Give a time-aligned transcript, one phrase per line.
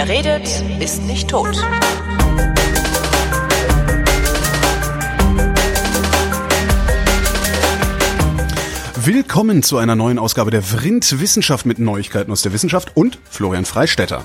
[0.00, 1.56] Wer redet, ist nicht tot.
[8.94, 13.64] Willkommen zu einer neuen Ausgabe der Vrind Wissenschaft mit Neuigkeiten aus der Wissenschaft und Florian
[13.64, 14.24] Freistetter.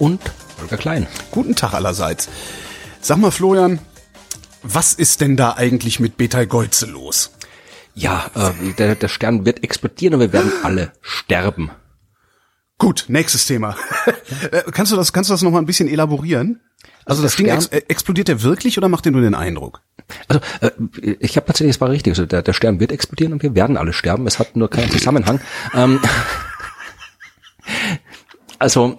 [0.00, 0.20] Und
[0.60, 1.06] Holger Klein.
[1.30, 2.28] Guten Tag allerseits.
[3.00, 3.78] Sag mal, Florian,
[4.64, 7.30] was ist denn da eigentlich mit Betelgeuse los?
[7.94, 11.70] Ja, äh, der, der Stern wird explodieren und wir werden alle sterben.
[12.78, 13.76] Gut, nächstes Thema.
[14.50, 16.60] Äh, kannst du das, kannst du das noch mal ein bisschen elaborieren?
[17.04, 19.82] Also, das Ding ex äh, explodiert der wirklich oder macht der nur den Eindruck?
[20.28, 20.70] Also äh,
[21.20, 23.76] ich habe tatsächlich, es war richtig, also der, der Stern wird explodieren und wir werden
[23.76, 24.26] alle sterben.
[24.26, 25.40] Es hat nur keinen Zusammenhang.
[25.74, 26.00] ähm,
[28.58, 28.96] also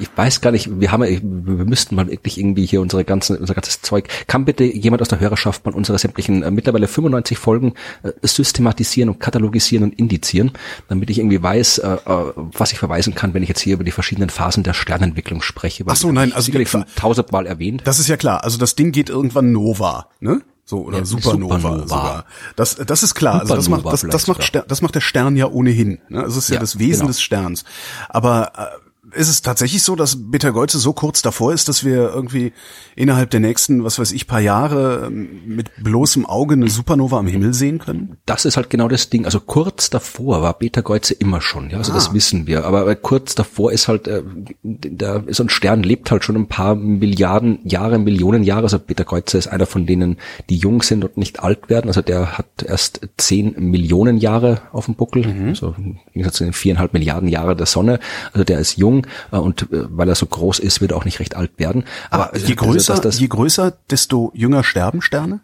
[0.00, 3.54] ich weiß gar nicht, wir haben, wir müssten mal wirklich irgendwie hier unsere ganzen, unser
[3.54, 4.08] ganzes Zeug.
[4.26, 9.10] Kann bitte jemand aus der Hörerschaft mal unsere sämtlichen äh, mittlerweile 95 Folgen äh, systematisieren
[9.10, 10.52] und katalogisieren und indizieren,
[10.88, 11.98] damit ich irgendwie weiß, äh, äh,
[12.36, 15.84] was ich verweisen kann, wenn ich jetzt hier über die verschiedenen Phasen der Sternentwicklung spreche.
[15.86, 17.82] Ach so, nein, also sicherlich die- schon tausendmal erwähnt.
[17.84, 18.44] Das ist ja klar.
[18.44, 20.40] Also das Ding geht irgendwann Nova, ne?
[20.68, 21.86] So oder Ja, Supernova, Supernova.
[21.88, 22.24] sogar.
[22.56, 23.40] Das das ist klar.
[23.40, 24.62] Also das macht das, das macht sogar.
[24.62, 25.98] Ster- das macht der Stern ja ohnehin.
[26.10, 26.22] Ne?
[26.22, 27.06] Das ist ja, Ja, das Wesen genau.
[27.08, 27.64] des Sterns.
[28.10, 28.87] Aber äh,
[29.18, 32.52] ist es tatsächlich so, dass Betelgeuse so kurz davor ist, dass wir irgendwie
[32.96, 37.26] innerhalb der nächsten, was weiß ich, paar Jahre ähm, mit bloßem Auge eine Supernova am
[37.26, 38.16] Himmel sehen können?
[38.26, 39.24] Das ist halt genau das Ding.
[39.24, 41.94] Also kurz davor war Beta-Geuze immer schon, ja, also Ah.
[41.96, 42.64] das wissen wir.
[42.64, 44.22] Aber kurz davor ist halt, äh,
[44.62, 48.62] der, so ein Stern lebt halt schon ein paar Milliarden Jahre, Millionen Jahre.
[48.62, 50.16] Also Beta-Geuze ist einer von denen,
[50.48, 51.88] die jung sind und nicht alt werden.
[51.88, 55.48] Also der hat erst zehn Millionen Jahre auf dem Buckel, Mhm.
[55.48, 57.98] also im Gegensatz zu den viereinhalb Milliarden Jahre der Sonne.
[58.32, 61.20] Also der ist jung und äh, weil er so groß ist, wird er auch nicht
[61.20, 61.84] recht alt werden.
[62.10, 65.40] Aber also, je größer, dass das, je größer, desto jünger sterben Sterne?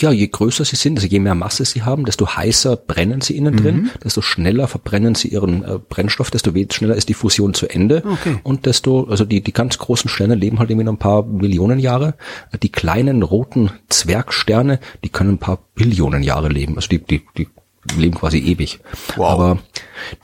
[0.00, 3.36] ja, je größer sie sind, also je mehr Masse sie haben, desto heißer brennen sie
[3.36, 7.68] innen drin, desto schneller verbrennen sie ihren äh, Brennstoff, desto schneller ist die Fusion zu
[7.68, 8.36] Ende Okay.
[8.42, 11.78] und desto, also die, die ganz großen Sterne leben halt irgendwie noch ein paar Millionen
[11.78, 12.14] Jahre.
[12.62, 17.48] Die kleinen roten Zwergsterne, die können ein paar Billionen Jahre leben, also die, die, die
[17.96, 18.80] leben quasi ewig.
[19.16, 19.30] Wow.
[19.30, 19.58] Aber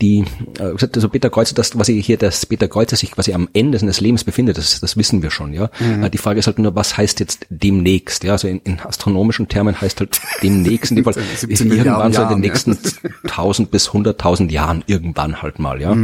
[0.01, 0.25] die,
[0.59, 4.01] äh, also Beta Kreuzer, das, was hier, das Beta Kreuzer sich quasi am Ende seines
[4.01, 5.71] Lebens befindet, das, das wissen wir schon, ja.
[6.03, 8.33] Äh, Die Frage ist halt nur, was heißt jetzt demnächst, ja.
[8.33, 12.29] Also in, in astronomischen Termen heißt halt demnächst in dem Fall 17 irgendwann so in
[12.29, 12.79] den nächsten
[13.25, 15.97] 1000 bis 100.000 Jahren irgendwann halt mal, ja.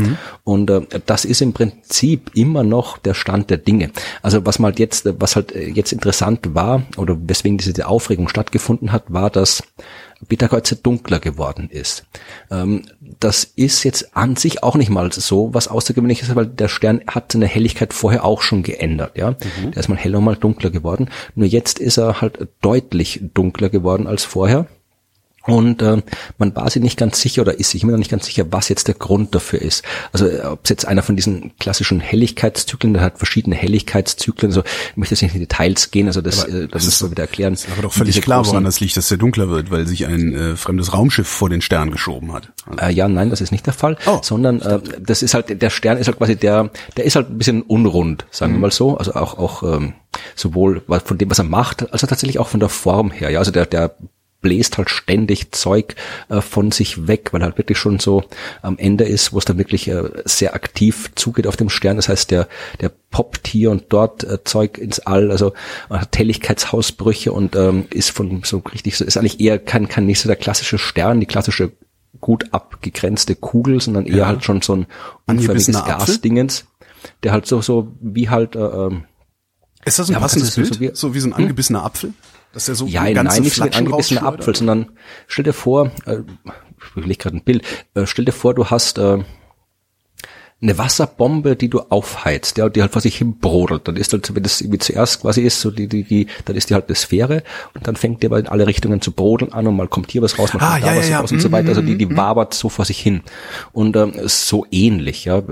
[0.45, 3.91] Und äh, das ist im Prinzip immer noch der Stand der Dinge.
[4.23, 8.29] Also was mal halt jetzt, was halt äh, jetzt interessant war oder weswegen diese Aufregung
[8.29, 9.63] stattgefunden hat, war, dass
[10.29, 12.05] Beta-Kreuze dunkler geworden ist.
[12.51, 12.83] Ähm,
[13.21, 17.33] das ist jetzt an sich auch nicht mal so was Außergewöhnliches, weil der Stern hat
[17.33, 19.17] seine Helligkeit vorher auch schon geändert.
[19.17, 21.09] Ja, der ist mal heller und mal dunkler geworden.
[21.35, 24.67] Nur jetzt ist er halt deutlich dunkler geworden als vorher.
[25.47, 26.03] Und äh,
[26.39, 28.69] man war sich nicht ganz sicher oder ist sich immer noch nicht ganz sicher, was
[28.71, 29.83] jetzt der Grund dafür ist.
[30.13, 34.63] Also äh, ob es jetzt einer von diesen klassischen Helligkeitszyklen, der hat verschiedene Helligkeitszyklen, also
[34.91, 37.23] ich möchte jetzt nicht in die Details gehen, also das, äh, das müssen wir wieder
[37.25, 37.57] erklären.
[37.73, 40.57] Aber doch völlig klar, woran das liegt, dass der dunkler wird, weil sich ein äh,
[40.57, 42.53] fremdes Raumschiff vor den Stern geschoben hat.
[42.67, 44.21] Also, Äh, ja, nein, das ist nicht der Fall, Oh.
[44.23, 47.39] sondern äh, das ist halt der Stern ist halt quasi der, der ist halt ein
[47.39, 49.93] bisschen unrund, sagen wir mal so, also auch auch ähm,
[50.35, 53.31] sowohl von dem was er macht, als auch tatsächlich auch von der Form her.
[53.31, 53.95] Ja, also der der
[54.45, 55.97] bläst halt ständig Zeug
[56.29, 58.23] äh, von sich weg, weil halt wirklich schon so
[58.63, 61.97] am Ende ist, wo es dann wirklich äh, sehr aktiv zugeht auf dem Stern.
[61.97, 62.47] Das heißt, der
[62.81, 65.55] der poppt hier und dort äh, Zeug ins All, also
[65.91, 70.05] äh, hat Helligkeitshausbrüche und ähm, ist von so richtig so ist eigentlich eher kein kein
[70.07, 71.73] nicht so der klassische Stern, die klassische
[72.21, 74.27] gut abgegrenzte Kugel, sondern eher Ja.
[74.27, 74.87] halt schon so ein
[75.27, 75.73] unförmiges?
[75.85, 76.67] Gasdingens,
[77.23, 79.05] der halt so so wie halt äh, ähm,
[79.87, 80.75] ist das ein Ja, passendes Bild?
[80.75, 80.95] so wie- Hm?
[80.95, 82.13] so wie so ein angebissener Apfel?
[82.55, 84.41] Dass der so Ja, ganze nein, nicht so ein angebissener rausschleudert?
[84.41, 84.91] Apfel, sondern
[85.27, 86.19] stell dir vor, äh,
[86.81, 89.19] ich überlege gerade ein Bild, äh, stell dir vor, du hast äh,
[90.65, 93.87] eine Wasserbombe, die du aufheizt, ja, die halt vor sich hin brodelt.
[93.87, 96.71] Dann ist halt, wenn das irgendwie zuerst quasi ist, so die, die, die, dann ist
[96.71, 97.43] die halt eine Sphäre
[97.75, 100.23] und dann fängt die aber in alle Richtungen zu brodeln an und mal kommt hier
[100.23, 101.21] was raus, mal Ah, kommt ja, da was ja, ja.
[101.21, 101.69] raus und so weiter.
[101.69, 103.23] Also die, die wabert so vor sich hin.
[103.73, 105.43] Und ähm, so ähnlich, ja,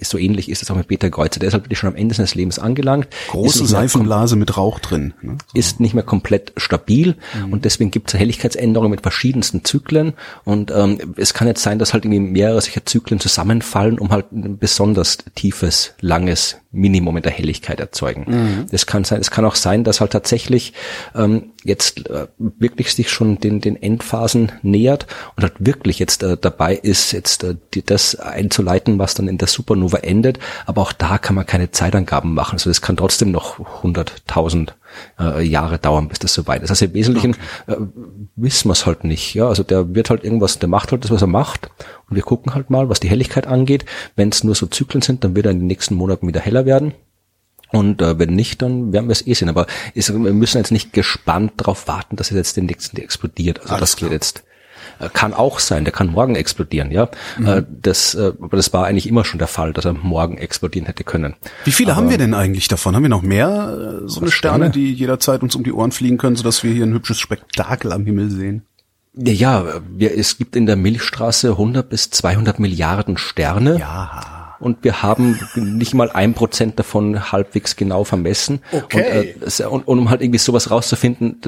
[0.00, 1.40] so ähnlich ist es auch mit Peter Kreuzer.
[1.40, 3.08] Der ist halt wirklich schon am Ende seines Lebens angelangt.
[3.28, 5.14] Große Seifenblase mit Rauch drin.
[5.20, 5.36] Ne?
[5.52, 7.16] ist nicht mehr komplett stabil
[7.50, 10.14] und deswegen gibt es Helligkeitsänderungen mit verschiedensten Zyklen
[10.44, 14.26] und ähm, es kann jetzt sein, dass halt irgendwie mehrere solcher Zyklen zusammenfallen, um halt
[14.54, 18.24] ein besonders tiefes, langes Minimum in der Helligkeit erzeugen.
[18.70, 20.72] Das kann sein, es kann auch sein, dass halt tatsächlich
[21.14, 25.06] ähm, jetzt äh, wirklich sich schon den, den Endphasen nähert
[25.36, 29.38] und halt wirklich jetzt äh, dabei ist, jetzt äh, die, das einzuleiten, was dann in
[29.38, 30.38] der Supernova endet.
[30.66, 32.54] Aber auch da kann man keine Zeitangaben machen.
[32.54, 34.70] Also das kann trotzdem noch 100.000
[35.18, 36.70] äh, Jahre dauern, bis das soweit ist.
[36.70, 37.36] Also im Wesentlichen
[37.66, 37.82] okay.
[37.82, 37.86] äh,
[38.36, 39.34] wissen wir es halt nicht.
[39.34, 41.70] Ja, also der wird halt irgendwas, der macht halt das, was er macht.
[42.08, 43.84] Und wir gucken halt mal, was die Helligkeit angeht.
[44.16, 46.66] Wenn es nur so Zyklen sind, dann wird er in den nächsten Monaten wieder heller
[46.66, 46.94] werden.
[47.70, 49.48] Und äh, wenn nicht, dann werden wir es eh sehen.
[49.48, 53.60] Aber ist, wir müssen jetzt nicht gespannt darauf warten, dass es jetzt den nächsten explodiert.
[53.62, 54.44] Also Alles das geht jetzt
[55.12, 57.08] kann auch sein, der kann morgen explodieren, ja.
[57.38, 57.46] Mhm.
[57.46, 60.86] Äh, das, äh, aber das war eigentlich immer schon der Fall, dass er morgen explodieren
[60.86, 61.34] hätte können.
[61.64, 62.94] Wie viele aber, haben wir denn eigentlich davon?
[62.94, 66.36] Haben wir noch mehr so eine Sterne, die jederzeit uns um die Ohren fliegen können,
[66.36, 68.62] sodass wir hier ein hübsches Spektakel am Himmel sehen?
[69.16, 73.78] Ja, wir, es gibt in der Milchstraße 100 bis 200 Milliarden Sterne.
[73.78, 78.60] Ja und wir haben nicht mal ein Prozent davon halbwegs genau vermessen.
[78.72, 79.34] Okay.
[79.40, 81.40] Und, äh, und, und um halt irgendwie sowas rauszufinden,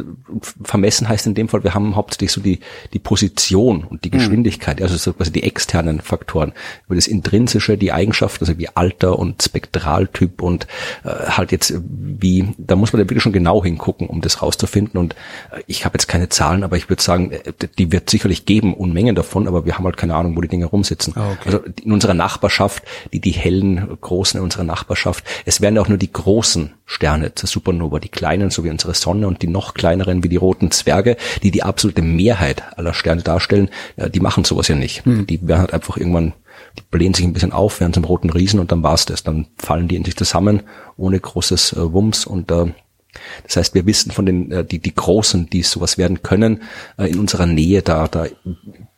[0.63, 2.61] vermessen heißt in dem Fall, wir haben hauptsächlich so die,
[2.93, 4.19] die Position und die hm.
[4.19, 6.53] Geschwindigkeit, also so quasi die externen Faktoren.
[6.87, 10.67] Über das Intrinsische, die Eigenschaften, also wie Alter und Spektraltyp und
[11.05, 14.99] äh, halt jetzt wie, da muss man da wirklich schon genau hingucken, um das rauszufinden.
[14.99, 15.15] Und
[15.53, 18.75] äh, ich habe jetzt keine Zahlen, aber ich würde sagen, äh, die wird sicherlich geben,
[18.75, 21.15] Unmengen davon, aber wir haben halt keine Ahnung, wo die Dinge rumsitzen.
[21.17, 21.47] Ah, okay.
[21.47, 22.83] Also in unserer Nachbarschaft
[23.13, 25.25] die, die hellen Großen in unserer Nachbarschaft.
[25.45, 29.27] Es werden auch nur die großen Sterne zur Supernova, die kleinen, so wie unsere Sonne
[29.27, 33.69] und die noch kleineren wie die roten Zwerge, die die absolute Mehrheit aller Sterne darstellen,
[33.97, 35.05] die machen sowas ja nicht.
[35.05, 35.27] Hm.
[35.27, 36.35] Die werden halt einfach irgendwann
[36.79, 39.23] die blähen sich ein bisschen auf, werden zum roten Riesen und dann war's das.
[39.23, 40.63] Dann fallen die in sich zusammen
[40.97, 42.67] ohne großes äh, Wumms und äh,
[43.45, 46.63] das heißt, wir wissen von den, äh, die, die Großen, die sowas werden können,
[46.99, 48.27] äh, in unserer Nähe, da, da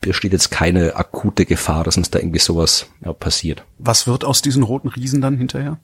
[0.00, 3.64] besteht jetzt keine akute Gefahr, dass uns da irgendwie sowas ja, passiert.
[3.78, 5.78] Was wird aus diesen roten Riesen dann hinterher?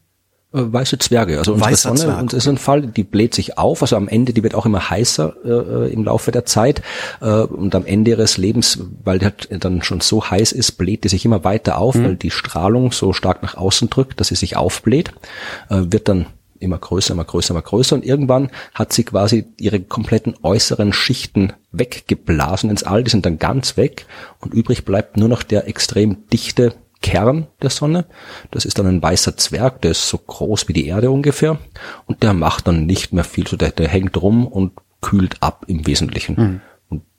[0.55, 2.23] Äh, weiße Zwerge, also unsere Weißer Sonne, Zwerg.
[2.23, 4.89] und ist ein Fall, die bläht sich auf, also am Ende, die wird auch immer
[4.89, 6.81] heißer äh, im Laufe der Zeit
[7.21, 11.03] äh, und am Ende ihres Lebens, weil die halt dann schon so heiß ist, bläht
[11.03, 12.05] die sich immer weiter auf, mhm.
[12.05, 15.11] weil die Strahlung so stark nach außen drückt, dass sie sich aufbläht,
[15.71, 16.27] äh, wird dann
[16.59, 17.97] immer größer, immer größer, immer größer.
[17.97, 23.39] Und irgendwann hat sie quasi ihre kompletten äußeren Schichten weggeblasen ins All, die sind dann
[23.39, 24.07] ganz weg.
[24.41, 28.07] Und übrig bleibt nur noch der extrem dichte Kern der Sonne.
[28.51, 31.59] Das ist dann ein weißer Zwerg, der ist so groß wie die Erde ungefähr.
[32.07, 34.73] Und der macht dann nicht mehr viel, so der, der hängt rum und
[35.03, 36.35] kühlt ab im Wesentlichen.
[36.37, 36.61] Mhm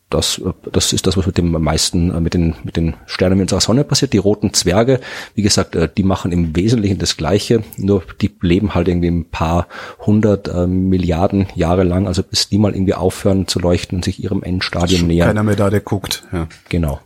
[0.09, 0.39] das,
[0.71, 3.83] das ist das, was mit dem meisten, äh, mit den, mit den Sternen unserer Sonne
[3.83, 4.13] passiert.
[4.13, 4.99] Die roten Zwerge,
[5.33, 9.25] wie gesagt, äh, die machen im Wesentlichen das Gleiche, nur die leben halt irgendwie ein
[9.25, 9.67] paar
[9.99, 14.23] hundert äh, Milliarden Jahre lang, also bis die mal irgendwie aufhören zu leuchten und sich
[14.23, 15.29] ihrem Endstadium nähern.
[15.29, 16.23] Keiner mehr da, der guckt.
[16.31, 16.47] Ja.
[16.69, 16.99] Genau.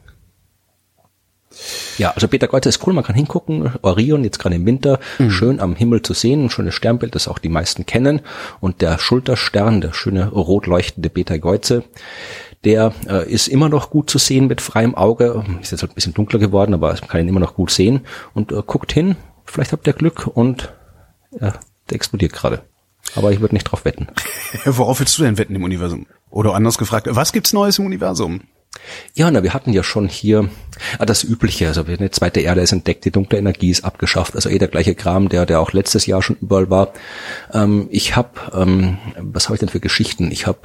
[1.97, 3.73] Ja, also Peter Kreuzer ist cool, man kann hingucken.
[3.81, 5.31] Orion, jetzt gerade im Winter, mhm.
[5.31, 8.21] schön am Himmel zu sehen, ein schönes Sternbild, das auch die meisten kennen.
[8.61, 11.83] Und der Schulterstern, der schöne rot leuchtende Beta Geuze,
[12.63, 15.45] der äh, ist immer noch gut zu sehen mit freiem Auge.
[15.61, 18.01] Ist jetzt halt ein bisschen dunkler geworden, aber man kann ihn immer noch gut sehen.
[18.33, 19.15] Und äh, guckt hin,
[19.45, 20.73] vielleicht habt ihr Glück und
[21.39, 21.51] äh,
[21.89, 22.63] der explodiert gerade.
[23.15, 24.07] Aber ich würde nicht drauf wetten.
[24.65, 26.06] Worauf willst du denn wetten im Universum?
[26.29, 28.41] Oder anders gefragt, was gibt's Neues im Universum?
[29.13, 30.50] Ja, na, wir hatten ja schon hier
[31.00, 34.50] ah, das Übliche, also eine zweite Erde ist entdeckt, die dunkle Energie ist abgeschafft, also
[34.50, 36.94] eh der gleiche Kram, der, der auch letztes Jahr schon überall war.
[37.51, 40.31] Ähm, ich habe, ähm, was habe ich denn für Geschichten?
[40.31, 40.59] Ich habe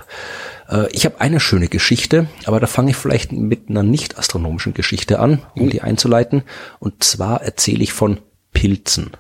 [0.93, 5.19] ich habe eine schöne Geschichte, aber da fange ich vielleicht mit einer nicht astronomischen Geschichte
[5.21, 6.43] an, um die einzuleiten.
[6.79, 8.21] Und zwar erzähle ich von
[8.53, 9.11] Pilzen.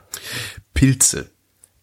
[0.72, 1.30] Pilze.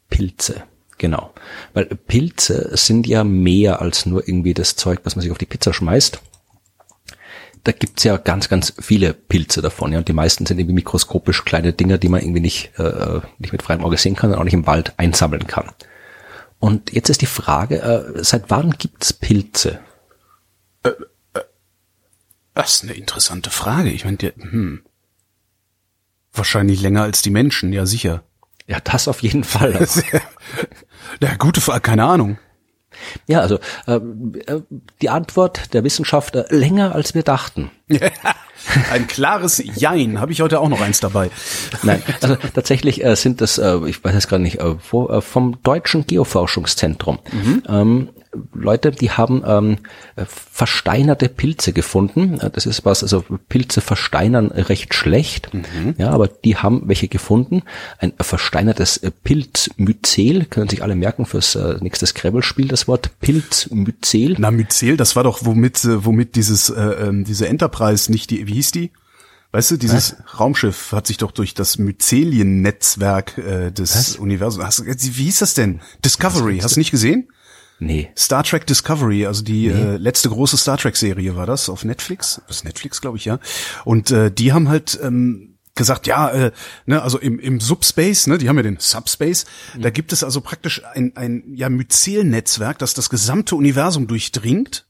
[0.09, 0.63] Pilze.
[0.97, 1.33] Genau.
[1.73, 5.45] Weil Pilze sind ja mehr als nur irgendwie das Zeug, was man sich auf die
[5.45, 6.21] Pizza schmeißt.
[7.63, 9.93] Da gibt's ja ganz, ganz viele Pilze davon.
[9.93, 13.51] Ja, und die meisten sind irgendwie mikroskopisch kleine Dinger, die man irgendwie nicht, äh, nicht
[13.51, 15.69] mit freiem Auge sehen kann und auch nicht im Wald einsammeln kann.
[16.61, 19.79] Und jetzt ist die Frage, äh, seit wann gibt's Pilze?
[20.83, 20.89] Äh,
[21.33, 21.41] äh,
[22.53, 23.89] das ist eine interessante Frage.
[23.89, 24.83] Ich meine, hm.
[26.31, 28.23] Wahrscheinlich länger als die Menschen, ja sicher.
[28.67, 29.73] Ja, das auf jeden Fall.
[31.19, 32.37] ja, gute Frage, keine Ahnung.
[33.25, 34.61] Ja, also äh, äh
[35.01, 37.71] die Antwort der Wissenschaft äh, länger als wir dachten.
[38.91, 40.19] Ein klares Jein.
[40.19, 41.29] Habe ich heute auch noch eins dabei.
[41.83, 45.21] Nein, also tatsächlich äh, sind das, äh, ich weiß jetzt gerade nicht, äh, wo, äh,
[45.21, 47.19] vom Deutschen Geoforschungszentrum.
[47.31, 47.63] Mhm.
[47.67, 48.09] Ähm,
[48.53, 49.77] Leute, die haben ähm,
[50.25, 52.39] versteinerte Pilze gefunden.
[52.39, 55.53] Äh, das ist was, also Pilze versteinern recht schlecht.
[55.53, 55.95] Mhm.
[55.97, 57.63] Ja, aber die haben welche gefunden.
[57.99, 64.35] Ein versteinertes Pilzmyzel, können sich alle merken fürs äh, nächste Scrabble-Spiel, das Wort Pilzmyzel.
[64.39, 68.47] Na, Myzel, das war doch, womit, äh, womit dieses, äh, ähm, diese Enterprise nicht die,
[68.47, 68.91] wie hieß die?
[69.51, 70.39] Weißt du, dieses Was?
[70.39, 74.15] Raumschiff hat sich doch durch das Myzelien-Netzwerk äh, des Was?
[74.15, 74.65] Universums.
[74.65, 75.81] Hast, wie hieß das denn?
[76.05, 76.59] Discovery.
[76.59, 77.27] Hast du nicht gesehen?
[77.83, 78.11] Nee.
[78.15, 79.73] Star Trek Discovery, also die nee.
[79.73, 82.39] äh, letzte große Star Trek Serie war das auf Netflix.
[82.47, 83.39] Das ist Netflix, glaube ich, ja.
[83.85, 86.51] Und äh, die haben halt ähm, gesagt, ja, äh,
[86.85, 89.81] ne, also im, im Subspace, ne, die haben ja den Subspace, mhm.
[89.81, 94.85] da gibt es also praktisch ein, ein ja, Myzel-Netzwerk, das das gesamte Universum durchdringt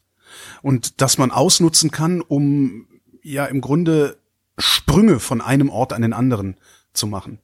[0.62, 2.88] und das man ausnutzen kann, um
[3.24, 4.18] ja im Grunde
[4.58, 6.58] Sprünge von einem Ort an den anderen
[6.92, 7.40] zu machen.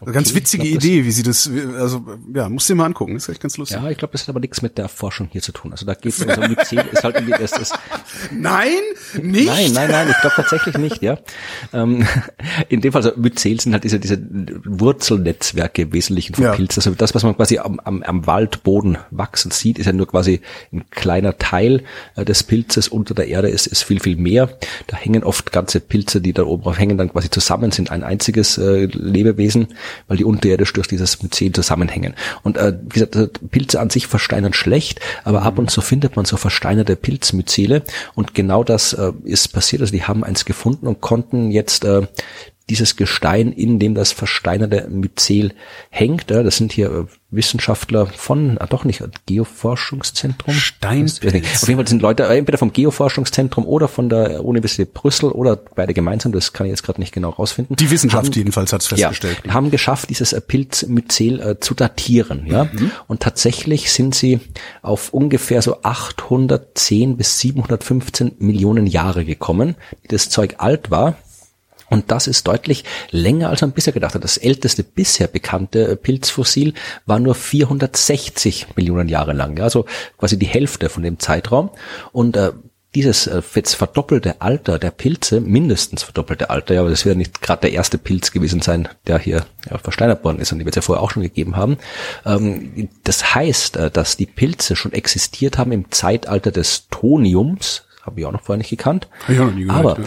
[0.00, 3.16] Okay, ganz witzige glaub, Idee, wie sie das, also ja, musst du dir mal angucken,
[3.16, 3.78] ist echt ganz lustig.
[3.82, 5.72] Ja, ich glaube, das hat aber nichts mit der Forschung hier zu tun.
[5.72, 7.72] Also da geht es um so Myzel, ist halt irgendwie das, das
[8.30, 8.68] Nein,
[9.20, 9.46] nicht?
[9.46, 11.18] Nein, nein, nein, ich glaube tatsächlich nicht, ja.
[11.72, 12.06] Ähm,
[12.68, 14.18] in dem Fall, also Myzel sind halt diese, diese
[14.64, 16.52] Wurzelnetzwerke im Wesentlichen von ja.
[16.52, 16.80] Pilzen.
[16.80, 20.40] Also das, was man quasi am, am, am Waldboden wachsen sieht, ist ja nur quasi
[20.72, 21.82] ein kleiner Teil
[22.16, 24.48] äh, des Pilzes unter der Erde ist, ist viel, viel mehr.
[24.86, 28.04] Da hängen oft ganze Pilze, die da oben drauf hängen, dann quasi zusammen, sind ein
[28.04, 29.68] einziges äh, Lebewesen
[30.06, 32.14] weil die unterirdisch durch dieses Myzel zusammenhängen.
[32.42, 36.24] Und äh, wie gesagt, Pilze an sich versteinern schlecht, aber ab und zu findet man
[36.24, 37.82] so versteinerte Pilzmyzele
[38.14, 39.82] und genau das äh, ist passiert.
[39.82, 42.06] Also die haben eins gefunden und konnten jetzt äh,
[42.70, 45.54] dieses Gestein, in dem das versteinerte Myzel
[45.90, 46.30] hängt.
[46.30, 50.54] Das sind hier äh, Wissenschaftler von, ah, doch nicht, Geoforschungszentrum.
[50.54, 51.04] Stein.
[51.04, 55.92] Auf jeden Fall sind Leute entweder vom Geoforschungszentrum oder von der Universität Brüssel oder beide
[55.92, 57.76] gemeinsam, das kann ich jetzt gerade nicht genau rausfinden.
[57.76, 59.42] Die Wissenschaft haben, jedenfalls hat es festgestellt.
[59.44, 62.46] Ja, haben geschafft, dieses äh, Pilzmyzel äh, zu datieren.
[62.46, 62.90] Ja, mhm.
[63.06, 64.40] Und tatsächlich sind sie
[64.80, 71.16] auf ungefähr so 810 bis 715 Millionen Jahre gekommen, die das Zeug alt war.
[71.90, 74.24] Und das ist deutlich länger, als man bisher gedacht hat.
[74.24, 76.74] Das älteste bisher bekannte Pilzfossil
[77.06, 79.86] war nur 460 Millionen Jahre lang, also
[80.18, 81.70] quasi die Hälfte von dem Zeitraum.
[82.12, 82.52] Und äh,
[82.94, 87.42] dieses äh, jetzt verdoppelte Alter der Pilze, mindestens verdoppelte Alter, ja, aber das wird nicht
[87.42, 90.74] gerade der erste Pilz gewesen sein, der hier ja, versteinert worden ist und die wird
[90.74, 91.76] es ja vorher auch schon gegeben haben.
[92.24, 98.20] Ähm, das heißt, äh, dass die Pilze schon existiert haben im Zeitalter des Toniums, habe
[98.20, 99.06] ich auch noch vorher nicht gekannt.
[99.28, 100.06] Ja, nie gehört, aber ja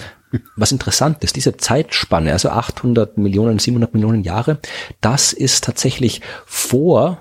[0.56, 4.60] was interessant ist, diese Zeitspanne, also 800 Millionen, 700 Millionen Jahre,
[5.02, 7.18] das ist tatsächlich vor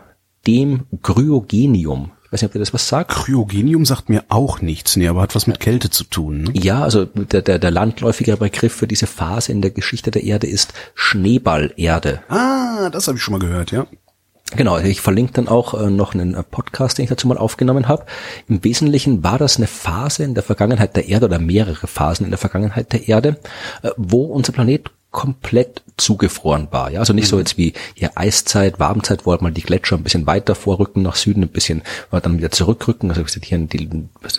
[0.46, 2.12] dem Kryogenium.
[2.30, 3.10] Ich weiß nicht, ob ihr das was sagt.
[3.10, 6.44] Kryogenium sagt mir auch nichts, nee, aber hat was mit Kälte zu tun.
[6.44, 6.52] Ne?
[6.54, 10.46] Ja, also der, der, der landläufige Begriff für diese Phase in der Geschichte der Erde
[10.46, 12.22] ist Schneeballerde.
[12.28, 13.88] Ah, das habe ich schon mal gehört, ja.
[14.56, 17.88] Genau, ich verlinke dann auch äh, noch einen äh, Podcast, den ich dazu mal aufgenommen
[17.88, 18.04] habe.
[18.48, 22.30] Im Wesentlichen war das eine Phase in der Vergangenheit der Erde oder mehrere Phasen in
[22.30, 23.38] der Vergangenheit der Erde,
[23.82, 26.90] äh, wo unser Planet komplett zugefroren war.
[26.90, 27.30] Ja, also nicht mhm.
[27.30, 31.02] so jetzt wie hier Eiszeit, Warmzeit, wo halt mal die Gletscher ein bisschen weiter vorrücken
[31.02, 33.10] nach Süden, ein bisschen dann wieder zurückrücken.
[33.10, 33.90] Also wir sind hier in die,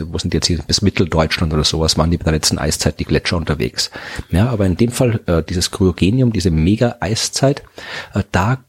[0.06, 3.00] wo sind die jetzt hier bis Mitteldeutschland oder sowas, waren die bei der letzten Eiszeit
[3.00, 3.92] die Gletscher unterwegs.
[4.30, 7.64] Ja, aber in dem Fall äh, dieses Kryogenium, diese Mega-Eiszeit,
[8.14, 8.60] äh, da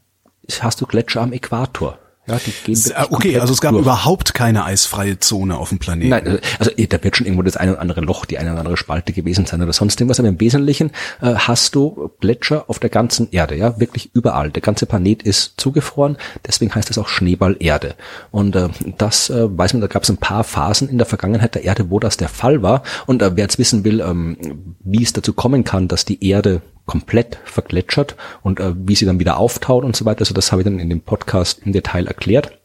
[0.59, 1.97] hast du Gletscher am Äquator.
[2.25, 3.81] Ja, die gehen okay, also es gab durch.
[3.81, 6.09] überhaupt keine eisfreie Zone auf dem Planeten.
[6.09, 8.51] Nein, also, also eh, da wird schon irgendwo das eine oder andere Loch, die eine
[8.51, 10.19] oder andere Spalte gewesen sein oder sonst irgendwas.
[10.19, 14.51] Aber im Wesentlichen äh, hast du Gletscher auf der ganzen Erde, ja, wirklich überall.
[14.51, 16.15] Der ganze Planet ist zugefroren,
[16.47, 17.95] deswegen heißt es auch Schneeballerde.
[18.31, 21.55] Und äh, das äh, weiß man, da gab es ein paar Phasen in der Vergangenheit
[21.55, 22.83] der Erde, wo das der Fall war.
[23.05, 24.37] Und äh, wer jetzt wissen will, ähm,
[24.79, 29.19] wie es dazu kommen kann, dass die Erde komplett vergletschert und äh, wie sie dann
[29.19, 30.21] wieder auftaut und so weiter.
[30.21, 32.57] Also das habe ich dann in dem Podcast im Detail erklärt.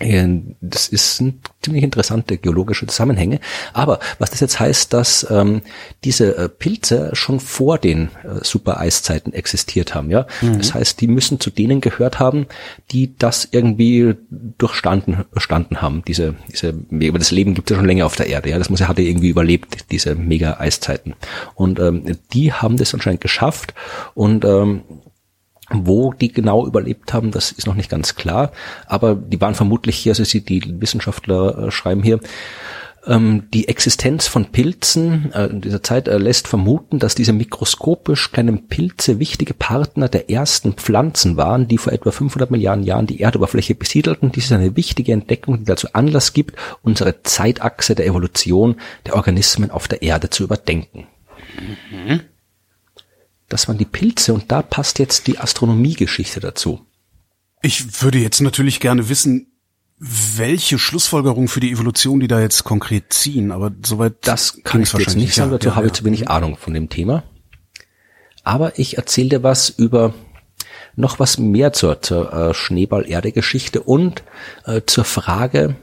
[0.00, 0.26] Äh,
[0.60, 3.40] das ist ein ziemlich interessante geologische Zusammenhänge.
[3.72, 5.62] Aber was das jetzt heißt, dass ähm,
[6.04, 10.10] diese äh, Pilze schon vor den äh, Supereiszeiten existiert haben.
[10.10, 10.58] Ja, mhm.
[10.58, 12.46] das heißt, die müssen zu denen gehört haben,
[12.90, 16.02] die das irgendwie durchstanden standen haben.
[16.06, 18.50] Diese, diese, das Leben gibt es ja schon länger auf der Erde.
[18.50, 21.14] Ja, das muss ja hatte irgendwie überlebt diese Mega-Eiszeiten.
[21.54, 23.74] Und ähm, die haben das anscheinend geschafft
[24.14, 24.82] und ähm,
[25.70, 28.52] wo die genau überlebt haben, das ist noch nicht ganz klar.
[28.86, 32.20] Aber die waren vermutlich hier, also sie, die Wissenschaftler äh, schreiben hier,
[33.06, 38.32] ähm, die Existenz von Pilzen äh, in dieser Zeit äh, lässt vermuten, dass diese mikroskopisch
[38.32, 43.20] kleinen Pilze wichtige Partner der ersten Pflanzen waren, die vor etwa 500 Milliarden Jahren die
[43.20, 44.32] Erdoberfläche besiedelten.
[44.32, 49.70] Dies ist eine wichtige Entdeckung, die dazu Anlass gibt, unsere Zeitachse der Evolution der Organismen
[49.70, 51.06] auf der Erde zu überdenken.
[51.90, 52.20] Mhm.
[53.48, 56.84] Das waren die Pilze und da passt jetzt die Astronomiegeschichte dazu.
[57.62, 59.52] Ich würde jetzt natürlich gerne wissen,
[59.98, 64.92] welche Schlussfolgerung für die Evolution die da jetzt konkret ziehen, aber soweit das kann ich
[64.92, 67.22] jetzt nicht sagen, dazu ja, habe ich zu wenig Ahnung von dem Thema.
[68.44, 70.14] Aber ich erzähle dir was über
[70.96, 74.22] noch was mehr zur, zur äh, Schneeball-Erde-Geschichte und
[74.64, 75.76] äh, zur Frage,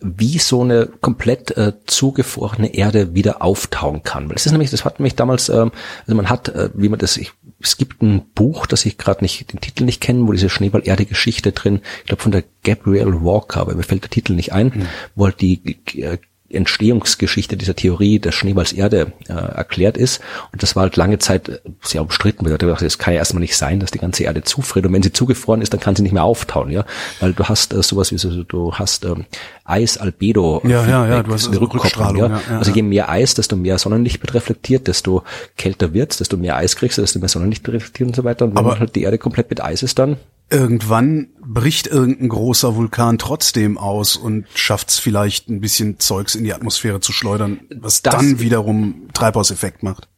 [0.00, 4.28] wie so eine komplett äh, zugefrorene Erde wieder auftauen kann.
[4.28, 5.72] Weil das ist nämlich, das hat mich damals, ähm,
[6.02, 9.24] also man hat, äh, wie man das, ich, es gibt ein Buch, das ich gerade
[9.24, 13.60] nicht, den Titel nicht kenne, wo diese Schneeball-Erde-Geschichte drin, ich glaube von der Gabrielle Walker,
[13.60, 14.86] aber mir fällt der Titel nicht ein, mhm.
[15.14, 20.20] wo halt die äh, Entstehungsgeschichte dieser Theorie der Schneeballs-Erde äh, erklärt ist.
[20.52, 22.44] Und das war halt lange Zeit äh, sehr umstritten.
[22.44, 24.86] Man dachte, es kann ja erstmal nicht sein, dass die ganze Erde zufriert.
[24.86, 26.84] Und wenn sie zugefroren ist, dann kann sie nicht mehr auftauen, ja.
[27.20, 29.26] Weil du hast äh, sowas wie so, du hast ähm,
[29.64, 32.28] Eis, Albedo, ja, ja, ja, du hast eine Rückkopplung, ja.
[32.28, 32.58] ja, ja.
[32.58, 35.24] Also je mehr Eis, desto mehr Sonnenlicht wird reflektiert, desto
[35.56, 38.44] kälter wird's, desto mehr Eis kriegst du, desto mehr Sonnenlicht reflektiert und so weiter.
[38.44, 40.16] Und wenn Aber halt die Erde komplett mit Eis ist, dann
[40.50, 46.44] irgendwann bricht irgendein großer Vulkan trotzdem aus und schafft es vielleicht ein bisschen Zeugs in
[46.44, 50.08] die Atmosphäre zu schleudern, was das dann wiederum Treibhauseffekt macht.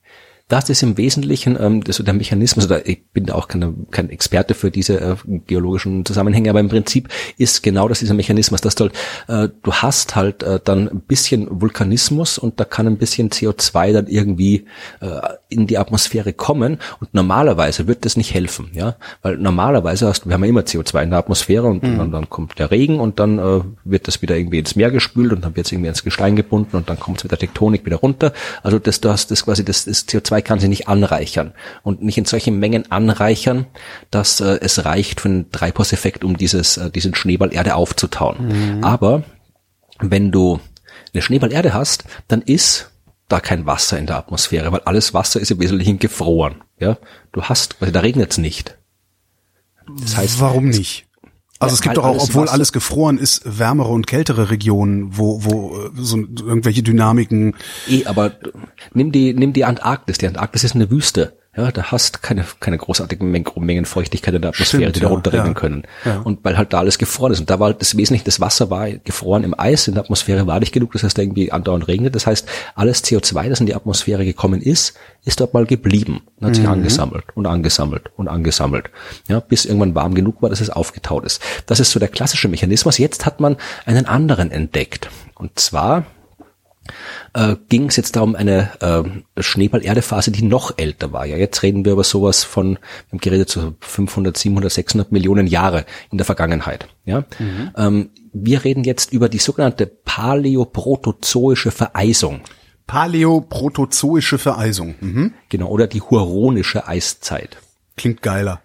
[0.48, 4.08] Das ist im Wesentlichen ähm, das, der Mechanismus, oder ich bin da auch keine, kein
[4.08, 8.74] Experte für diese äh, geologischen Zusammenhänge, aber im Prinzip ist genau das dieser Mechanismus, dass
[8.74, 8.94] du halt,
[9.28, 13.92] äh, du hast halt äh, dann ein bisschen Vulkanismus und da kann ein bisschen CO2
[13.92, 14.64] dann irgendwie
[15.00, 20.26] äh, in die Atmosphäre kommen und normalerweise wird das nicht helfen, ja, weil normalerweise hast
[20.26, 21.98] wir haben ja immer CO2 in der Atmosphäre und mhm.
[21.98, 25.32] dann, dann, kommt der Regen und dann äh, wird das wieder irgendwie ins Meer gespült
[25.32, 27.84] und dann wird es irgendwie ins Gestein gebunden und dann kommt es mit der Tektonik
[27.84, 28.32] wieder runter.
[28.62, 31.52] Also das, du hast das quasi das, das CO2 CO2 kann sie nicht anreichern
[31.82, 33.66] und nicht in solchen Mengen anreichern,
[34.10, 38.76] dass äh, es reicht für einen Treibhauseffekt, um dieses, äh, diesen Schneeball Erde aufzutauen.
[38.76, 38.84] Mhm.
[38.84, 39.24] Aber
[40.00, 40.60] wenn du
[41.12, 42.90] eine Schneeballerde hast, dann ist
[43.28, 46.62] da kein Wasser in der Atmosphäre, weil alles Wasser ist im Wesentlichen gefroren.
[46.78, 46.96] Ja,
[47.32, 48.78] du hast, weil da regnet es nicht.
[50.00, 51.07] Das heißt, warum nicht?
[51.60, 52.54] Also ja, es gibt doch auch, obwohl Wasser.
[52.54, 57.54] alles gefroren ist, wärmere und kältere Regionen, wo, wo äh, so irgendwelche Dynamiken.
[57.88, 58.32] Eh, aber
[58.94, 60.18] nimm die, nimm die Antarktis.
[60.18, 61.36] Die Antarktis ist eine Wüste.
[61.58, 65.54] Ja, da hast keine, keine großartigen Mengen Feuchtigkeit in der Atmosphäre, Stimmt, die da runterregnen
[65.54, 65.82] ja, können.
[66.04, 66.20] Ja.
[66.20, 67.40] Und weil halt da alles gefroren ist.
[67.40, 70.60] Und da war das Wesentliche, das Wasser war gefroren im Eis, in der Atmosphäre war
[70.60, 72.14] nicht genug, das heißt, da irgendwie andauernd regnet.
[72.14, 76.46] Das heißt, alles CO2, das in die Atmosphäre gekommen ist, ist dort mal geblieben und
[76.46, 76.70] hat sich mhm.
[76.70, 78.90] angesammelt und angesammelt und angesammelt.
[79.26, 81.42] Ja, bis irgendwann warm genug war, dass es aufgetaut ist.
[81.66, 82.98] Das ist so der klassische Mechanismus.
[82.98, 85.10] Jetzt hat man einen anderen entdeckt.
[85.34, 86.06] Und zwar
[87.34, 91.26] äh, ging es jetzt darum eine äh, Schneeball-Erde-Phase, die noch älter war.
[91.26, 95.12] Ja, jetzt reden wir über sowas von, wir haben geredet zu so 500, 700, 600
[95.12, 96.88] Millionen Jahre in der Vergangenheit.
[97.04, 97.70] Ja, mhm.
[97.76, 102.40] ähm, wir reden jetzt über die sogenannte paläoprotozoische Vereisung.
[102.86, 104.94] Paläoprotozoische Vereisung.
[105.00, 105.34] Mhm.
[105.48, 107.58] Genau, oder die Huronische Eiszeit.
[107.96, 108.62] Klingt geiler.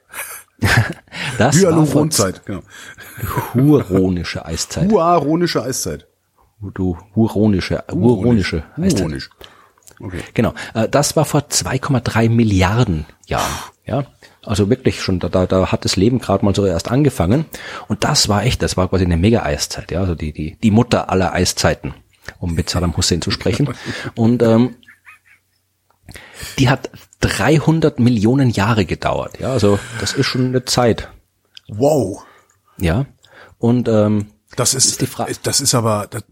[1.38, 2.62] das Hyaluronzeit, genau.
[3.54, 4.90] Huronische Eiszeit.
[4.90, 6.08] Huaronische Eiszeit
[6.72, 9.30] du huronische, huronische heißt Huronisch.
[10.00, 10.20] Okay.
[10.34, 10.54] Genau.
[10.74, 13.52] Äh, das war vor 2,3 Milliarden Jahren.
[13.86, 14.06] Ja.
[14.46, 17.46] Also wirklich schon, da, da, da hat das Leben gerade mal so erst angefangen.
[17.88, 21.10] Und das war echt, das war quasi eine Mega-Eiszeit, ja, also die, die, die Mutter
[21.10, 21.94] aller Eiszeiten,
[22.40, 23.70] um mit Saddam Hussein zu sprechen.
[24.16, 24.76] Und ähm,
[26.60, 26.90] die hat
[27.22, 31.10] 300 Millionen Jahre gedauert, ja, also das ist schon eine Zeit.
[31.70, 32.26] Wow.
[32.78, 33.06] Ja.
[33.60, 35.34] Und ähm, das ist, ist die Frage.
[35.44, 36.24] Das ist aber, das,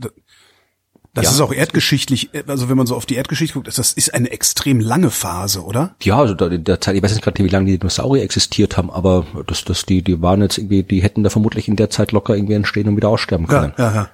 [1.14, 1.32] das ja.
[1.32, 4.80] ist auch erdgeschichtlich, also wenn man so auf die Erdgeschichte guckt, das ist eine extrem
[4.80, 5.94] lange Phase, oder?
[6.02, 8.90] Ja, also da, der Zeit, ich weiß nicht gerade, wie lange die Dinosaurier existiert haben,
[8.90, 12.14] aber das, das, die, die waren jetzt irgendwie, die hätten da vermutlich in der Zeit
[12.14, 13.74] locker irgendwie entstehen und wieder aussterben können.
[13.78, 14.10] Ja, ja, ja.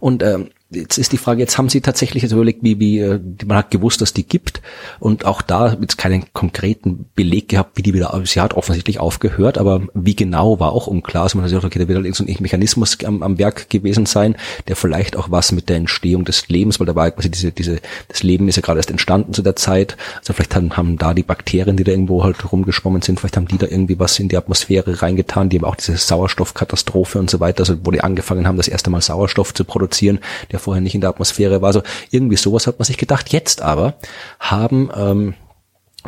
[0.00, 3.20] Und ähm, Jetzt ist die Frage, jetzt haben Sie tatsächlich jetzt überlegt, wie, wie äh,
[3.46, 4.62] man hat gewusst, dass die gibt
[4.98, 9.58] und auch da jetzt keinen konkreten Beleg gehabt, wie die wieder, sie hat offensichtlich aufgehört,
[9.58, 11.22] aber wie genau war auch unklar.
[11.22, 14.06] Also man hat gesagt, okay, da wird halt so ein Mechanismus am, am Werk gewesen
[14.06, 14.34] sein,
[14.66, 17.78] der vielleicht auch was mit der Entstehung des Lebens, weil da war quasi diese, diese,
[18.08, 19.96] das Leben ist ja gerade erst entstanden zu der Zeit.
[20.18, 23.46] Also vielleicht haben, haben da die Bakterien, die da irgendwo halt rumgeschwommen sind, vielleicht haben
[23.46, 27.38] die da irgendwie was in die Atmosphäre reingetan, die haben auch diese Sauerstoffkatastrophe und so
[27.38, 30.18] weiter, also wo die angefangen haben, das erste Mal Sauerstoff zu produzieren,
[30.56, 31.68] der vorher nicht in der Atmosphäre war.
[31.68, 33.32] Also irgendwie sowas hat man sich gedacht.
[33.32, 33.94] Jetzt aber
[34.40, 35.34] haben ähm,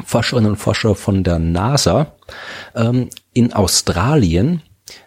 [0.04, 2.14] Forscherinnen und Forscher von der NASA
[2.74, 4.62] ähm, in Australien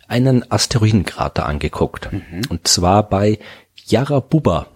[0.08, 2.12] einen Asteroidenkrater angeguckt.
[2.12, 2.42] Mhm.
[2.50, 3.40] Und zwar bei
[3.88, 4.68] Yarabuba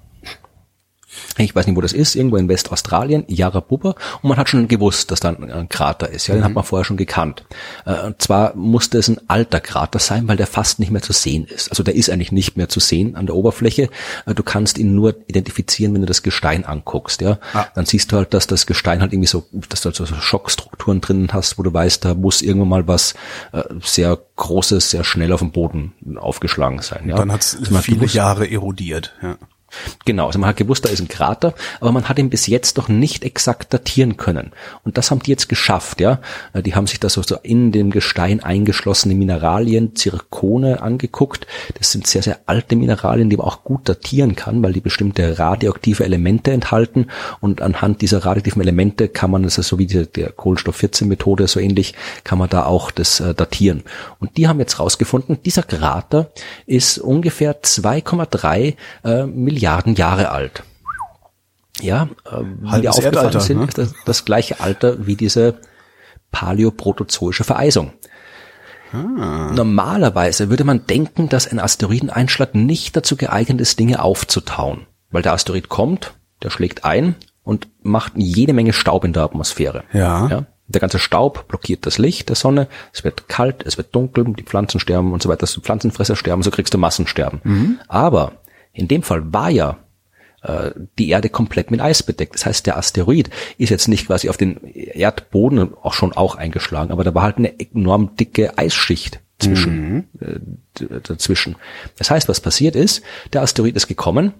[1.37, 5.11] ich weiß nicht, wo das ist, irgendwo in Westaustralien, Yarrabubba, und man hat schon gewusst,
[5.11, 6.27] dass da ein Krater ist.
[6.27, 6.45] Ja, den mhm.
[6.45, 7.45] hat man vorher schon gekannt.
[7.85, 11.13] Äh, und zwar musste es ein alter Krater sein, weil der fast nicht mehr zu
[11.13, 11.69] sehen ist.
[11.69, 13.89] Also der ist eigentlich nicht mehr zu sehen an der Oberfläche.
[14.25, 17.21] Äh, du kannst ihn nur identifizieren, wenn du das Gestein anguckst.
[17.21, 17.65] Ja, ah.
[17.75, 21.01] dann siehst du halt, dass das Gestein halt irgendwie so, dass du halt so Schockstrukturen
[21.01, 23.13] drinnen hast, wo du weißt, da muss irgendwann mal was
[23.51, 27.07] äh, sehr Großes, sehr schnell auf dem Boden aufgeschlagen sein.
[27.07, 29.13] Ja, dann hat es viele Jahre erodiert.
[29.21, 29.37] Ja.
[30.05, 32.77] Genau, also man hat gewusst, da ist ein Krater, aber man hat ihn bis jetzt
[32.77, 34.51] noch nicht exakt datieren können.
[34.83, 36.19] Und das haben die jetzt geschafft, ja.
[36.53, 41.47] Äh, die haben sich da so, in dem Gestein eingeschlossene Mineralien, Zirkone angeguckt.
[41.77, 45.39] Das sind sehr, sehr alte Mineralien, die man auch gut datieren kann, weil die bestimmte
[45.39, 47.07] radioaktive Elemente enthalten.
[47.41, 51.59] Und anhand dieser radioaktiven Elemente kann man, das ist so wie die, der Kohlenstoff-14-Methode, so
[51.59, 53.83] ähnlich, kann man da auch das äh, datieren.
[54.19, 56.31] Und die haben jetzt rausgefunden, dieser Krater
[56.65, 59.64] ist ungefähr 2,3 äh, Milliarden
[59.95, 60.63] Jahre alt.
[61.81, 63.67] Ja, äh, wie Halbes die aufgefallen Erdalter, sind, ne?
[63.73, 65.55] das, das gleiche Alter wie diese
[66.31, 67.93] paläoprotozoische Vereisung.
[68.93, 74.85] Normalerweise würde man denken, dass ein Asteroideneinschlag nicht dazu geeignet ist, Dinge aufzutauen.
[75.11, 79.83] Weil der Asteroid kommt, der schlägt ein und macht jede Menge Staub in der Atmosphäre.
[79.91, 80.27] Ja.
[80.27, 80.45] ja.
[80.67, 84.43] Der ganze Staub blockiert das Licht der Sonne, es wird kalt, es wird dunkel, die
[84.43, 87.79] Pflanzen sterben und so weiter, die Pflanzenfresser sterben, so kriegst du Massensterben.
[87.87, 88.33] Aber
[88.75, 89.77] in dem Fall war ja
[90.43, 92.35] äh, die Erde komplett mit Eis bedeckt.
[92.35, 96.91] Das heißt, der Asteroid ist jetzt nicht quasi auf den Erdboden auch schon auch eingeschlagen,
[96.91, 100.39] aber da war halt eine enorm dicke Eisschicht zwischen, äh,
[100.79, 101.55] d- dazwischen.
[101.97, 103.01] Das heißt, was passiert ist,
[103.33, 104.33] der Asteroid ist gekommen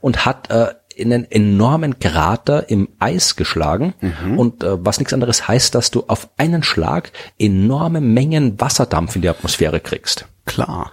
[0.00, 3.94] und hat äh, in einen enormen Krater im Eis geschlagen
[4.36, 9.22] und äh, was nichts anderes heißt, dass du auf einen Schlag enorme Mengen Wasserdampf in
[9.22, 10.26] die Atmosphäre kriegst.
[10.44, 10.92] Klar.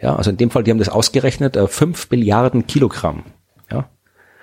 [0.00, 3.24] Ja, also in dem Fall, die haben das ausgerechnet, äh, 5 Milliarden Kilogramm.
[3.70, 3.88] Ja,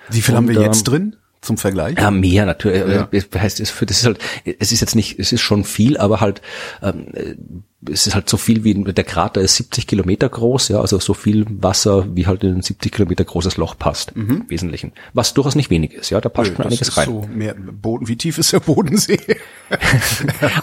[0.09, 1.97] Wie viel haben wir Und, jetzt ähm, drin zum Vergleich?
[1.97, 2.81] ja mehr natürlich.
[2.87, 3.07] Ja.
[3.11, 6.19] Äh, Das heißt, das ist halt, es ist jetzt nicht, es ist schon viel, aber
[6.19, 6.41] halt,
[6.81, 7.35] ähm, äh,
[7.91, 11.13] es ist halt so viel wie der Krater ist 70 Kilometer groß, ja, also so
[11.13, 14.91] viel Wasser wie halt in ein 70 Kilometer großes Loch passt, im Wesentlichen.
[15.13, 16.69] Was durchaus nicht wenig ist, ja, da passt schon Mhm.
[16.69, 17.05] Das einiges rein.
[17.05, 18.07] so mehr Boden.
[18.07, 19.19] Wie tief ist der Bodensee?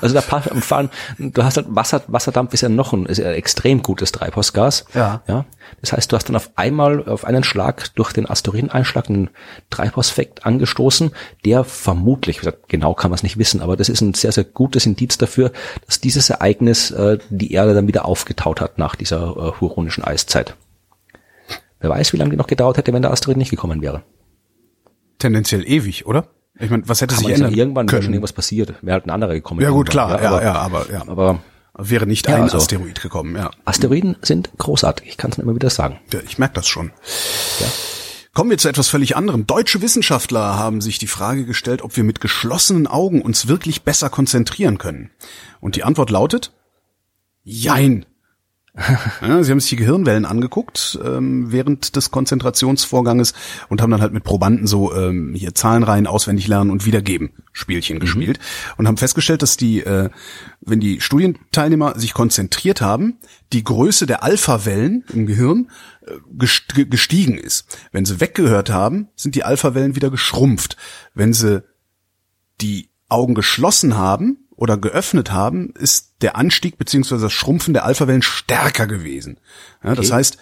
[0.00, 3.18] Also da passt am Fahren, du hast halt Wasser, Wasserdampf ist ja noch ein, ist
[3.18, 4.84] ja ein extrem gutes Treibhausgas.
[4.94, 5.22] Ja.
[5.26, 5.44] ja.
[5.80, 9.30] Das heißt, du hast dann auf einmal, auf einen Schlag durch den Asteroideneinschlag einen
[9.70, 11.10] Treibhauseffekt angestoßen,
[11.44, 14.86] der vermutlich, genau kann man es nicht wissen, aber das ist ein sehr, sehr gutes
[14.86, 15.52] Indiz dafür,
[15.86, 20.56] dass dieses Ereignis äh, die Erde dann wieder aufgetaut hat nach dieser äh, huronischen Eiszeit.
[21.80, 24.02] Wer weiß, wie lange die noch gedauert hätte, wenn der Asteroid nicht gekommen wäre.
[25.18, 26.28] Tendenziell ewig, oder?
[26.58, 28.14] Ich meine, was hätte Kann sich man sagen, ändern irgendwann wäre schon können?
[28.14, 28.74] irgendwas passiert.
[28.82, 29.60] Wäre halt ein anderer gekommen.
[29.60, 31.02] Ja gut, irgendwann, klar, ja, aber, ja, aber ja.
[31.08, 31.38] aber
[31.74, 33.50] Wäre nicht Ja, ein also- Asteroid gekommen, ja.
[33.64, 35.98] Asteroiden sind großartig, ich kann es immer wieder sagen.
[36.12, 36.92] Ja, Ich merke das schon.
[38.34, 39.46] Kommen wir zu etwas völlig anderem.
[39.46, 44.08] Deutsche Wissenschaftler haben sich die Frage gestellt, ob wir mit geschlossenen Augen uns wirklich besser
[44.10, 45.10] konzentrieren können.
[45.60, 46.52] Und die Antwort lautet,
[47.42, 48.06] jein.
[49.20, 53.34] Ja, sie haben sich die Gehirnwellen angeguckt ähm, während des Konzentrationsvorganges
[53.68, 58.00] und haben dann halt mit Probanden so ähm, hier Zahlenreihen auswendig lernen und wiedergeben Spielchen
[58.00, 58.38] gespielt
[58.78, 60.08] und haben festgestellt, dass die, äh,
[60.62, 63.18] wenn die Studienteilnehmer sich konzentriert haben,
[63.52, 65.70] die Größe der Alpha-Wellen im Gehirn
[66.06, 67.78] äh, gest- gestiegen ist.
[67.92, 70.78] Wenn sie weggehört haben, sind die Alpha-Wellen wieder geschrumpft.
[71.12, 71.62] Wenn sie
[72.62, 78.22] die Augen geschlossen haben oder geöffnet haben, ist der Anstieg beziehungsweise das Schrumpfen der Alphawellen
[78.22, 79.40] stärker gewesen.
[79.82, 80.14] Ja, Das Okay.
[80.14, 80.36] heißt,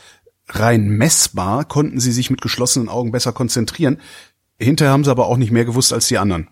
[0.51, 3.99] rein messbar konnten sie sich mit geschlossenen Augen besser konzentrieren.
[4.59, 6.49] Hinterher haben sie aber auch nicht mehr gewusst als die anderen.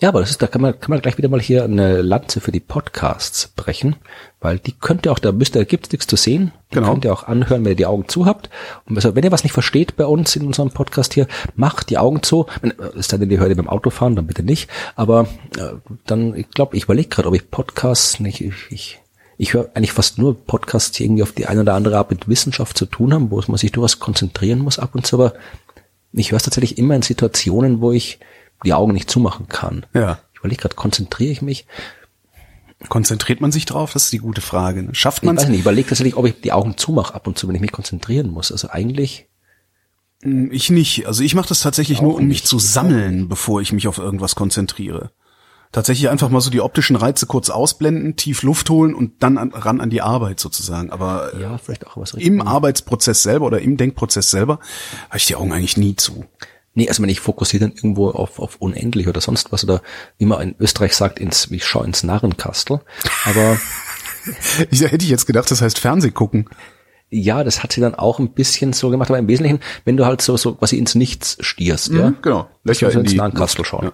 [0.00, 2.40] Ja, aber das ist, da kann man, kann man gleich wieder mal hier eine Lanze
[2.40, 3.96] für die Podcasts brechen,
[4.40, 6.90] weil die könnt ihr auch, da müsst ihr, gibt's nichts zu sehen, die Genau.
[6.92, 8.50] könnt ihr auch anhören, wenn ihr die Augen zu habt.
[8.88, 11.98] Und also, wenn ihr was nicht versteht bei uns in unserem Podcast hier, macht die
[11.98, 12.46] Augen zu.
[12.96, 14.68] Sei denn, ihr hört ihr beim Autofahren, dann bitte nicht.
[14.96, 15.74] Aber äh,
[16.06, 19.00] dann, ich glaube, ich überlege gerade, ob ich Podcasts nicht, ich, ich
[19.40, 22.28] ich höre eigentlich fast nur Podcasts, die irgendwie auf die eine oder andere Art mit
[22.28, 25.34] Wissenschaft zu tun haben, wo man sich durchaus konzentrieren muss ab und zu, aber
[26.12, 28.18] ich höre es tatsächlich immer in Situationen, wo ich
[28.64, 29.86] die Augen nicht zumachen kann.
[29.94, 30.18] Ja.
[30.32, 31.66] Ich überlege gerade, konzentriere ich mich?
[32.88, 33.92] Konzentriert man sich drauf?
[33.92, 34.82] Das ist die gute Frage.
[34.84, 34.94] ne?
[34.94, 35.48] Schafft Ich man weiß es?
[35.48, 37.72] nicht, ich überlege tatsächlich, ob ich die Augen zumache ab und zu, wenn ich mich
[37.72, 38.52] konzentrieren muss.
[38.52, 39.26] Also eigentlich,
[40.22, 41.06] Ich nicht.
[41.06, 44.36] Also ich mache das tatsächlich nur, um mich zu sammeln, bevor ich mich auf irgendwas
[44.36, 45.10] konzentriere.
[45.70, 49.52] Tatsächlich einfach mal so die optischen Reize kurz ausblenden, tief Luft holen und dann an,
[49.52, 50.90] ran an die Arbeit sozusagen.
[50.90, 54.60] Aber äh, ja, vielleicht auch was im Arbeitsprozess selber oder im Denkprozess selber
[55.08, 56.24] habe ich die Augen eigentlich nie zu.
[56.78, 59.82] Nee, also wenn ich fokussiere dann irgendwo auf, auf unendlich oder sonst was oder
[60.18, 62.80] wie man in Österreich sagt, ins, ich schaue ins Narrenkastel.
[63.24, 63.58] Aber
[64.70, 66.48] Ich hätte ich jetzt gedacht, das heißt Fernseh gucken.
[67.10, 70.06] ja, das hat sie dann auch ein bisschen so gemacht, aber im Wesentlichen, wenn du
[70.06, 72.12] halt so, so quasi ins Nichts stierst, ja.
[72.22, 72.48] Genau.
[72.62, 73.86] Löcher in ins Narrenkastel schauen.
[73.86, 73.92] Ja.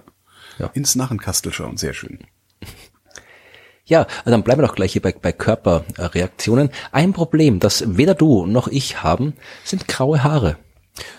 [0.59, 0.71] Ja.
[0.75, 2.19] Ins Narrenkastel schauen, sehr schön.
[3.85, 6.69] Ja, also dann bleiben wir doch gleich hier bei, bei Körperreaktionen.
[6.91, 10.57] Ein Problem, das weder du noch ich haben, sind graue Haare.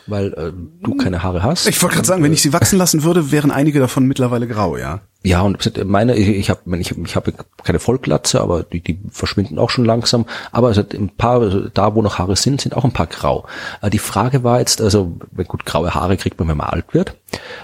[0.06, 1.68] Weil äh, du keine Haare hast.
[1.68, 4.76] Ich wollte gerade sagen, wenn ich sie wachsen lassen würde, wären einige davon mittlerweile grau,
[4.76, 5.00] ja.
[5.22, 7.28] Ja, und meine, ich, ich habe ich, ich hab
[7.64, 10.24] keine Vollglatze, aber die, die verschwinden auch schon langsam.
[10.52, 13.44] Aber also ein paar, also da wo noch Haare sind, sind auch ein paar grau.
[13.82, 17.16] Äh, die Frage war jetzt, also gut, graue Haare kriegt man, wenn man alt wird.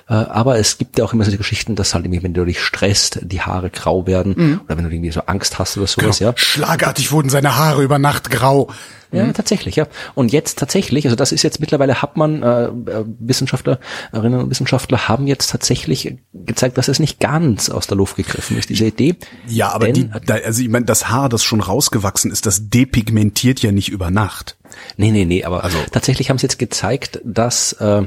[0.09, 2.61] Äh, aber es gibt ja auch immer so die Geschichten, dass halt wenn du dich
[2.61, 4.61] stresst, die Haare grau werden.
[4.65, 6.33] Oder wenn du irgendwie so Angst hast oder sowas, ja.
[6.35, 8.71] Schlagartig wurden seine Haare über Nacht grau.
[9.13, 9.87] Ja, tatsächlich, ja.
[10.15, 15.07] Und jetzt tatsächlich, also das ist jetzt mittlerweile hat man, äh, äh, Wissenschaftlerinnen und Wissenschaftler
[15.07, 19.17] haben jetzt tatsächlich gezeigt, dass es nicht ganz aus der Luft gegriffen ist, diese Idee.
[19.47, 23.63] Ja, aber Denn- die, also ich meine, das Haar, das schon rausgewachsen ist, das depigmentiert
[23.63, 24.57] ja nicht über Nacht.
[24.97, 28.07] Nee, nee, nee, aber also, tatsächlich haben sie jetzt gezeigt, dass äh,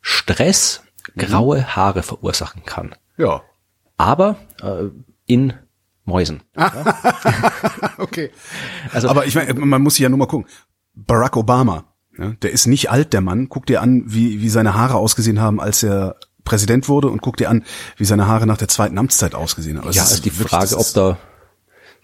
[0.00, 0.82] Stress
[1.16, 2.94] graue Haare verursachen kann.
[3.16, 3.42] Ja.
[3.96, 4.88] Aber äh,
[5.26, 5.52] in
[6.04, 6.42] Mäusen.
[7.98, 8.30] okay.
[8.92, 10.48] Also, aber ich meine, man muss sich ja nur mal gucken.
[10.94, 11.84] Barack Obama,
[12.18, 13.48] ja, der ist nicht alt, der Mann.
[13.48, 16.16] Guck dir an, wie, wie seine Haare ausgesehen haben, als er
[16.50, 17.62] Präsident wurde und guck dir an,
[17.96, 19.86] wie seine Haare nach der zweiten Amtszeit ausgesehen haben.
[19.86, 21.16] Also ja, ist die Frage, ob da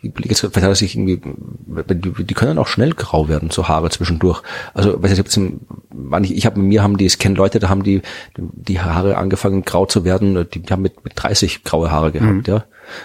[0.02, 3.90] die vielleicht hat er sich irgendwie, die, die können auch schnell grau werden, so Haare
[3.90, 4.42] zwischendurch.
[4.74, 8.02] Also, weiß ich, ich, ich habe mir haben die, es kennen Leute, da haben die
[8.36, 12.46] die Haare angefangen grau zu werden, die, die haben mit, mit 30 graue Haare gehabt,
[12.46, 12.54] mhm.
[12.54, 12.64] ja.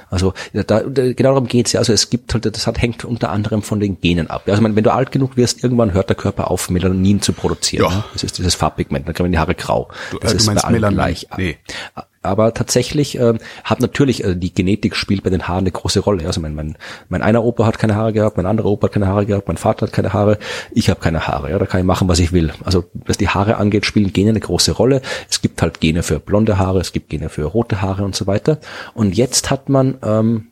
[0.10, 0.82] Also da, da,
[1.13, 1.80] genau darum geht's ja.
[1.80, 4.44] Also es gibt halt, das hat, hängt unter anderem von den Genen ab.
[4.48, 7.91] Also wenn du alt genug wirst, irgendwann hört der Körper auf, Melanin zu produzieren.
[7.91, 8.06] Ja.
[8.13, 9.89] Das ist dieses Farbpigment, dann kriegen die Haare grau.
[10.12, 10.98] Du, das äh, ist du meinst bei Melanin.
[10.98, 11.28] gleich.
[11.38, 11.58] Nee.
[12.23, 16.27] Aber tatsächlich äh, hat natürlich äh, die Genetik spielt bei den Haaren eine große Rolle.
[16.27, 16.77] Also mein, mein,
[17.10, 19.57] mein einer Opa hat keine Haare gehabt, mein anderer Opa hat keine Haare gehabt, mein
[19.57, 20.38] Vater hat keine Haare,
[20.71, 21.49] ich habe keine Haare.
[21.49, 22.53] Ja, da kann ich machen, was ich will.
[22.63, 25.01] Also was die Haare angeht, spielen Gene eine große Rolle.
[25.29, 28.27] Es gibt halt Gene für blonde Haare, es gibt Gene für rote Haare und so
[28.27, 28.60] weiter.
[28.93, 30.51] Und jetzt hat man ähm,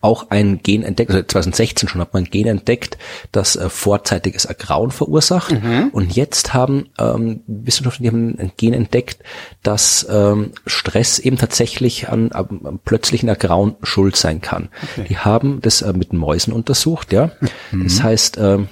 [0.00, 2.98] auch ein Gen entdeckt, also 2016 schon hat man ein Gen entdeckt,
[3.32, 5.52] das äh, vorzeitiges Ergrauen verursacht.
[5.52, 5.90] Mhm.
[5.92, 9.18] Und jetzt haben ähm, Wissenschaftler ein Gen entdeckt,
[9.62, 14.68] dass ähm, Stress eben tatsächlich an, an plötzlichen Ergrauen schuld sein kann.
[14.82, 15.06] Okay.
[15.08, 17.30] Die haben das äh, mit Mäusen untersucht, ja.
[17.72, 17.84] Mhm.
[17.84, 18.68] Das heißt, ähm,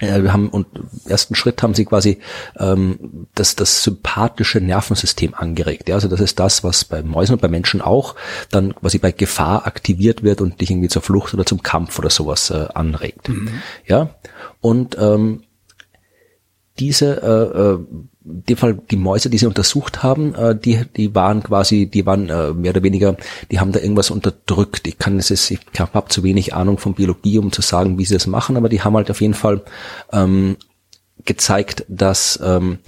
[0.00, 0.66] wir haben und
[1.06, 2.18] ersten Schritt haben sie quasi
[2.58, 5.88] ähm, das, das sympathische Nervensystem angeregt.
[5.88, 5.94] Ja?
[5.94, 8.14] Also das ist das, was bei Mäusen und bei Menschen auch
[8.50, 12.10] dann quasi bei Gefahr aktiviert wird und dich irgendwie zur Flucht oder zum Kampf oder
[12.10, 13.28] sowas äh, anregt.
[13.28, 13.62] Mhm.
[13.86, 14.10] Ja.
[14.60, 15.44] Und ähm,
[16.78, 17.78] diese äh, äh,
[18.24, 22.30] dem Fall die Mäuse, die sie untersucht haben, äh, die die waren quasi, die waren
[22.30, 23.16] äh, mehr oder weniger,
[23.50, 24.86] die haben da irgendwas unterdrückt.
[24.86, 28.04] Ich kann es jetzt, ich habe zu wenig Ahnung von Biologie, um zu sagen, wie
[28.04, 29.62] sie das machen, aber die haben halt auf jeden Fall
[30.12, 30.56] ähm,
[31.24, 32.78] gezeigt, dass ähm,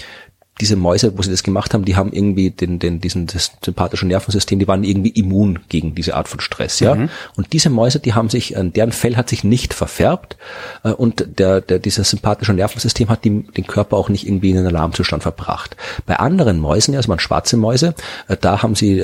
[0.61, 4.07] diese Mäuse, wo sie das gemacht haben, die haben irgendwie den, den, diesen, das sympathische
[4.07, 6.95] Nervensystem, die waren irgendwie immun gegen diese Art von Stress, ja.
[6.95, 7.11] Mhm.
[7.37, 10.37] Und diese Mäuse, die haben sich, äh, deren Fell hat sich nicht verfärbt,
[10.83, 14.59] äh, und der, der, dieses sympathische Nervensystem hat die, den Körper auch nicht irgendwie in
[14.59, 15.77] einen Alarmzustand verbracht.
[16.07, 17.95] Bei anderen Mäusen, ja, also man schwarze Mäuse,
[18.29, 18.97] äh, da haben sie,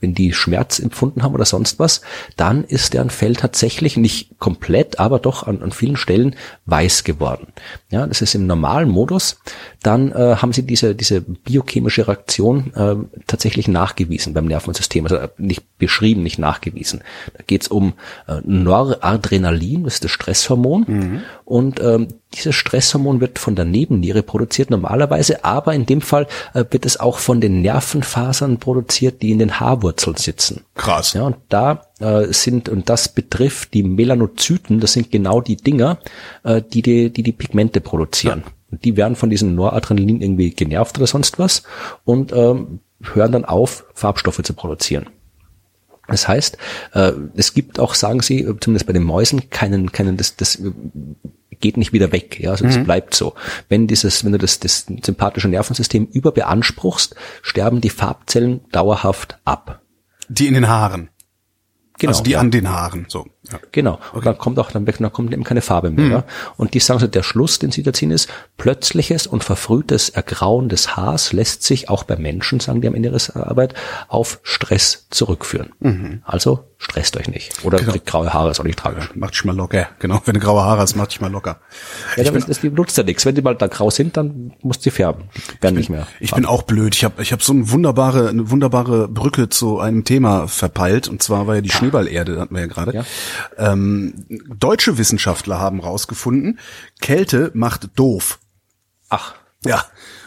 [0.00, 2.00] wenn die Schmerz empfunden haben oder sonst was,
[2.36, 6.34] dann ist deren Fell tatsächlich nicht komplett, aber doch an, an vielen Stellen
[6.66, 7.48] weiß geworden.
[7.90, 9.38] Ja, das ist im normalen Modus
[9.82, 15.78] dann äh, haben sie diese, diese biochemische Reaktion äh, tatsächlich nachgewiesen beim Nervensystem, also nicht
[15.78, 17.02] beschrieben, nicht nachgewiesen.
[17.36, 17.94] Da geht es um
[18.28, 20.84] äh, Noradrenalin, das ist das Stresshormon.
[20.86, 21.20] Mhm.
[21.44, 26.64] Und ähm, dieses Stresshormon wird von der Nebenniere produziert normalerweise, aber in dem Fall äh,
[26.70, 30.62] wird es auch von den Nervenfasern produziert, die in den Haarwurzeln sitzen.
[30.74, 31.12] Krass.
[31.12, 35.98] Ja, und da äh, sind, und das betrifft die Melanozyten, das sind genau die Dinger,
[36.44, 38.42] äh, die, die, die die Pigmente produzieren.
[38.46, 38.52] Ja.
[38.72, 41.62] Die werden von diesem Noradrenalin irgendwie genervt oder sonst was
[42.04, 45.06] und ähm, hören dann auf, Farbstoffe zu produzieren.
[46.08, 46.58] Das heißt,
[46.94, 50.60] äh, es gibt auch, sagen Sie, zumindest bei den Mäusen, keinen, keinen, das, das
[51.60, 52.84] geht nicht wieder weg, ja, also das mhm.
[52.84, 53.34] bleibt so.
[53.68, 59.80] Wenn dieses, wenn du das, das sympathische Nervensystem überbeanspruchst, sterben die Farbzellen dauerhaft ab.
[60.28, 61.08] Die in den Haaren.
[61.98, 62.40] Genau, also die ja.
[62.40, 63.26] an den Haaren, so.
[63.50, 63.58] Ja.
[63.70, 63.94] Genau.
[63.94, 64.16] Okay.
[64.16, 66.04] Und dann kommt auch, dann, dann kommt eben keine Farbe mehr.
[66.04, 66.12] Mhm.
[66.12, 66.24] Ja?
[66.56, 70.68] Und die sagen so, der Schluss, den sie da ziehen, ist, plötzliches und verfrühtes Ergrauen
[70.68, 73.74] des Haars lässt sich auch bei Menschen, sagen die am Ende ihrer Arbeit,
[74.08, 75.70] auf Stress zurückführen.
[75.80, 76.22] Mhm.
[76.24, 77.64] Also stresst euch nicht.
[77.64, 77.92] Oder genau.
[77.92, 79.10] kriegt graue Haare, ist auch nicht tragisch.
[79.14, 79.88] Macht dich mal locker.
[80.00, 81.60] Genau, wenn du graue Haare hast, macht dich mal locker.
[82.16, 83.24] Ja, ich bin, das, die nutzt ja nichts.
[83.24, 85.24] Wenn die mal da grau sind, dann musst du die färben.
[85.34, 86.08] Die werden bin, nicht mehr.
[86.18, 86.94] Ich bin auch blöd.
[86.94, 91.08] Ich habe ich hab so eine wunderbare, eine wunderbare Brücke zu einem Thema verpeilt.
[91.08, 91.76] Und zwar war ja die ja.
[91.76, 92.92] Schneeballerde, hatten wir ja gerade.
[92.94, 93.04] Ja.
[93.56, 96.58] Ähm, deutsche Wissenschaftler haben rausgefunden,
[97.00, 98.40] Kälte macht doof.
[99.08, 99.34] Ach.
[99.64, 99.84] Ja.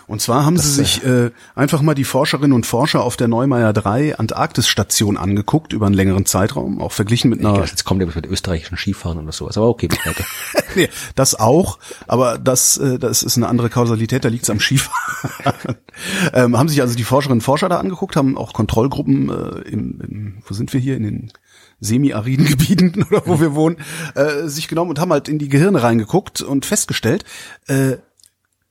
[0.08, 3.28] Und zwar haben das, sie sich äh, einfach mal die Forscherinnen und Forscher auf der
[3.28, 7.66] Neumeier 3 Antarktisstation angeguckt über einen längeren Zeitraum, auch verglichen mit einer.
[7.66, 10.24] Jetzt kommt ja mit österreichischen Skifahren oder sowas, aber okay, weiter.
[10.76, 15.76] nee, das auch, aber das, äh, das ist eine andere Kausalität, da liegt's am Skifahren.
[16.34, 20.02] ähm, haben sich also die Forscherinnen und Forscher da angeguckt, haben auch Kontrollgruppen äh, im,
[20.02, 21.32] im, wo sind wir hier, in den
[21.80, 23.78] semi-ariden Gebieten oder wo wir wohnen,
[24.16, 27.26] äh, sich genommen und haben halt in die Gehirne reingeguckt und festgestellt,
[27.68, 27.98] äh,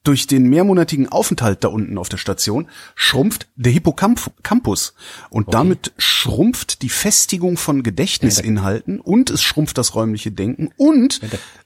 [0.05, 4.95] durch den mehrmonatigen Aufenthalt da unten auf der Station schrumpft der Hippocampus
[5.31, 5.57] und okay.
[5.57, 11.21] damit schrumpft die Festigung von Gedächtnisinhalten und es schrumpft das räumliche Denken und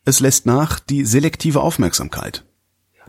[0.05, 2.45] es lässt nach die selektive Aufmerksamkeit.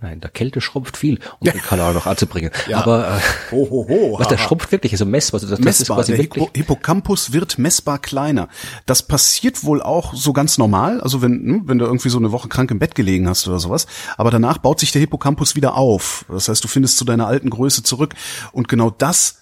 [0.02, 2.52] Nein, der Kälte schrumpft viel, um den Kanal noch anzubringen.
[2.68, 2.78] Ja.
[2.80, 5.42] Aber äh, Ho, ho, ho, was der schrumpft wirklich, also messbar.
[5.42, 5.98] Also das, das ist messbar.
[5.98, 6.22] quasi Der.
[6.22, 8.48] Hippo Hippocampus wird messbar kleiner.
[8.86, 11.02] Das passiert wohl auch so ganz normal.
[11.02, 13.60] Also wenn, hm, wenn du irgendwie so eine Woche krank im Bett gelegen hast oder
[13.60, 13.88] sowas.
[14.18, 16.26] Aber danach baut sich der Hippocampus wieder auf.
[16.30, 18.14] Das heißt, du findest zu deiner alten Größe zurück.
[18.52, 19.40] Und genau das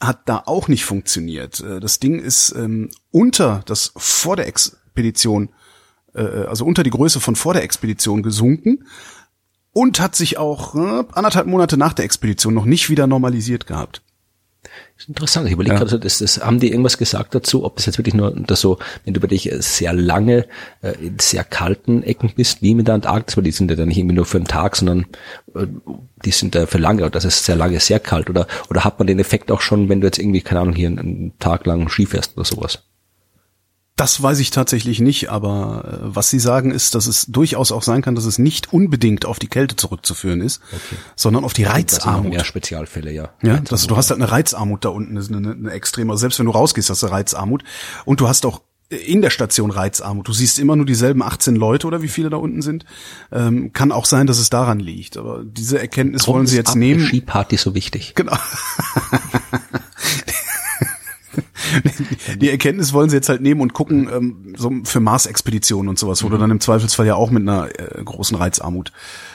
[0.00, 1.60] hat da auch nicht funktioniert.
[1.60, 5.50] Äh, Das Ding ist ähm, unter das vor der Expedition,
[6.14, 8.84] äh, also unter die Größe von vor der Expedition gesunken
[9.78, 14.02] und hat sich auch äh, anderthalb Monate nach der Expedition noch nicht wieder normalisiert gehabt.
[14.96, 15.46] Das ist interessant.
[15.46, 18.16] Ich überlege gerade, so, das, das, haben die irgendwas gesagt dazu, ob das jetzt wirklich
[18.16, 20.46] nur das so, wenn du wirklich sehr lange
[20.82, 23.86] äh, in sehr kalten Ecken bist, wie mit der Antarktis, weil die sind ja dann
[23.86, 25.06] nicht irgendwie nur für einen Tag, sondern
[25.54, 25.68] äh,
[26.24, 28.98] die sind da für lange, oder das ist sehr lange sehr kalt, oder oder hat
[28.98, 31.66] man den Effekt auch schon, wenn du jetzt irgendwie, keine Ahnung, hier einen, einen Tag
[31.66, 32.82] lang Ski fährst oder sowas?
[33.98, 37.82] Das weiß ich tatsächlich nicht, aber äh, was Sie sagen ist, dass es durchaus auch
[37.82, 40.62] sein kann, dass es nicht unbedingt auf die Kälte zurückzuführen ist,
[41.16, 42.32] sondern auf die Reizarmut.
[42.32, 43.30] mehr Spezialfälle, ja.
[43.42, 46.12] Ja, das, du hast halt eine Reizarmut da unten, das ist eine, eine extreme.
[46.12, 47.64] Also selbst wenn du rausgehst, hast du Reizarmut.
[48.06, 50.26] Und du hast auch in der Station Reizarmut.
[50.26, 52.86] Du siehst immer nur dieselben 18 Leute oder wie viele da unten sind.
[53.30, 55.18] Ähm, kann auch sein, dass es daran liegt.
[55.18, 57.04] Aber diese Erkenntnis Drum wollen sie jetzt ab- nehmen.
[57.04, 58.14] Skiparty so wichtig.
[58.14, 58.32] Genau.
[62.36, 66.22] Die Erkenntnis wollen sie jetzt halt nehmen und gucken, ähm, so für Mars-Expeditionen und sowas,
[66.22, 68.92] wo du dann im Zweifelsfall ja auch mit einer äh, großen Reizarmut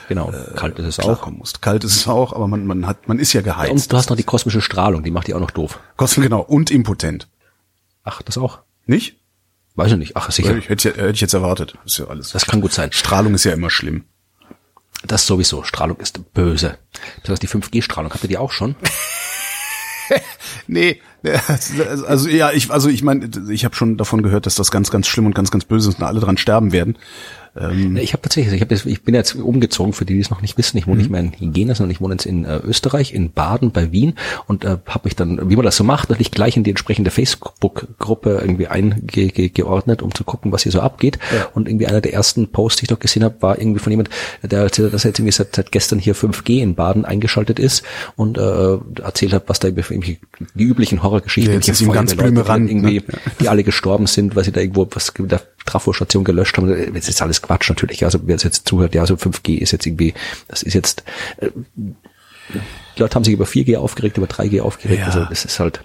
[0.08, 1.30] Genau, kalt ist es auch.
[1.30, 1.62] musst.
[1.62, 3.72] Kalt ist es auch, aber man, man hat, man ist ja geheizt.
[3.72, 5.80] Und du hast noch die kosmische Strahlung, die macht die auch noch doof.
[5.96, 6.40] Kosten genau.
[6.40, 7.28] Und impotent.
[8.02, 8.60] Ach, das auch?
[8.86, 9.16] Nicht?
[9.76, 10.16] Weiß ich nicht.
[10.16, 10.56] Ach, sicher.
[10.56, 11.76] Ich hätte, hätte ich jetzt erwartet.
[11.84, 12.30] Ist ja alles.
[12.30, 12.92] Das kann gut sein.
[12.92, 14.04] Strahlung ist ja immer schlimm.
[15.06, 15.62] Das sowieso.
[15.64, 16.78] Strahlung ist böse.
[17.22, 18.76] Das heißt, die 5G-Strahlung, habt ihr die auch schon?
[20.66, 21.00] Nee,
[22.06, 25.06] also ja, ich also ich meine, ich habe schon davon gehört, dass das ganz ganz
[25.06, 26.96] schlimm und ganz ganz böse ist und alle dran sterben werden.
[27.56, 30.30] Ähm, Ich habe tatsächlich, ich, hab jetzt, ich bin jetzt umgezogen, für die, die es
[30.30, 30.76] noch nicht wissen.
[30.76, 33.70] Ich wohne nicht mehr in Jena, sondern ich wohne jetzt in äh, Österreich, in Baden
[33.70, 34.14] bei Wien
[34.46, 37.10] und äh, habe mich dann, wie man das so macht, natürlich gleich in die entsprechende
[37.10, 41.18] Facebook-Gruppe irgendwie eingeordnet, um zu gucken, was hier so abgeht.
[41.54, 44.10] Und irgendwie einer der ersten Posts, die ich doch gesehen habe, war irgendwie von jemand,
[44.42, 47.58] der erzählt hat, dass er jetzt irgendwie seit, seit gestern hier 5G in Baden eingeschaltet
[47.58, 47.82] ist
[48.16, 50.18] und äh, erzählt hat, was da irgendwie
[50.54, 53.18] die üblichen Horrorgeschichten, Ja, jetzt ist ihm ganz Feuerwehrleute, blümerant, die irgendwie, ne?
[53.40, 56.94] die alle gestorben sind, weil sie da irgendwo was der Trafostation gelöscht haben.
[56.94, 58.04] Das ist alles Quatsch natürlich.
[58.04, 60.14] Also wer jetzt zuhört, ja, so 5G ist jetzt irgendwie,
[60.48, 61.04] das ist jetzt,
[61.38, 61.50] äh,
[62.96, 65.00] die Leute haben sich über 4G aufgeregt, über 3G aufgeregt.
[65.00, 65.06] Ja.
[65.06, 65.84] Also das ist halt,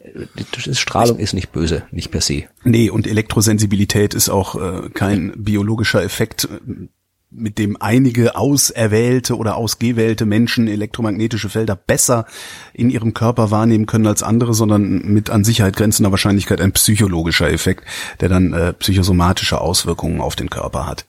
[0.00, 2.44] äh, Strahlung ist nicht böse, nicht per se.
[2.64, 6.88] nee, und Elektrosensibilität ist auch äh, kein biologischer Effekt, äh,
[7.34, 12.26] mit dem einige auserwählte oder ausgewählte Menschen elektromagnetische Felder besser
[12.74, 17.50] in ihrem Körper wahrnehmen können als andere, sondern mit an Sicherheit grenzender Wahrscheinlichkeit ein psychologischer
[17.50, 17.84] Effekt,
[18.20, 21.06] der dann äh, psychosomatische Auswirkungen auf den Körper hat.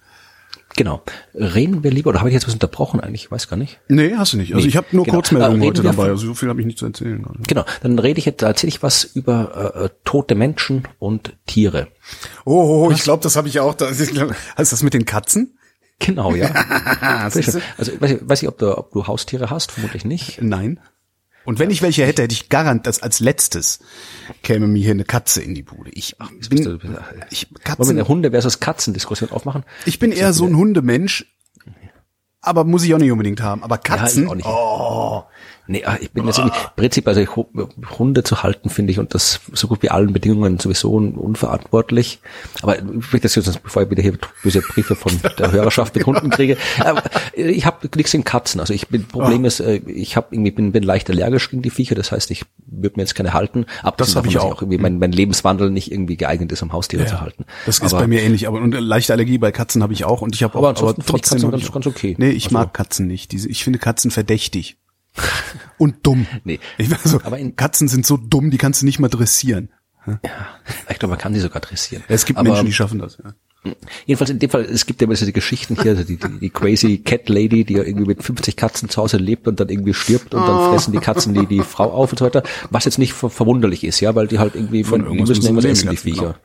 [0.76, 1.04] Genau.
[1.36, 3.26] Reden wir lieber, oder habe ich jetzt was unterbrochen eigentlich?
[3.26, 3.80] Ich weiß gar nicht.
[3.90, 4.54] Nee, hast du nicht.
[4.54, 5.18] Also Nee, ich habe nur genau.
[5.18, 7.24] Kurzmeldungen Äh, heute dabei, also so viel habe ich nicht zu erzählen.
[7.48, 11.90] Genau, dann rede ich jetzt, erzähle ich was über äh, äh, tote Menschen und Tiere.
[12.46, 13.76] Oh, oh ich glaube, das habe ich auch.
[13.76, 13.88] Da.
[14.58, 15.58] Heißt das mit den Katzen?
[16.06, 16.48] Genau, ja.
[17.54, 17.62] du?
[17.78, 20.42] also weiß ich weiß ich, ob du, ob du Haustiere hast, vermutlich nicht.
[20.42, 20.80] Nein.
[21.46, 23.80] Und wenn ich welche hätte, hätte ich garant, dass als letztes
[24.44, 25.92] käme mir hier eine Katze in die Bude.
[25.92, 26.98] Ich du- bin,
[27.30, 29.63] ich, Wollen wir Katzen, eine Hunde versus Katzen-Diskussion aufmachen?
[29.86, 31.26] ich bin eher so ein Hundemensch,
[32.42, 33.62] aber muss ich auch nicht unbedingt haben.
[33.63, 34.46] Aber Katzen, ich auch nicht.
[34.48, 35.24] oh,
[35.65, 37.30] Nee, ah, ich bin jetzt irgendwie, Prinzip, also ich,
[37.97, 42.19] Hunde zu halten, finde ich, und das so gut wie allen Bedingungen sowieso un- unverantwortlich.
[42.62, 46.06] Aber ich möchte das jetzt, bevor ich wieder hier böse Briefe von der Hörerschaft mit
[46.06, 47.02] Hunden kriege, aber
[47.34, 48.60] ich habe nichts gegen Katzen.
[48.60, 51.69] Also ich bin, Problem ist, äh, ich habe irgendwie bin, bin leicht allergisch gegen die
[51.69, 53.65] Viecher, das heißt, ich würde mir jetzt keine halten.
[53.84, 54.62] Abgesehen hab ich davon, dass auch.
[54.63, 57.45] irgendwie mein, mein Lebenswandel nicht irgendwie geeignet ist, um Haustiere zu halten.
[57.65, 58.47] das ist aber, bei mir ähnlich.
[58.49, 60.21] Aber und eine leichte Allergie bei Katzen habe ich auch.
[60.21, 62.15] Und ich habe Aber auch, aber ich trotzdem Katzen ganz- ich ganz okay.
[62.17, 63.32] Nee, ich Also- mag Katzen nicht.
[63.32, 64.78] Diese, ich finde Katzen verdächtig
[65.78, 66.26] und dumm.
[66.43, 66.60] Nee.
[66.78, 69.69] Ich, also, Aber in- Katzen sind so dumm, die kannst du nicht mal dressieren.
[70.89, 72.04] ich glaube, man kann die sogar dressieren.
[72.08, 73.17] Es gibt aber, Menschen, die schaffen das.
[73.23, 73.34] Ja.
[74.06, 76.49] Jedenfalls in dem Fall, es gibt ja immer diese Geschichten hier, also die, die, die
[76.49, 79.93] crazy Cat Lady, die ja irgendwie mit 50 Katzen zu Hause lebt und dann irgendwie
[79.93, 80.45] stirbt und Oh.
[80.45, 83.30] dann fressen die Katzen die, die Frau auf und so weiter, was jetzt nicht ver
[83.30, 86.39] verwunderlich ist, ja, weil die halt irgendwie von, die müssen irgendwas essen, die ja, Viecher.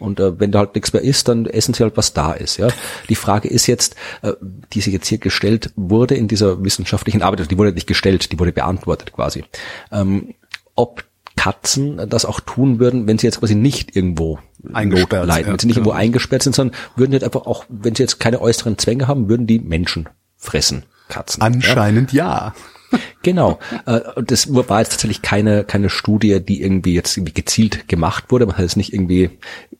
[0.00, 2.56] Und äh, wenn da halt nichts mehr ist, dann essen sie halt, was da ist.
[2.56, 2.68] Ja,
[3.08, 4.32] Die Frage ist jetzt, äh,
[4.72, 8.32] die sich jetzt hier gestellt wurde in dieser wissenschaftlichen Arbeit, also die wurde nicht gestellt,
[8.32, 9.44] die wurde beantwortet quasi,
[9.92, 10.34] ähm,
[10.74, 11.04] ob
[11.36, 14.38] Katzen das auch tun würden, wenn sie jetzt quasi nicht irgendwo
[14.74, 15.88] Eingesperrt, leiden, ja, wenn sie nicht genau.
[15.88, 19.28] irgendwo eingesperrt sind, sondern würden jetzt einfach auch, wenn sie jetzt keine äußeren Zwänge haben,
[19.28, 20.84] würden die Menschen fressen.
[21.08, 21.42] Katzen.
[21.42, 22.26] Anscheinend ja.
[22.26, 22.54] Ja?
[23.22, 23.58] Genau.
[23.86, 28.46] Äh, Das war jetzt tatsächlich keine, keine Studie, die irgendwie jetzt irgendwie gezielt gemacht wurde.
[28.46, 29.30] Man hat es nicht irgendwie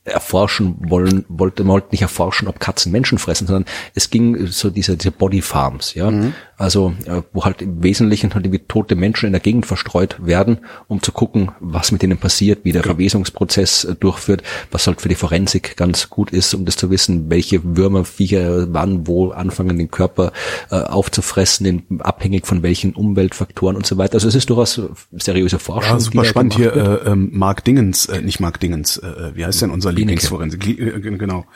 [0.05, 4.71] erforschen wollen, wollte, man wollte nicht erforschen, ob Katzen Menschen fressen, sondern es ging so
[4.71, 6.11] diese, diese Body Farms, ja.
[6.11, 6.35] Mhm.
[6.61, 10.59] Also, äh, wo halt im Wesentlichen halt irgendwie tote Menschen in der Gegend verstreut werden,
[10.89, 15.09] um zu gucken, was mit denen passiert, wie der Verwesungsprozess äh, durchführt, was halt für
[15.09, 19.79] die Forensik ganz gut ist, um das zu wissen, welche Würmer, Viecher wann, wo anfangen,
[19.79, 20.33] den Körper
[20.71, 24.15] äh, aufzufressen, in, abhängig von welchen Umweltfaktoren und so weiter.
[24.15, 24.81] Also es ist durchaus
[25.13, 25.95] seriöse Forschung.
[25.95, 27.07] Ja, super spannend hier, wird.
[27.07, 29.93] äh, ähm, Mark Dingens, äh, nicht Mark Dingens, äh, wie heißt denn unser.
[29.93, 30.67] Lieblingsforensik?
[30.67, 31.47] Li- äh, genau.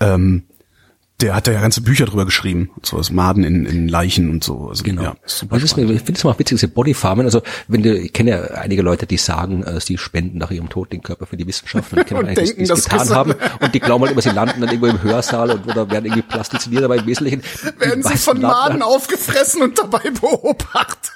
[0.00, 0.42] Ähm,
[1.20, 4.42] der hat da ja ganze Bücher drüber geschrieben, so das Maden in, in Leichen und
[4.42, 4.68] so.
[4.68, 5.02] Also, Genau.
[5.02, 7.24] Ja, super also ich finde es immer auch witzig, diese Bodyfarmen.
[7.24, 10.68] Also wenn du, ich kenne ja einige Leute, die sagen, äh, sie spenden nach ihrem
[10.68, 13.74] Tod den Körper für die Wissenschaft und Und einige, die denken, das getan haben und
[13.74, 16.84] die glauben halt immer, sie landen dann irgendwo im Hörsaal und oder werden irgendwie plastiziniert,
[16.84, 17.42] aber im Wesentlichen
[17.78, 21.12] Werden sie von Maden aufgefressen und dabei beobachtet.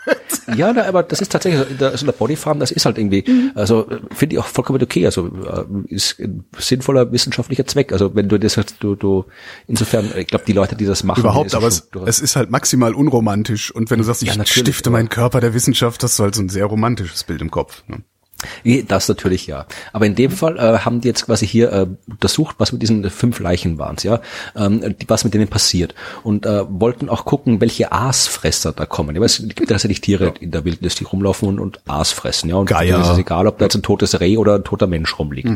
[0.56, 3.24] Ja, na, aber das ist tatsächlich so in der, Bodyfarm, das ist halt irgendwie,
[3.54, 5.04] also finde ich auch vollkommen okay.
[5.04, 7.92] Also äh, ist ein sinnvoller wissenschaftlicher Zweck.
[7.92, 9.24] Also wenn du das du, du
[9.66, 12.94] insofern, ich glaube, die Leute, die das machen, Überhaupt, aber es, es ist halt maximal
[12.94, 13.70] unromantisch.
[13.70, 16.42] Und wenn du sagst, ich Ja, stifte meinen Körper der Wissenschaft, hast du halt so
[16.42, 17.82] ein sehr romantisches Bild im Kopf.
[17.88, 18.02] Ne?
[18.64, 19.66] Nee, Das natürlich ja.
[19.92, 23.08] Aber in dem Fall äh, haben die jetzt quasi hier äh, untersucht, was mit diesen
[23.10, 24.20] fünf Leichen waren, ja,
[24.54, 29.16] ähm, was mit denen passiert und äh, wollten auch gucken, welche Aasfresser da kommen.
[29.16, 32.56] Ja, es gibt tatsächlich Tiere in der Wildnis, die rumlaufen und, und Aas fressen, ja.
[32.56, 33.00] Und Geier.
[33.00, 35.50] es ist egal, ob da jetzt ein totes Reh oder ein toter Mensch rumliegt.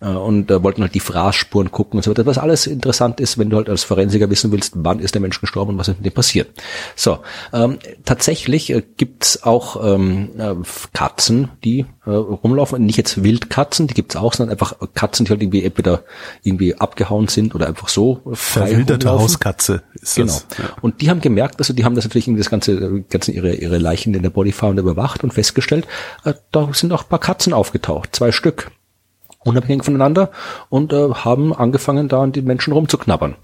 [0.00, 2.26] Äh, und äh, wollten halt die Fraßspuren gucken und so weiter.
[2.26, 5.40] Was alles interessant ist, wenn du halt als Forensiker wissen willst, wann ist der Mensch
[5.40, 6.48] gestorben und was ist mit dem passiert.
[6.96, 7.18] So,
[7.52, 10.54] ähm, tatsächlich äh, gibt's auch ähm, äh,
[10.92, 12.84] Katzen, die äh, rumlaufen.
[12.84, 16.02] Nicht jetzt Wildkatzen, die gibt's auch, sondern einfach Katzen, die halt irgendwie entweder
[16.42, 19.24] irgendwie abgehauen sind oder einfach so frei Verwilderte rumlaufen.
[19.34, 20.26] Hauskatze ist Genau.
[20.26, 20.46] das.
[20.58, 20.64] Ja.
[20.80, 23.78] Und die haben gemerkt, also die haben das natürlich irgendwie das ganze, ganze ihre, ihre
[23.78, 25.86] Leichen in der Bodyfarm überwacht und festgestellt,
[26.24, 28.70] äh, da sind auch ein paar Katzen aufgetaucht, zwei Stück
[29.44, 30.30] unabhängig voneinander
[30.68, 33.36] und äh, haben angefangen, da an den Menschen rumzuknabbern.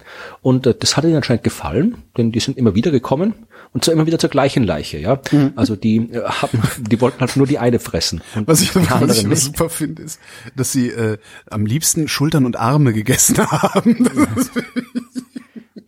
[0.42, 3.34] Und äh, das hat ihnen anscheinend gefallen, denn die sind immer wieder gekommen
[3.72, 5.20] und zwar immer wieder zur gleichen Leiche, ja.
[5.30, 5.53] Mhm.
[5.55, 8.20] Also die äh, haben, die wollten halt nur die eine fressen.
[8.34, 10.18] Und Was ich, was ich immer super finde, ist,
[10.57, 11.18] dass sie äh,
[11.51, 14.09] am liebsten Schultern und Arme gegessen haben.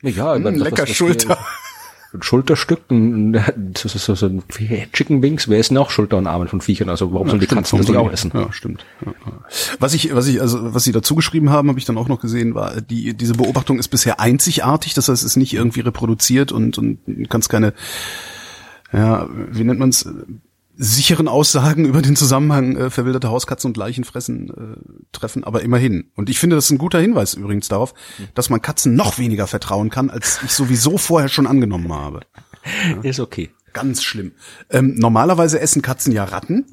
[0.03, 1.39] Ja, das- lecker das- das- Schulter.
[2.15, 3.43] Ein Schulterstück, ein,
[3.77, 4.43] so, so, ein
[4.93, 6.91] Chicken Wings, wer essen auch Schulter und Arme von Viechern?
[6.91, 8.31] Also warum sollen die Katzen das nicht auch essen?
[8.35, 8.85] Ja, stimmt.
[9.05, 9.33] Ja, ja.
[9.79, 12.21] Was ich, was ich, also was sie dazu geschrieben haben, habe ich dann auch noch
[12.21, 14.93] gesehen, war die diese Beobachtung ist bisher einzigartig.
[14.93, 16.99] Das heißt, es ist nicht irgendwie reproduziert und und
[17.31, 17.73] kannst keine,
[18.93, 20.07] ja, wie nennt man es?
[20.77, 26.11] Sicheren Aussagen über den Zusammenhang äh, verwilderte Hauskatzen und Leichenfressen äh, treffen, aber immerhin.
[26.15, 27.95] Und ich finde, das ist ein guter Hinweis übrigens darauf,
[28.35, 32.21] dass man Katzen noch weniger vertrauen kann, als ich sowieso vorher schon angenommen habe.
[33.03, 33.51] Ist okay.
[33.73, 34.33] Ganz schlimm.
[34.71, 36.67] Ähm, normalerweise essen Katzen ja Ratten.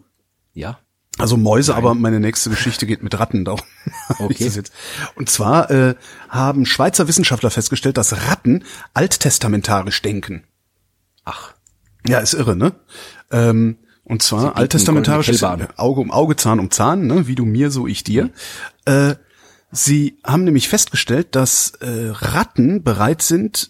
[0.54, 0.80] Ja.
[1.18, 3.62] Also Mäuse, aber meine nächste Geschichte geht mit Ratten darum.
[4.18, 4.52] Okay.
[5.16, 5.96] Und zwar äh,
[6.30, 10.44] haben Schweizer Wissenschaftler festgestellt, dass Ratten alttestamentarisch denken.
[11.26, 11.54] Ach.
[12.08, 12.74] Ja, ist irre, ne?
[13.32, 13.78] Ähm,
[14.10, 17.28] und zwar bieten alttestamentarisch ist goldene Kälber Auge um Auge, Zahn um Zahn, ne?
[17.28, 18.32] wie du mir, so ich dir.
[18.86, 19.16] Äh,
[19.72, 23.70] sie haben nämlich festgestellt, dass äh, Ratten bereit sind,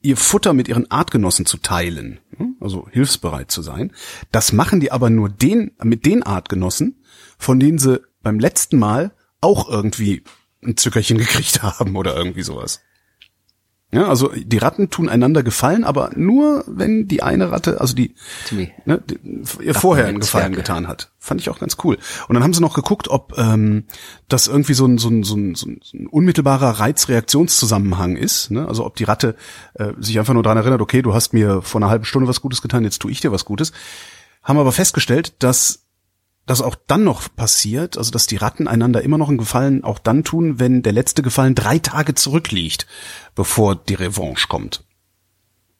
[0.00, 2.56] ihr Futter mit ihren Artgenossen zu teilen, hm?
[2.58, 3.92] also hilfsbereit zu sein.
[4.32, 7.02] Das machen die aber nur den, mit den Artgenossen,
[7.38, 10.24] von denen sie beim letzten Mal auch irgendwie
[10.64, 12.80] ein Zückerchen gekriegt haben oder irgendwie sowas.
[13.94, 18.16] Ja, also die Ratten tun einander gefallen, aber nur wenn die eine Ratte, also die,
[18.84, 19.20] ne, die
[19.62, 20.18] ihr vorher einen.
[20.18, 21.12] Gefallen getan hat.
[21.20, 21.96] Fand ich auch ganz cool.
[22.26, 23.84] Und dann haben sie noch geguckt, ob ähm,
[24.28, 28.50] das irgendwie so ein, so ein, so ein, so ein, so ein unmittelbarer Reizreaktionszusammenhang ist.
[28.50, 28.66] Ne?
[28.66, 29.36] Also ob die Ratte
[29.74, 32.40] äh, sich einfach nur daran erinnert, okay, du hast mir vor einer halben Stunde was
[32.40, 33.70] Gutes getan, jetzt tue ich dir was Gutes.
[34.42, 35.83] Haben aber festgestellt, dass
[36.46, 39.98] das auch dann noch passiert, also dass die Ratten einander immer noch einen Gefallen auch
[39.98, 42.86] dann tun, wenn der letzte Gefallen drei Tage zurückliegt,
[43.34, 44.84] bevor die Revanche kommt.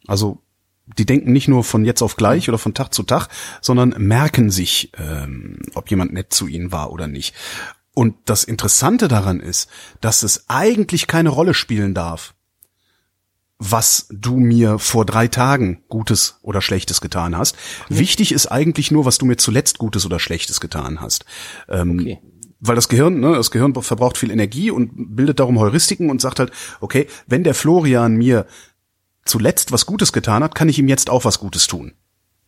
[0.07, 0.43] Also
[0.87, 3.29] die denken nicht nur von jetzt auf gleich oder von Tag zu Tag,
[3.61, 7.35] sondern merken sich, ähm, ob jemand nett zu ihnen war oder nicht.
[7.95, 12.35] Und das Interessante daran ist, dass es eigentlich keine Rolle spielen darf,
[13.59, 17.57] was du mir vor drei Tagen Gutes oder Schlechtes getan hast.
[17.89, 21.25] Wichtig ist eigentlich nur, was du mir zuletzt Gutes oder Schlechtes getan hast.
[21.69, 22.19] Ähm, Okay.
[22.67, 26.39] Weil das Gehirn, ne, das Gehirn verbraucht viel Energie und bildet darum Heuristiken und sagt
[26.39, 26.51] halt,
[26.81, 28.47] okay, wenn der Florian mir
[29.27, 31.93] zuletzt was Gutes getan hat, kann ich ihm jetzt auch was Gutes tun.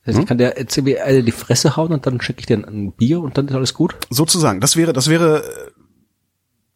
[0.05, 2.67] Das heißt, ich kann der irgendwie eine die Fresse hauen und dann schicke ich dir
[2.67, 3.97] ein Bier und dann ist alles gut?
[4.09, 4.61] Sozusagen.
[4.61, 5.71] Das wäre, das wäre, äh,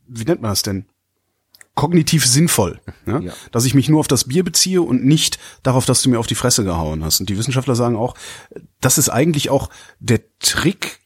[0.06, 0.86] wie nennt man das denn?
[1.74, 3.20] Kognitiv sinnvoll, ja?
[3.20, 3.32] Ja.
[3.52, 6.26] dass ich mich nur auf das Bier beziehe und nicht darauf, dass du mir auf
[6.26, 7.20] die Fresse gehauen hast.
[7.20, 8.14] Und die Wissenschaftler sagen auch,
[8.80, 11.00] das ist eigentlich auch der Trick,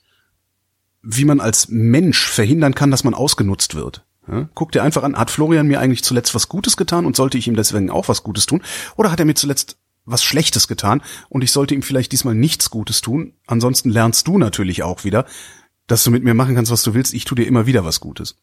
[1.02, 4.04] wie man als Mensch verhindern kann, dass man ausgenutzt wird.
[4.26, 4.48] Ja?
[4.54, 7.46] Guck dir einfach an, hat Florian mir eigentlich zuletzt was Gutes getan und sollte ich
[7.46, 8.62] ihm deswegen auch was Gutes tun?
[8.96, 12.70] Oder hat er mir zuletzt was Schlechtes getan und ich sollte ihm vielleicht diesmal nichts
[12.70, 13.34] Gutes tun?
[13.46, 15.26] Ansonsten lernst du natürlich auch wieder,
[15.86, 17.12] dass du mit mir machen kannst, was du willst.
[17.14, 18.36] Ich tu dir immer wieder was Gutes.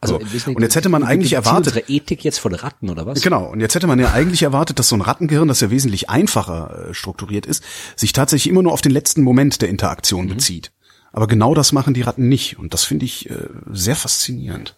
[0.00, 0.50] Also, So.
[0.50, 3.22] Und jetzt hätte man eigentlich erwartet, Unsere Ethik jetzt von Ratten oder was?
[3.22, 6.10] Genau, und jetzt hätte man ja eigentlich erwartet, dass so ein Rattengehirn, das ja wesentlich
[6.10, 7.64] einfacher äh, strukturiert ist,
[7.96, 10.72] sich tatsächlich immer nur auf den letzten Moment der Interaktion bezieht.
[11.12, 12.58] Aber genau das machen die Ratten nicht.
[12.58, 14.76] Und das finde ich äh, sehr faszinierend.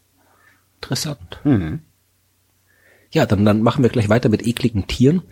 [0.80, 1.40] Interessant.
[1.42, 1.80] Mhm.
[3.10, 5.22] Ja, dann, dann machen wir gleich weiter mit ekligen Tieren.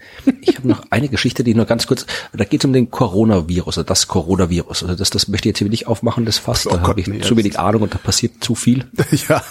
[0.41, 3.79] Ich habe noch eine Geschichte, die nur ganz kurz, da geht es um den Coronavirus,
[3.79, 4.85] also das Coronavirus.
[4.85, 6.67] Also das, das möchte ich jetzt hier nicht aufmachen, das Fass.
[6.67, 8.87] Oh da habe ich nee, zu wenig Ahnung und da passiert zu viel.
[9.29, 9.43] ja.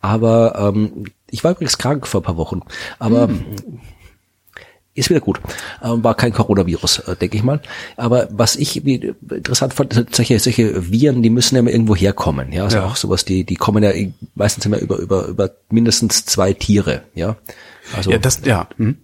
[0.00, 2.62] Aber ähm, ich war übrigens krank vor ein paar Wochen.
[2.98, 3.44] Aber Hm.
[5.00, 5.40] Ist wieder gut.
[5.82, 7.60] Ähm, war kein Coronavirus, äh, denke ich mal.
[7.96, 11.96] Aber was ich wie interessant fand, sind solche, solche Viren, die müssen ja immer irgendwo
[11.96, 12.52] herkommen.
[12.52, 12.86] Ja, also Ja.
[12.86, 13.90] auch sowas, die, die kommen ja
[14.34, 17.02] meistens immer über, über, über mindestens zwei Tiere.
[17.14, 17.36] Ja,
[17.96, 18.68] also Ja, das, ja.
[18.76, 18.98] Hm.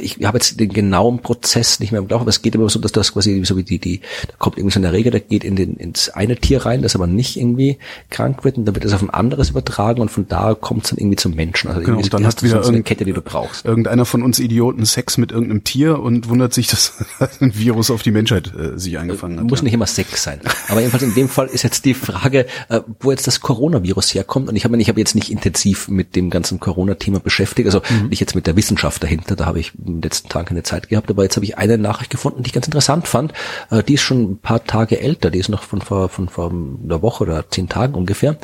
[0.00, 2.78] Ich habe jetzt den genauen Prozess nicht mehr im Glauben, aber es geht immer so,
[2.78, 5.44] dass das quasi so wie die, die, da kommt irgendwie so eine Erreger, der geht
[5.44, 7.78] in den, ins eine Tier rein, das aber nicht irgendwie
[8.10, 10.90] krank wird und dann wird es auf ein anderes übertragen und von da kommt es
[10.90, 11.68] dann irgendwie zum Menschen.
[11.68, 13.64] Also Genau, irgendwie und dann hast du wieder so eine Kette, die du brauchst.
[13.64, 16.94] Irgendeiner von uns Idioten Sex mit irgendeinem Tier und wundert sich, dass
[17.40, 19.48] ein Virus auf die Menschheit äh, sich eingefangen hat.
[19.48, 19.64] Muss ja.
[19.64, 20.40] nicht immer Sex sein.
[20.68, 24.48] Aber jedenfalls in dem Fall ist jetzt die Frage, äh, wo jetzt das Coronavirus herkommt.
[24.48, 27.66] Und ich habe mich habe jetzt nicht intensiv mit dem ganzen Corona-Thema beschäftigt.
[27.66, 28.08] Also Mhm.
[28.08, 29.36] nicht jetzt mit der Wissenschaft dahinter.
[29.36, 31.10] Da habe ich in den letzten Tagen keine Zeit gehabt.
[31.10, 33.32] Aber jetzt habe ich eine Nachricht gefunden, die ich ganz interessant fand.
[33.70, 35.30] Äh, die ist schon ein paar Tage älter.
[35.30, 38.36] Die ist noch von vor, von vor einer Woche oder zehn Tagen ungefähr.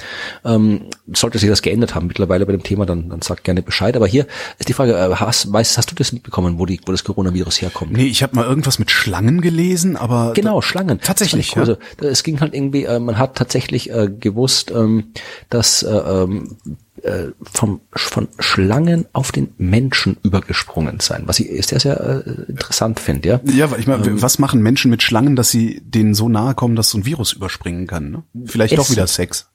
[0.44, 0.82] Ähm,
[1.12, 3.96] sollte sich das geändert haben mittlerweile bei dem Thema, dann, dann sagt gerne Bescheid.
[3.96, 4.26] Aber hier
[4.58, 7.62] ist die Frage, äh, hast, weißt, hast du das mitbekommen, wo, die, wo das Coronavirus
[7.62, 7.92] herkommt?
[7.92, 11.00] Nee, ich habe mal irgendwas mit Schlangen gelesen, aber Genau, Schlangen.
[11.00, 11.60] Tatsächlich, cool.
[11.60, 15.12] Also es ging halt irgendwie, äh, man hat tatsächlich äh, gewusst, ähm,
[15.48, 16.56] dass äh, ähm,
[17.04, 23.00] äh, vom, von Schlangen auf den Menschen übergesprungen sein, was ich sehr, sehr äh, interessant
[23.00, 23.40] finde, ja.
[23.44, 26.76] Ja, weil ich meine, was machen Menschen mit Schlangen, dass sie denen so nahe kommen,
[26.76, 28.10] dass so ein Virus überspringen kann?
[28.10, 28.22] Ne?
[28.46, 28.92] Vielleicht doch Essen.
[28.92, 29.50] wieder Sex.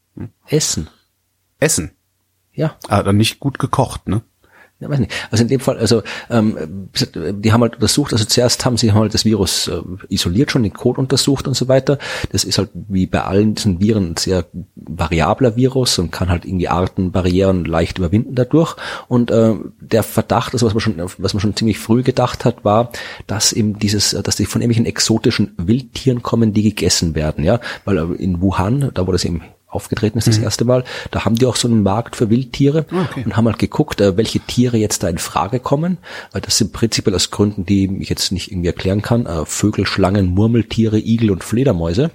[0.48, 0.90] Essen,
[1.60, 1.92] Essen.
[2.54, 2.76] ja.
[2.88, 4.22] Ah, dann nicht gut gekocht, ne?
[4.84, 5.12] Ja, weiß nicht.
[5.32, 9.14] Also in dem Fall, also ähm, die haben halt untersucht, also zuerst haben sie halt
[9.14, 12.00] das Virus äh, isoliert, schon den Code untersucht und so weiter.
[12.32, 14.46] Das ist halt wie bei allen diesen Viren sehr
[14.88, 18.76] variabler Virus und kann halt irgendwie Artenbarrieren leicht überwinden dadurch.
[19.08, 22.64] Und äh, der Verdacht, also was man schon, was man schon ziemlich früh gedacht hat,
[22.64, 22.92] war,
[23.28, 27.98] dass eben dieses, dass die von irgendwelchen exotischen Wildtieren kommen, die gegessen werden, ja, weil
[27.98, 29.42] äh, in Wuhan, da wo das eben
[29.74, 33.24] aufgetreten ist das erste Mal, da haben die auch so einen Markt für Wildtiere Okay.
[33.26, 35.98] und haben halt geguckt, äh, welche Tiere jetzt da in Frage kommen.
[36.32, 40.28] Das sind prinzipiell aus Gründen, die ich jetzt nicht irgendwie erklären kann, äh, Vögel, Schlangen,
[40.28, 42.12] Murmeltiere, Igel und Fledermäuse,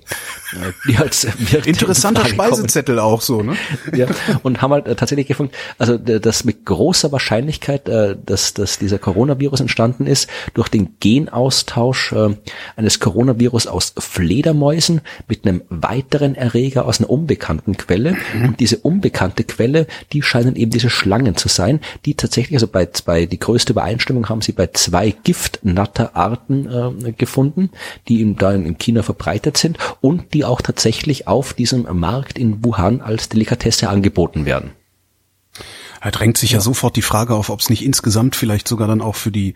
[0.52, 1.32] äh, die als in
[1.64, 2.34] Interessanter kommen.
[2.34, 3.56] Speisezettel auch so, ne?
[3.94, 4.06] Ja,
[4.42, 10.06] und haben halt tatsächlich gefunden, also dass mit großer Wahrscheinlichkeit, dass, dass dieser Coronavirus entstanden
[10.06, 12.14] ist durch den Genaustausch
[12.76, 18.16] eines Coronavirus aus Fledermäusen mit einem weiteren Erreger aus einer unbekannten Quelle.
[18.44, 22.86] Und diese unbekannte Quelle, die scheinen eben diese Schlangen zu sein, die tatsächlich, also bei
[22.86, 27.70] zwei, die größte Übereinstimmung haben sie bei zwei Giftnatterarten äh, gefunden,
[28.08, 32.64] die in, da in China verbreitet sind und die auch tatsächlich auf diesem Markt in
[32.64, 34.72] Wuhan als Delikatesse angeboten werden.
[36.02, 36.60] Da drängt sich ja.
[36.60, 39.54] sofort die Frage auf, ob es nicht insgesamt vielleicht sogar dann auch für die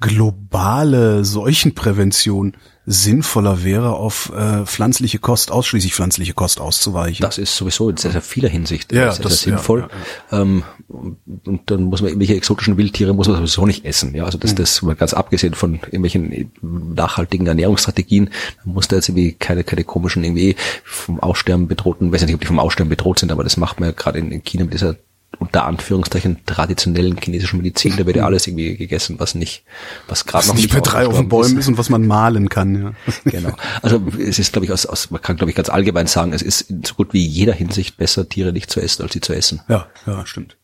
[0.00, 2.56] globale Seuchenprävention
[2.86, 7.22] sinnvoller wäre, auf äh, pflanzliche Kost, ausschließlich pflanzliche Kost auszuweichen.
[7.22, 9.88] Das ist sowieso in sehr, sehr vieler Hinsicht Ja, sehr, das- sehr sinnvoll.
[10.30, 14.14] ja, Ähm, und dann muss man irgendwelche exotischen Wildtiere muss man sowieso nicht essen.
[14.14, 18.30] Ja, also das, das mal ganz abgesehen von irgendwelchen nachhaltigen Ernährungsstrategien,
[18.64, 22.46] muss da jetzt irgendwie keine, keine komischen irgendwie vom Aussterben bedrohten, weiß nicht, ob die
[22.46, 24.96] vom Aussterben bedroht sind, aber das macht man ja gerade in, in China mit dieser
[25.38, 29.64] unter Anführungszeichen traditionellen chinesischen Medizin, da wird ja alles irgendwie gegessen, was nicht,
[30.08, 31.64] was gerade was noch nicht bei drei auf dem ausgestorben Bäumen ist.
[31.64, 32.74] ist und was man malen kann.
[32.74, 32.92] Ja.
[33.24, 33.56] Genau.
[33.82, 36.42] Also es ist, glaube ich, aus, aus man kann, glaube ich, ganz allgemein sagen, es
[36.42, 39.32] ist in so gut wie jeder Hinsicht besser, Tiere nicht zu essen, als sie zu
[39.32, 39.60] essen.
[39.68, 40.56] Ja, ja, stimmt.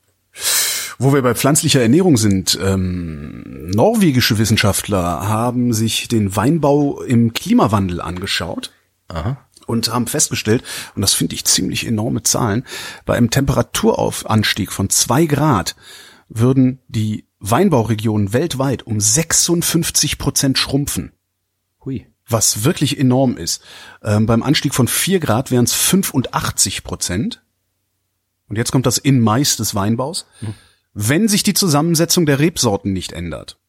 [0.99, 8.01] Wo wir bei pflanzlicher Ernährung sind, ähm, norwegische Wissenschaftler haben sich den Weinbau im Klimawandel
[8.01, 8.71] angeschaut
[9.13, 9.37] Aha.
[9.71, 10.63] Und haben festgestellt,
[10.95, 12.65] und das finde ich ziemlich enorme Zahlen,
[13.07, 15.77] bei einem Temperaturaufstieg von zwei Grad
[16.29, 21.13] würden die Weinbauregionen weltweit um 56 Prozent schrumpfen
[21.85, 22.07] Hui.
[22.29, 23.63] was wirklich enorm ist.
[24.03, 27.43] Ähm, beim Anstieg von 4 Grad wären es 85 Prozent.
[28.49, 30.27] und jetzt kommt das in Mais des Weinbaus,
[30.93, 33.60] wenn sich die Zusammensetzung der Rebsorten nicht ändert.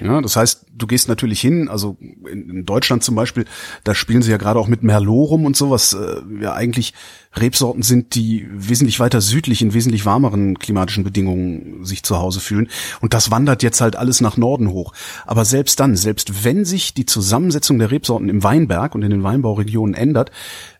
[0.00, 3.44] Ja, das heißt, du gehst natürlich hin, also in, in Deutschland zum Beispiel,
[3.84, 6.94] da spielen sie ja gerade auch mit Merlot rum und so, was äh, ja eigentlich
[7.34, 12.68] Rebsorten sind, die wesentlich weiter südlich in wesentlich warmeren klimatischen Bedingungen sich zu Hause fühlen.
[13.00, 14.92] Und das wandert jetzt halt alles nach Norden hoch.
[15.26, 19.22] Aber selbst dann, selbst wenn sich die Zusammensetzung der Rebsorten im Weinberg und in den
[19.22, 20.30] Weinbauregionen ändert,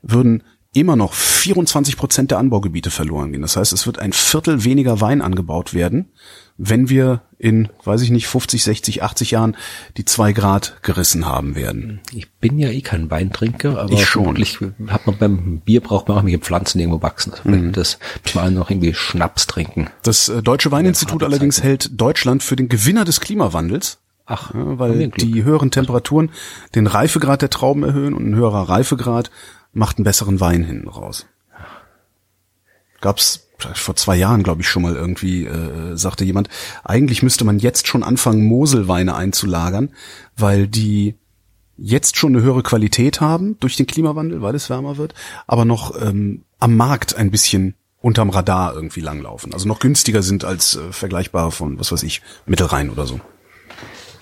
[0.03, 0.43] würden
[0.73, 3.41] immer noch 24 Prozent der Anbaugebiete verloren gehen.
[3.41, 6.09] Das heißt, es wird ein Viertel weniger Wein angebaut werden,
[6.57, 9.55] wenn wir in, weiß ich nicht, 50, 60, 80 Jahren
[9.97, 11.99] die zwei Grad gerissen haben werden.
[12.13, 14.37] Ich bin ja eh kein Weintrinker, aber Ich schon.
[14.87, 17.33] hat man beim Bier braucht man auch irgendwelche Pflanzen, die irgendwo wachsen.
[17.33, 17.71] Also Mhm.
[17.73, 17.97] das
[18.33, 19.87] man noch irgendwie Schnaps trinken.
[20.03, 23.99] Das äh, Deutsche Weininstitut allerdings hält Deutschland für den Gewinner des Klimawandels.
[24.25, 26.29] Ach, Ja, weil die höheren Temperaturen
[26.75, 29.31] den Reifegrad der Trauben erhöhen und ein höherer Reifegrad
[29.73, 31.25] macht einen besseren Wein hinten raus.
[33.01, 36.49] Gab's vor zwei Jahren, glaube ich, schon mal irgendwie, äh, sagte jemand,
[36.83, 39.91] eigentlich müsste man jetzt schon anfangen, Moselweine einzulagern,
[40.35, 41.15] weil die
[41.77, 45.13] jetzt schon eine höhere Qualität haben durch den Klimawandel, weil es wärmer wird,
[45.47, 49.53] aber noch ähm, am Markt ein bisschen unterm Radar irgendwie langlaufen.
[49.53, 53.21] Also noch günstiger sind als äh, vergleichbare von, was weiß ich, Mittelrhein oder so.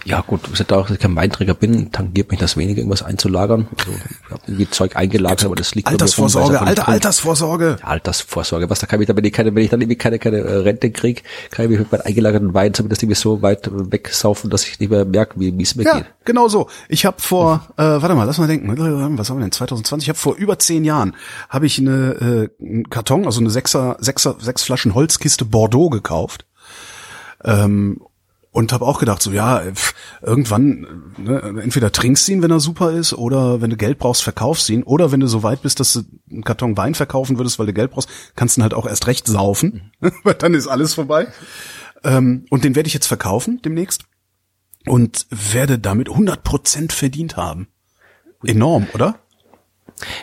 [0.05, 3.67] Ja gut, dass ich kein Weinträger bin, tangiert mich das weniger, irgendwas einzulagern.
[3.77, 7.77] Also, ich habe irgendwie Zeug eingelagert, aber das liegt rum, Altersvorsorge, nicht alter Altersvorsorge.
[7.79, 10.17] Ja, Altersvorsorge, was da kann ich dann, wenn ich keine, wenn ich dann irgendwie keine,
[10.19, 13.69] keine äh, Rente krieg, kann ich mich mit meinen eingelagerten Wein zumindest irgendwie so weit
[13.71, 16.05] wegsaufen, dass ich nicht mehr merke, wie wie es mir Ja, geht.
[16.25, 16.67] genau so.
[16.89, 18.69] Ich habe vor, äh, warte mal, lass mal denken,
[19.17, 20.05] was haben wir denn, 2020?
[20.05, 21.15] Ich habe vor über zehn Jahren,
[21.49, 26.45] habe ich eine äh, einen Karton, also eine sechser, sechser, sechs Flaschen Holzkiste Bordeaux gekauft.
[27.43, 28.01] Ähm,
[28.51, 32.91] und habe auch gedacht, so ja, pf, irgendwann, ne, entweder trinkst ihn, wenn er super
[32.91, 35.93] ist, oder wenn du Geld brauchst, verkaufst ihn, oder wenn du so weit bist, dass
[35.93, 38.85] du einen Karton Wein verkaufen würdest, weil du Geld brauchst, kannst du ihn halt auch
[38.85, 39.91] erst recht saufen,
[40.23, 41.27] weil dann ist alles vorbei.
[42.03, 44.03] Ähm, und den werde ich jetzt verkaufen demnächst
[44.85, 47.67] und werde damit 100% verdient haben.
[48.43, 49.19] Enorm, oder?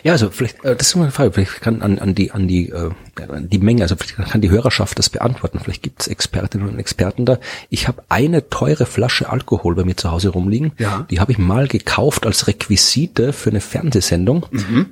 [0.02, 2.48] Ja, also vielleicht, äh, das ist mal eine Frage, vielleicht kann an, an die, an
[2.48, 2.90] die, äh,
[3.28, 5.60] an die Menge, also vielleicht kann die Hörerschaft das beantworten.
[5.60, 7.38] Vielleicht gibt es Expertinnen und Experten da.
[7.70, 10.72] Ich habe eine teure Flasche Alkohol bei mir zu Hause rumliegen.
[10.78, 11.06] Ja.
[11.10, 14.46] Die habe ich mal gekauft als Requisite für eine Fernsehsendung,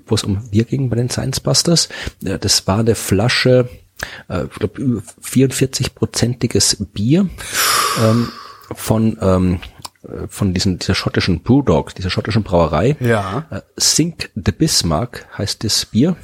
[0.06, 1.88] wo es um Bier ging bei den Science Busters.
[2.24, 3.68] Äh, Das war eine Flasche,
[4.28, 7.28] äh, ich glaube, 44-prozentiges Bier
[8.04, 8.28] ähm,
[8.74, 9.75] von ähm, äh,
[10.28, 12.96] von diesen, dieser schottischen Brewdog, dieser schottischen Brauerei.
[13.00, 13.46] Ja.
[13.50, 16.16] Äh, Sink the Bismarck heißt das Bier.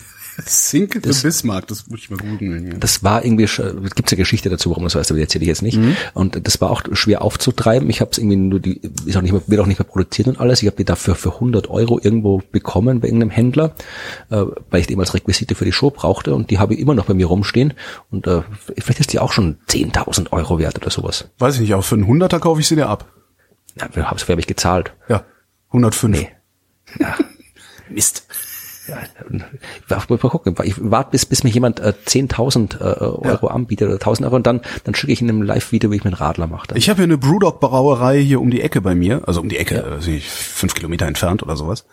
[0.46, 2.64] Sink the Bismarck, das muss ich mal googeln.
[2.64, 2.74] hier.
[2.78, 3.56] Das war irgendwie, es
[3.94, 5.78] gibt eine Geschichte dazu, warum das heißt, aber die erzähle ich jetzt nicht.
[6.14, 7.88] Und das war auch schwer aufzutreiben.
[7.90, 10.28] Ich habe es irgendwie nur, die ist auch nicht mehr, wird auch nicht mehr produziert
[10.28, 10.62] und alles.
[10.62, 13.74] Ich habe die dafür für 100 Euro irgendwo bekommen bei irgendeinem Händler,
[14.30, 16.80] äh, weil ich die eben als Requisite für die Show brauchte und die habe ich
[16.80, 17.74] immer noch bei mir rumstehen.
[18.10, 18.42] Und äh,
[18.78, 21.26] vielleicht ist die auch schon 10.000 Euro wert oder sowas.
[21.38, 23.06] Weiß ich nicht, aber für einen Hunderter kaufe ich sie dir ab.
[23.80, 24.92] Ja, für habe hab ich gezahlt.
[25.08, 25.24] Ja,
[25.68, 26.18] 105.
[26.18, 26.30] Nee.
[26.98, 27.16] Ja.
[27.88, 28.26] Mist.
[28.88, 28.98] Ja,
[30.08, 30.56] mal gucken.
[30.64, 34.46] Ich warte, bis, bis mir jemand äh, 10.000 äh, Euro anbietet oder 1.000 Euro und
[34.46, 36.66] dann, dann schicke ich in einem Live-Video, wie ich meinen Radler mache.
[36.66, 36.78] Dann.
[36.78, 39.84] Ich habe hier eine Brewdog-Brauerei hier um die Ecke bei mir, also um die Ecke,
[39.84, 41.86] also nicht fünf Kilometer entfernt oder sowas.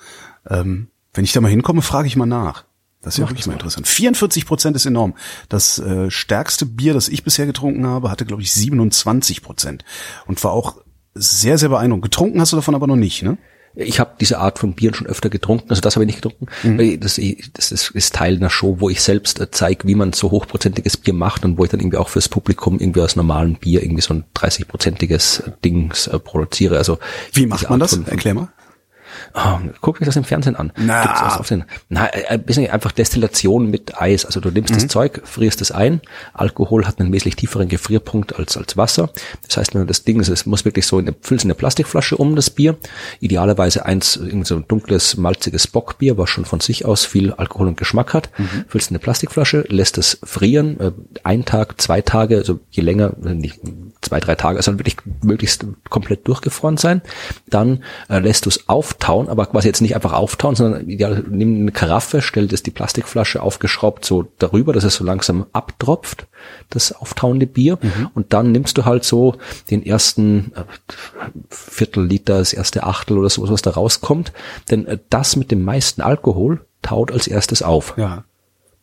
[0.49, 2.65] Ähm, wenn ich da mal hinkomme, frage ich mal nach.
[3.01, 3.87] Das ist ja wirklich mal interessant.
[3.87, 5.15] 44 Prozent ist enorm.
[5.47, 9.85] Das äh, stärkste Bier, das ich bisher getrunken habe, hatte, glaube ich, 27 Prozent.
[10.27, 10.81] Und war auch
[11.13, 12.03] sehr, sehr beeindruckend.
[12.05, 13.37] Getrunken hast du davon aber noch nicht, ne?
[13.75, 16.47] Ich habe diese Art von Bieren schon öfter getrunken, also das habe ich nicht getrunken.
[16.77, 17.19] weil Das,
[17.53, 20.97] das ist, ist Teil einer Show, wo ich selbst äh, zeige, wie man so hochprozentiges
[20.97, 24.01] Bier macht und wo ich dann irgendwie auch fürs Publikum irgendwie aus normalem Bier irgendwie
[24.01, 26.77] so ein 30-prozentiges Dings äh, produziere.
[26.77, 26.97] Also
[27.33, 27.95] Wie macht man Art das?
[27.95, 28.49] von- Erklär mal.
[29.33, 30.71] Ah, guck mich das im Fernsehen an.
[30.77, 31.03] Na.
[31.03, 34.25] Gibt's was auf den, na, äh, ein bisschen einfach Destillation mit Eis.
[34.25, 36.01] Also du nimmst das Zeug, frierst es ein.
[36.33, 39.09] Alkohol hat einen wesentlich tieferen Gefrierpunkt als, als Wasser.
[39.47, 42.17] Das heißt, wenn du das Ding, es muss wirklich so in füllst in eine Plastikflasche
[42.17, 42.77] um das Bier.
[43.19, 47.67] Idealerweise eins, irgend so ein dunkles, malziges Bockbier, was schon von sich aus viel Alkohol
[47.67, 48.29] und Geschmack hat.
[48.67, 50.91] Füllst in eine Plastikflasche, lässt es frieren, äh,
[51.23, 53.59] ein Tag, zwei Tage, also je länger, äh, nicht
[54.01, 57.01] zwei, drei Tage, also wirklich möglichst komplett durchgefroren sein.
[57.47, 58.69] Dann äh, lässt du es
[59.09, 62.71] auftauen, aber quasi jetzt nicht einfach auftauen, sondern ideal, nimm eine Karaffe, stell das die
[62.71, 66.27] Plastikflasche aufgeschraubt so darüber, dass es so langsam abtropft,
[66.69, 67.77] das auftauende Bier.
[68.13, 69.35] Und dann nimmst du halt so
[69.71, 70.63] den ersten äh,
[71.49, 74.31] Viertel Liter, das erste Achtel oder so, was da rauskommt.
[74.69, 77.95] Denn äh, das mit dem meisten Alkohol taut als erstes auf.
[77.97, 78.23] Ja.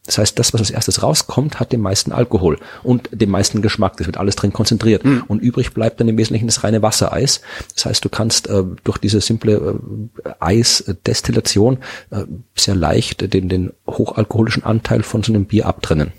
[0.06, 3.96] Das heißt, das, was als erstes rauskommt, hat den meisten Alkohol und den meisten Geschmack.
[3.96, 5.04] Das wird alles drin konzentriert.
[5.28, 7.40] Und übrig bleibt dann im Wesentlichen das reine Wassereis.
[7.74, 9.78] Das heißt, du kannst äh, durch diese simple
[10.24, 11.78] äh, Eisdestillation
[12.10, 16.12] äh, sehr leicht den, den hochalkoholischen Anteil von so einem Bier abtrennen.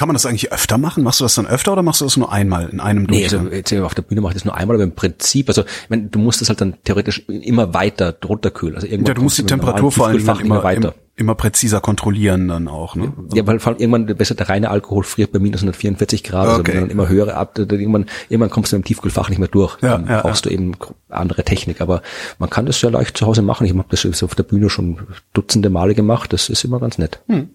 [0.00, 1.04] Kann man das eigentlich öfter machen?
[1.04, 3.40] Machst du das dann öfter oder machst du das nur einmal in einem Nee, Durchgang?
[3.48, 5.90] also jetzt auf der Bühne mache ich das nur einmal, aber im Prinzip, also ich
[5.90, 8.76] meine, du musst das halt dann theoretisch immer weiter drunter kühlen.
[8.76, 11.34] Also irgendwann ja, du musst die Temperatur vor allen Dingen Tiefkühlfach immer, mehr immer, immer
[11.34, 12.94] präziser kontrollieren dann auch.
[12.96, 13.12] Ne?
[13.34, 16.60] Ja, weil vor allem irgendwann besser der reine Alkohol friert bei minus 144 Grad, also
[16.60, 16.72] Okay.
[16.72, 19.76] wenn dann immer höhere ab, irgendwann, irgendwann kommst du im Tiefkühlfach nicht mehr durch.
[19.82, 20.76] Ja, dann ja, brauchst du eben
[21.10, 21.82] andere Technik.
[21.82, 22.00] Aber
[22.38, 23.66] man kann das sehr leicht zu Hause machen.
[23.66, 24.96] Ich habe das auf der Bühne schon
[25.34, 26.32] dutzende Male gemacht.
[26.32, 27.20] Das ist immer ganz nett.
[27.28, 27.50] Hm.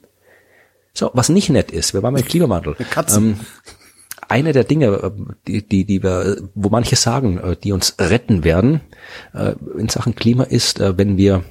[0.97, 2.75] So, was nicht nett ist, wir waren beim Klimawandel.
[2.89, 3.23] Katzen.
[3.23, 3.39] Ähm,
[4.27, 5.11] eine der Dinge, äh,
[5.47, 8.81] die, die, die wir, wo manche sagen, äh, die uns retten werden
[9.33, 11.43] äh, in Sachen Klima ist, äh, wenn wir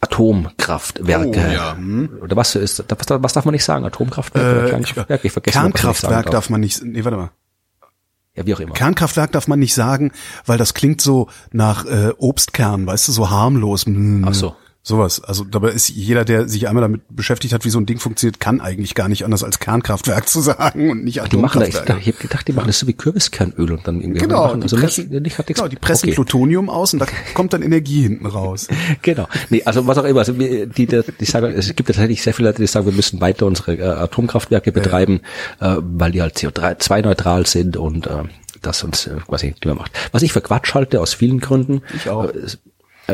[0.00, 2.18] Atomkraftwerke Oh, ja, hm.
[2.20, 3.84] oder was ist was, was darf man nicht sagen?
[3.84, 5.24] Atomkraftwerke Äh, Kernkraftwerk?
[5.24, 6.32] Ich vergesse Kernkraftwerk darf.
[6.32, 7.30] darf man nicht, nee, warte mal.
[8.34, 8.74] Ja, wie auch immer.
[8.74, 10.12] Kernkraftwerk darf man nicht sagen,
[10.44, 13.86] weil das klingt so nach äh, Obstkern, weißt du, so harmlos.
[13.86, 14.54] Mm, Ach so.
[14.88, 15.20] Sowas.
[15.20, 18.38] Also dabei ist jeder, der sich einmal damit beschäftigt hat, wie so ein Ding funktioniert,
[18.38, 21.74] kann eigentlich gar nicht anders als Kernkraftwerk zu sagen und nicht Die machen da, ich,
[21.74, 22.00] Atomkraftwerk.
[22.02, 24.64] ich habe gedacht, die machen das so wie Kürbiskernöl und dann irgendwie Genau, machen, die
[24.66, 25.46] also pressen- nicht, nicht.
[25.56, 26.14] Genau, die pressen okay.
[26.14, 28.68] Plutonium aus und da kommt dann Energie hinten raus.
[29.02, 29.26] Genau.
[29.50, 30.20] Nee, also was auch immer.
[30.20, 33.20] Also die, die, die sagen, es gibt tatsächlich sehr viele Leute, die sagen, wir müssen
[33.20, 35.20] weiter unsere äh, Atomkraftwerke betreiben,
[35.60, 38.22] äh, weil die halt CO2-neutral sind und äh,
[38.62, 39.90] das uns äh, quasi Klima macht.
[40.12, 41.82] Was ich für Quatsch halte, aus vielen Gründen.
[41.96, 42.26] Ich auch.
[42.26, 42.34] Äh,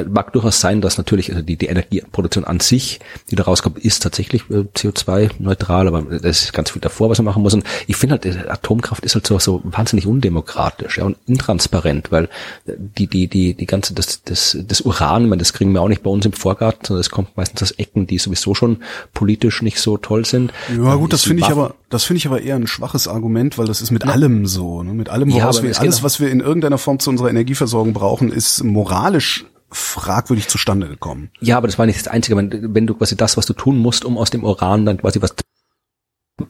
[0.08, 4.02] mag durchaus sein, dass natürlich also die, die Energieproduktion an sich, die da rauskommt, ist
[4.02, 7.54] tatsächlich äh, CO2-neutral, aber das ist ganz viel davor, was man machen muss.
[7.54, 12.10] Und ich finde halt, äh, Atomkraft ist halt so, so wahnsinnig undemokratisch ja, und intransparent,
[12.10, 12.24] weil
[12.66, 15.88] äh, die, die, die, die ganze, das, das, das Uran, meine, das kriegen wir auch
[15.88, 18.78] nicht bei uns im Vorgarten, sondern das kommt meistens aus Ecken, die sowieso schon
[19.12, 20.52] politisch nicht so toll sind.
[20.74, 23.58] Ja gut, das Die finde ich aber, das finde ich aber eher ein schwaches Argument,
[23.58, 24.82] weil das ist mit allem so.
[24.82, 24.94] Ne?
[24.94, 27.28] Mit allem, Ja, woraus aber wir, es alles, was wir in irgendeiner Form zu unserer
[27.28, 31.30] Energieversorgung brauchen, ist moralisch fragwürdig zustande gekommen.
[31.40, 32.36] Ja, aber das war nicht das Einzige.
[32.36, 35.20] Wenn, wenn du quasi das, was du tun musst, um aus dem Uran dann quasi
[35.20, 35.34] was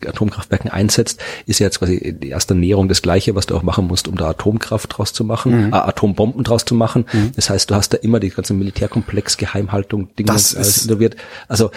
[0.09, 3.87] Atomkraftwerken einsetzt, ist ja jetzt quasi die erste Näherung das Gleiche, was du auch machen
[3.87, 5.73] musst, um da Atomkraft draus zu machen, Mhm.
[5.73, 7.07] äh, Atombomben draus zu machen.
[7.37, 11.17] Das heißt, du hast da immer die ganze Militärkomplex, Geheimhaltung, Dinge Das alles involviert.
[11.49, 11.71] Also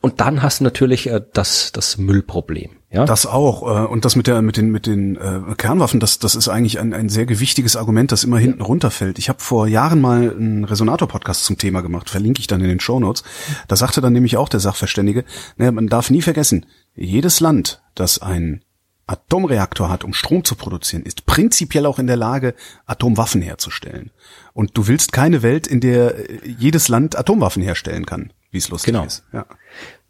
[0.00, 2.70] und dann hast du natürlich äh, das das Müllproblem.
[2.92, 3.62] Ja, Das auch.
[3.62, 6.80] Äh, und das mit der mit den mit den äh, Kernwaffen, das das ist eigentlich
[6.80, 9.18] ein, ein sehr gewichtiges Argument, das immer hinten runterfällt.
[9.20, 12.80] Ich habe vor Jahren mal einen Resonator-Podcast zum Thema gemacht, verlinke ich dann in den
[12.80, 13.22] Shownotes.
[13.68, 15.24] Da sagte dann nämlich auch der Sachverständige,
[15.56, 18.62] naja, man darf nie vergessen, jedes Land, das ein
[19.06, 22.54] Atomreaktor hat, um Strom zu produzieren, ist prinzipiell auch in der Lage,
[22.86, 24.10] Atomwaffen herzustellen.
[24.52, 28.68] Und du willst keine Welt, in der äh, jedes Land Atomwaffen herstellen kann, wie es
[28.68, 29.04] lustig Genau.
[29.04, 29.24] ist.
[29.32, 29.46] Ja.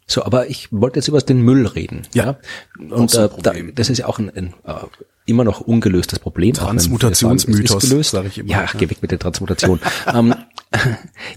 [0.05, 2.03] So, aber ich wollte jetzt über den Müll reden.
[2.13, 2.37] Ja.
[2.89, 4.73] Und so ein äh, da, das ist ja auch ein, ein äh,
[5.25, 6.53] immer noch ungelöstes Problem.
[6.53, 8.11] Transmutationsmythos, gelöst.
[8.11, 8.49] sag ich immer.
[8.49, 9.79] Ja, geh weg mit der Transmutation.
[10.13, 10.35] ähm,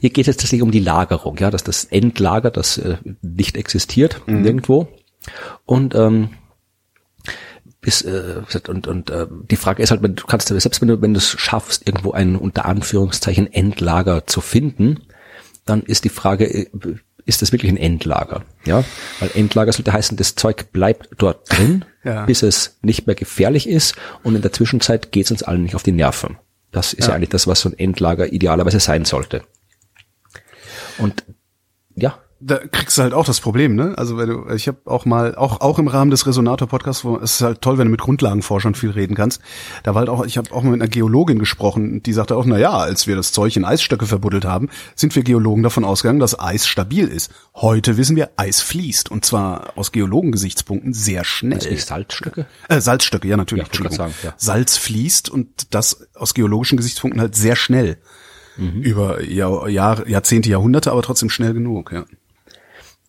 [0.01, 4.21] hier geht es tatsächlich um die Lagerung, ja, dass das Endlager, das äh, nicht existiert
[4.27, 4.43] Mhm.
[4.43, 4.89] nirgendwo.
[5.65, 6.31] Und ähm,
[7.81, 11.15] bis, äh, und, und äh, die Frage ist halt, du kannst, selbst wenn du, wenn
[11.15, 15.03] du es schaffst, irgendwo ein unter Anführungszeichen Endlager zu finden,
[15.67, 16.71] dann ist die Frage, äh,
[17.27, 18.45] ist das wirklich ein Endlager?
[18.65, 18.85] Ja,
[19.21, 22.27] weil Endlager sollte heißen, das Zeug bleibt dort drin, Ja.
[22.27, 25.75] bis es nicht mehr gefährlich ist und in der Zwischenzeit geht es uns allen nicht
[25.75, 26.37] auf die Nerven.
[26.71, 27.11] Das ist ja.
[27.11, 27.17] Ja.
[27.17, 29.43] eigentlich das, was so ein Endlager idealerweise sein sollte.
[30.99, 31.25] Und
[31.97, 33.95] ja, da kriegst du halt auch das Problem, ne?
[33.97, 37.37] Also wenn du, ich habe auch mal, auch auch im Rahmen des Resonator-Podcasts, wo es
[37.37, 39.41] ist halt toll, wenn du mit Grundlagenforschern viel reden kannst.
[39.83, 42.45] Da war halt auch, ich habe auch mal mit einer Geologin gesprochen, die sagte auch,
[42.45, 46.21] na ja, als wir das Zeug in Eisstöcke verbuddelt haben, sind wir Geologen davon ausgegangen,
[46.21, 47.33] dass Eis stabil ist.
[47.55, 51.55] Heute wissen wir, Eis fließt und zwar aus Geologengesichtspunkten sehr schnell.
[51.55, 52.47] also nicht Salzstücke.
[52.69, 53.65] Äh, Salzstöcke, ja natürlich.
[53.65, 53.97] Ja, Entschuldigung.
[53.97, 54.35] sagen, ja.
[54.37, 57.97] Salz fließt und das aus geologischen Gesichtspunkten halt sehr schnell.
[58.57, 58.83] Mhm.
[58.83, 62.05] Über Jahr, Jahr, Jahrzehnte, Jahrhunderte, aber trotzdem schnell genug, ja.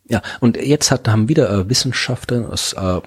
[0.07, 3.01] Ja, und jetzt hat, haben wieder äh, Wissenschaftler aus äh,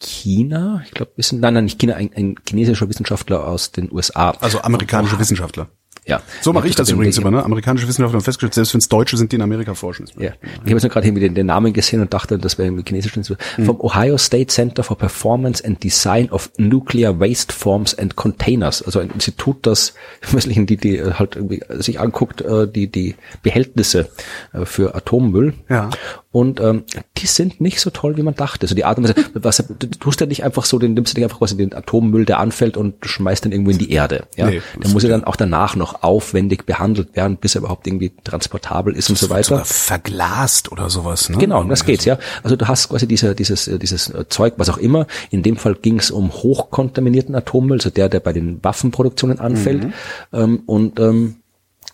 [0.00, 4.30] China, ich glaube, nein, nein, nicht China, ein, ein chinesischer Wissenschaftler aus den USA.
[4.40, 5.68] Also amerikanische Wissenschaftler.
[6.06, 6.20] Ja.
[6.40, 7.42] So mache ich das den- übrigens immer, ne?
[7.42, 10.06] Amerikanische Wissenschaftler haben festgestellt, selbst wenn es Deutsche sind, die in Amerika forschen.
[10.18, 10.32] Ja.
[10.42, 12.82] Ich habe jetzt nur gerade irgendwie den, den Namen gesehen und dachte, das wäre im
[12.86, 13.24] chinesischen.
[13.24, 13.64] Hm.
[13.64, 18.82] Vom Ohio State Center for Performance and Design of Nuclear Waste Forms and Containers.
[18.82, 19.94] Also ein Institut, das
[20.32, 24.08] die, die äh, halt irgendwie sich anguckt, äh, die, die Behältnisse
[24.52, 25.54] äh, für Atommüll.
[25.68, 25.90] Ja.
[26.34, 26.82] Und ähm,
[27.18, 28.62] die sind nicht so toll, wie man dachte.
[28.62, 31.20] Also die Art und Weise, was, du tust ja nicht einfach so, den nimmst du
[31.20, 34.26] nicht einfach quasi den Atommüll, der anfällt und schmeißt den irgendwo in die Erde.
[34.36, 34.50] Ja?
[34.50, 38.12] Nee, der muss ja dann auch danach noch aufwendig behandelt werden, bis er überhaupt irgendwie
[38.24, 39.64] transportabel ist und so weiter.
[39.64, 41.38] Verglast oder sowas, ne?
[41.38, 42.18] Genau, das geht's, ja.
[42.42, 45.06] Also du hast quasi diese, dieses, äh, dieses äh, Zeug, was auch immer.
[45.30, 49.86] In dem Fall ging es um hochkontaminierten Atommüll, also der, der bei den Waffenproduktionen anfällt.
[50.32, 51.36] Ähm, und ähm,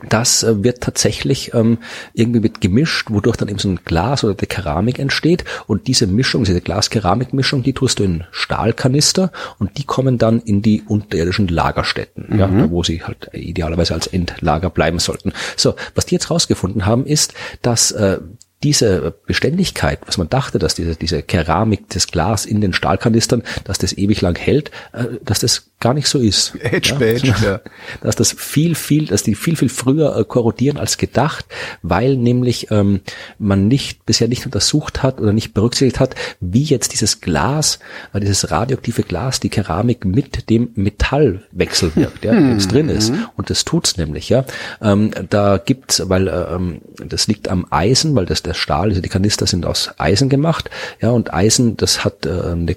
[0.09, 1.79] das äh, wird tatsächlich ähm,
[2.15, 5.45] irgendwie mit gemischt, wodurch dann eben so ein Glas oder die Keramik entsteht.
[5.67, 10.63] Und diese Mischung, diese Glas-Keramik-Mischung, die tust du in Stahlkanister und die kommen dann in
[10.63, 12.39] die unterirdischen Lagerstätten, mhm.
[12.39, 15.33] ja, wo sie halt idealerweise als Endlager bleiben sollten.
[15.57, 18.19] So, was die jetzt rausgefunden haben, ist, dass äh,
[18.63, 23.79] diese Beständigkeit, was man dachte, dass diese, diese Keramik, das Glas in den Stahlkanistern, dass
[23.79, 26.55] das ewig lang hält, äh, dass das gar nicht so ist.
[26.61, 27.07] Edge, ja?
[27.07, 27.61] Edge, ja.
[28.03, 31.47] Dass das viel, viel, dass die viel, viel früher äh, korrodieren als gedacht,
[31.83, 33.01] weil nämlich ähm,
[33.39, 37.79] man nicht bisher nicht untersucht hat oder nicht berücksichtigt hat, wie jetzt dieses Glas,
[38.13, 42.59] äh, dieses radioaktive Glas, die Keramik mit dem Metall wechselwirkt, ja, hm.
[42.69, 43.13] drin ist.
[43.37, 44.45] Und das tut's nämlich, ja.
[44.83, 49.01] Ähm, da gibt's, weil äh, ähm, das liegt am Eisen, weil das der Stahl, also
[49.01, 50.69] die Kanister sind aus Eisen gemacht,
[51.01, 52.77] ja, und Eisen, das hat, äh, ne,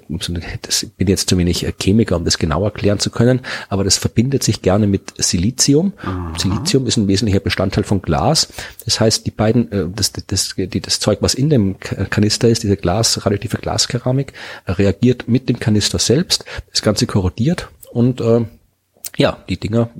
[0.62, 4.42] das bin jetzt zu wenig Chemiker, um das genau erklären zu können, aber das verbindet
[4.42, 5.92] sich gerne mit Silizium.
[6.02, 6.32] Aha.
[6.38, 8.48] Silizium ist ein wesentlicher Bestandteil von Glas.
[8.84, 12.62] Das heißt, die beiden, äh, das, das, die, das Zeug, was in dem Kanister ist,
[12.62, 14.32] diese Glas, radioaktive Glaskeramik,
[14.66, 16.44] reagiert mit dem Kanister selbst.
[16.70, 18.44] Das Ganze korrodiert und äh,
[19.16, 19.90] ja, die Dinger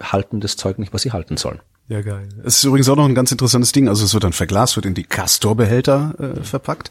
[0.00, 1.60] halten das Zeug nicht, was sie halten sollen.
[1.88, 2.28] Ja, geil.
[2.44, 3.88] Es ist übrigens auch noch ein ganz interessantes Ding.
[3.88, 6.90] Also es wird dann verglast, wird in die Castor-Behälter äh, verpackt.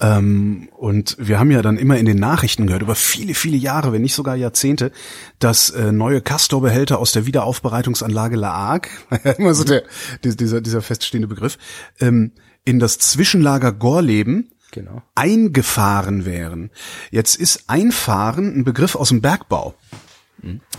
[0.00, 3.92] Ähm, und wir haben ja dann immer in den Nachrichten gehört, über viele, viele Jahre,
[3.92, 4.90] wenn nicht sogar Jahrzehnte,
[5.38, 8.90] dass äh, neue Castor-Behälter aus der Wiederaufbereitungsanlage La Hague,
[9.38, 9.84] immer so der,
[10.24, 11.58] dieser, dieser feststehende Begriff,
[12.00, 12.32] ähm,
[12.64, 15.02] in das Zwischenlager Gorleben genau.
[15.14, 16.70] eingefahren wären.
[17.10, 19.74] Jetzt ist Einfahren ein Begriff aus dem Bergbau.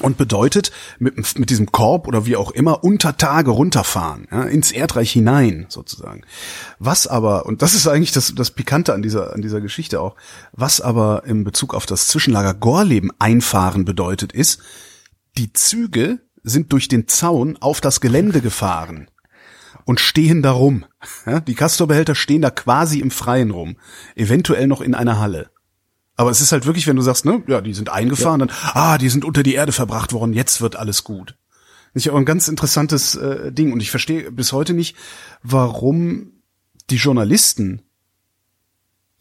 [0.02, 4.72] Und bedeutet mit, mit diesem Korb oder wie auch immer unter Tage runterfahren, ja, ins
[4.72, 6.22] Erdreich hinein sozusagen.
[6.80, 10.16] Was aber, und das ist eigentlich das, das Pikante an dieser, an dieser Geschichte auch,
[10.52, 14.62] was aber im Bezug auf das Zwischenlager Gorleben einfahren bedeutet, ist,
[15.38, 19.10] die Züge sind durch den Zaun auf das Gelände gefahren
[19.86, 20.86] und stehen da rum.
[21.26, 23.78] Ja, die Castorbehälter stehen da quasi im Freien rum,
[24.16, 25.50] eventuell noch in einer Halle.
[26.16, 28.46] Aber es ist halt wirklich, wenn du sagst, ne, ja, die sind eingefahren, ja.
[28.48, 31.36] dann, ah, die sind unter die Erde verbracht worden, jetzt wird alles gut.
[31.94, 33.72] Das ist ja auch ein ganz interessantes äh, Ding.
[33.72, 34.96] Und ich verstehe bis heute nicht,
[35.44, 36.32] warum
[36.90, 37.82] die Journalisten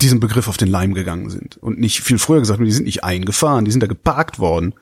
[0.01, 2.85] diesen Begriff auf den Leim gegangen sind und nicht viel früher gesagt haben, die sind
[2.85, 4.75] nicht eingefahren, die sind da geparkt worden.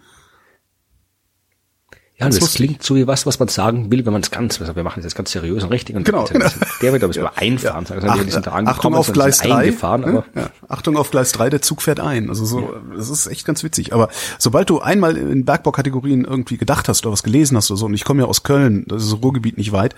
[2.22, 4.60] Ja, das, das klingt so wie was, was man sagen will, wenn man es ganz,
[4.60, 6.46] also wir machen das jetzt ganz seriös und richtig und genau, genau.
[6.80, 7.32] der wird aber ja.
[7.34, 10.50] einfahren sagen, also Ach, Achtung auf Gleis 3, eingefahren, aber ja.
[10.68, 12.28] Achtung auf Gleis 3, der Zug fährt ein.
[12.28, 13.92] Also so, das ist echt ganz witzig.
[13.92, 14.08] Aber
[14.38, 17.94] sobald du einmal in Bergbaukategorien irgendwie gedacht hast oder was gelesen hast oder so, und
[17.94, 19.94] ich komme ja aus Köln, das ist Ruhrgebiet nicht weit,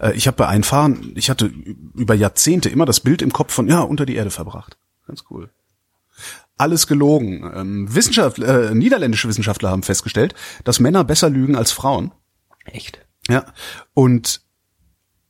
[0.00, 1.50] äh, ich habe bei Einfahren, ich hatte
[1.94, 4.76] über Jahrzehnte immer das Bild im Kopf von, ja, unter die Erde verbracht.
[5.06, 5.48] Ganz cool
[6.58, 7.50] alles gelogen.
[7.54, 10.34] Ähm, Wissenschaft, äh, niederländische Wissenschaftler haben festgestellt,
[10.64, 12.12] dass Männer besser lügen als Frauen.
[12.64, 13.06] Echt?
[13.28, 13.46] Ja.
[13.94, 14.42] Und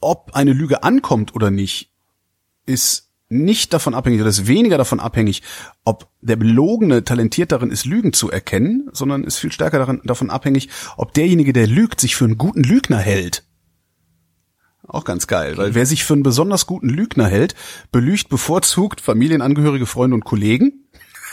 [0.01, 1.93] ob eine Lüge ankommt oder nicht,
[2.67, 5.43] ist nicht davon abhängig oder ist weniger davon abhängig,
[5.85, 10.31] ob der Belogene talentiert darin ist, Lügen zu erkennen, sondern ist viel stärker daran, davon
[10.31, 13.45] abhängig, ob derjenige, der lügt, sich für einen guten Lügner hält.
[14.87, 15.59] Auch ganz geil, okay.
[15.63, 17.55] weil wer sich für einen besonders guten Lügner hält,
[17.93, 20.88] belügt bevorzugt Familienangehörige, Freunde und Kollegen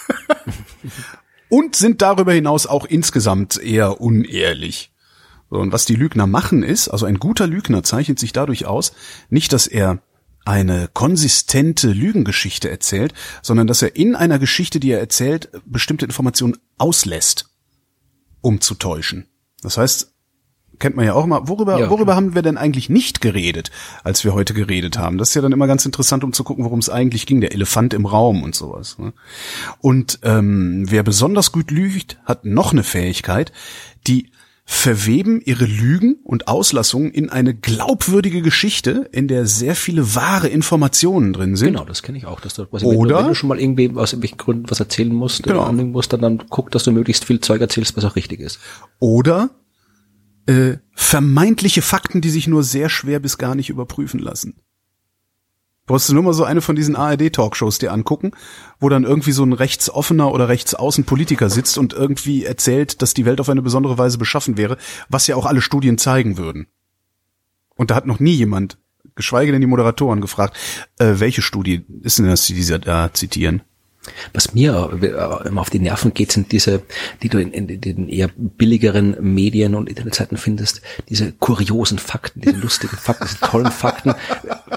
[1.49, 4.91] und sind darüber hinaus auch insgesamt eher unehrlich.
[5.49, 8.93] und was die Lügner machen ist, also ein guter Lügner zeichnet sich dadurch aus,
[9.29, 10.01] nicht, dass er
[10.45, 16.57] eine konsistente Lügengeschichte erzählt, sondern dass er in einer Geschichte, die er erzählt, bestimmte Informationen
[16.77, 17.49] auslässt,
[18.41, 19.27] um zu täuschen.
[19.61, 20.14] Das heißt,
[20.79, 21.47] kennt man ja auch immer.
[21.47, 23.71] Worüber, ja, worüber haben wir denn eigentlich nicht geredet,
[24.03, 25.17] als wir heute geredet haben?
[25.17, 27.41] Das ist ja dann immer ganz interessant, um zu gucken, worum es eigentlich ging.
[27.41, 28.97] Der Elefant im Raum und sowas.
[28.97, 29.13] Ne?
[29.79, 33.51] Und ähm, wer besonders gut lügt, hat noch eine Fähigkeit,
[34.07, 34.29] die
[34.67, 41.33] verweben ihre Lügen und Auslassungen in eine glaubwürdige Geschichte, in der sehr viele wahre Informationen
[41.33, 41.73] drin sind.
[41.73, 42.39] Genau, das kenne ich auch.
[42.39, 45.43] Dass du, was Oder, wenn du schon mal irgendwie aus irgendwelchen Gründen was erzählen musst,
[45.43, 45.71] genau.
[45.71, 48.59] musst, dann, dann guck, dass du möglichst viel Zeug erzählst, was auch richtig ist.
[48.99, 49.51] Oder
[50.45, 54.61] äh, vermeintliche Fakten, die sich nur sehr schwer bis gar nicht überprüfen lassen.
[55.87, 58.31] Brauchst du nur mal so eine von diesen ARD-Talkshows dir angucken,
[58.79, 63.25] wo dann irgendwie so ein rechtsoffener oder rechtsaußen Politiker sitzt und irgendwie erzählt, dass die
[63.25, 64.77] Welt auf eine besondere Weise beschaffen wäre,
[65.09, 66.65] was ja auch alle Studien zeigen würden.
[67.75, 68.79] Und da hat noch nie jemand,
[69.13, 70.57] geschweige denn die Moderatoren, gefragt,
[70.97, 73.61] äh, welche Studie ist denn das, die sie da zitieren?
[74.33, 76.81] Was mir äh, immer auf die Nerven geht, sind diese,
[77.23, 82.57] die du in, in, den eher billigeren Medien und Internetseiten findest, diese kuriosen Fakten, diese
[82.57, 84.13] lustigen Fakten, diese tollen Fakten.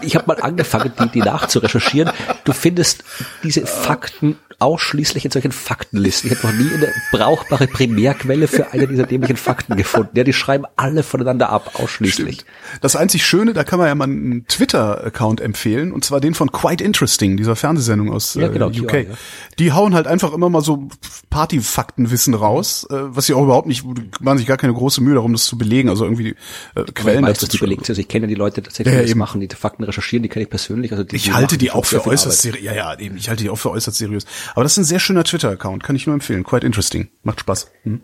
[0.02, 2.12] Ich habe mal angefangen, die, die nachzurecherchieren.
[2.44, 3.04] Du findest
[3.42, 6.30] diese Fakten ausschließlich in solchen Faktenlisten.
[6.30, 10.16] Ich habe noch nie eine brauchbare Primärquelle für eine dieser dämlichen Fakten gefunden.
[10.16, 12.40] Ja, die schreiben alle voneinander ab, ausschließlich.
[12.40, 12.80] Stimmt.
[12.80, 16.50] Das einzig Schöne, da kann man ja mal einen Twitter-Account empfehlen, und zwar den von
[16.50, 18.88] Quite Interesting, dieser Fernsehsendung aus Ja, genau, äh, UK.
[18.88, 19.14] QI, ja.
[19.60, 20.88] Die hauen halt einfach immer mal so
[21.30, 23.84] Partyfaktenwissen raus, äh, was sie auch überhaupt nicht,
[24.20, 26.34] machen sich gar keine große Mühe darum, das zu belegen, also irgendwie
[26.74, 27.88] äh, Quellen dazu zu belegt.
[27.88, 30.42] Also ich kenne die Leute tatsächlich, Ja, die das machen, die Fakten recherchieren, die kenne
[30.42, 30.90] ich persönlich.
[30.90, 32.64] Also die, Ich die halte die auch für äußerst seriös.
[32.64, 33.16] Ja, ja, eben.
[33.16, 34.24] Ich halte die auch für äußerst seriös.
[34.54, 35.82] Aber das ist ein sehr schöner Twitter-Account.
[35.82, 36.44] Kann ich nur empfehlen.
[36.44, 37.08] Quite interesting.
[37.22, 37.70] Macht Spaß.
[37.84, 38.00] Hm?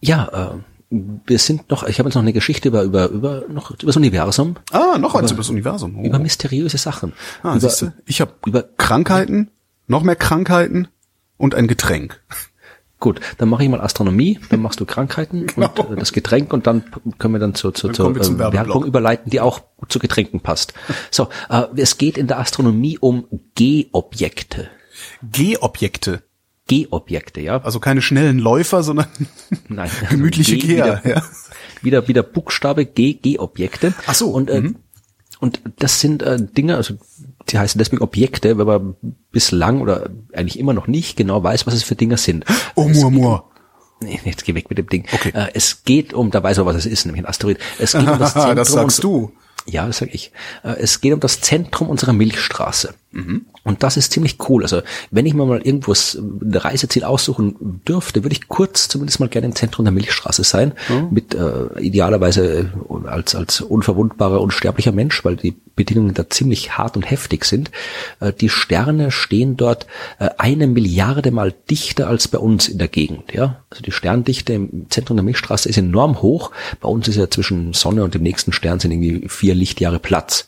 [0.00, 0.58] Ja, äh,
[0.90, 3.96] wir sind noch, ich habe jetzt noch eine Geschichte über, über, über, noch über das
[3.96, 5.96] Universum, Ah, noch eins über das Universum.
[5.98, 6.04] Oh.
[6.04, 7.12] über mysteriöse Sachen.
[7.42, 7.92] ah, über, siehste?
[8.06, 9.50] Ich habe über- Krankheiten,
[9.88, 10.86] noch mehr Krankheiten
[11.38, 12.20] und ein Getränk.
[13.00, 15.70] Gut, dann mache ich mal Astronomie, dann machst du Krankheiten Genau.
[15.82, 16.84] und äh, das Getränk und dann
[17.18, 18.52] können wir dann zur, zur, kommen zur äh.
[18.52, 20.72] Werbung überleiten, die auch zu Getränken passt.
[21.10, 24.68] So, äh, es geht in der Astronomie um G-Objekte.
[25.22, 26.22] G-Objekte.
[26.68, 27.62] G-Objekte, ja.
[27.62, 29.06] Also keine schnellen Läufer, sondern
[29.68, 29.90] Nein.
[30.10, 31.00] gemütliche G, Geher.
[31.04, 31.22] Wieder, Ja.
[31.82, 33.94] wieder, wieder Buchstabe G, G-Objekte.
[34.06, 34.76] Ach so, Und, äh, mhm.
[35.38, 36.94] und das sind äh, Dinge, also
[37.48, 38.96] die heißen deswegen Objekte, weil man
[39.30, 42.44] bislang oder eigentlich immer noch nicht genau weiß, was es für Dinge sind.
[42.74, 43.50] Oh, Murmur.
[44.02, 45.06] Nee, jetzt geh weg mit dem Ding.
[45.12, 45.30] Okay.
[45.34, 47.58] Äh, es geht um, da weiß man, was es ist, nämlich ein Asteroid.
[47.78, 48.56] Es geht um das Zentrum.
[48.56, 49.32] das sagst du.
[49.68, 50.32] Ja, das sag ich.
[50.64, 52.94] Äh, Es geht um das Zentrum unserer Milchstraße.
[53.12, 53.46] Mhm.
[53.66, 54.62] Und das ist ziemlich cool.
[54.62, 59.28] Also wenn ich mir mal irgendwo ein Reiseziel aussuchen dürfte, würde ich kurz zumindest mal
[59.28, 60.72] gerne im Zentrum der Milchstraße sein.
[60.88, 61.08] Mhm.
[61.10, 66.96] Mit äh, idealerweise äh, als, als unverwundbarer, unsterblicher Mensch, weil die Bedingungen da ziemlich hart
[66.96, 67.72] und heftig sind.
[68.20, 69.88] Äh, die Sterne stehen dort
[70.20, 73.32] äh, eine Milliarde mal dichter als bei uns in der Gegend.
[73.32, 73.64] Ja?
[73.70, 76.52] Also die Sterndichte im Zentrum der Milchstraße ist enorm hoch.
[76.80, 80.46] Bei uns ist ja zwischen Sonne und dem nächsten Stern sind irgendwie vier Lichtjahre Platz.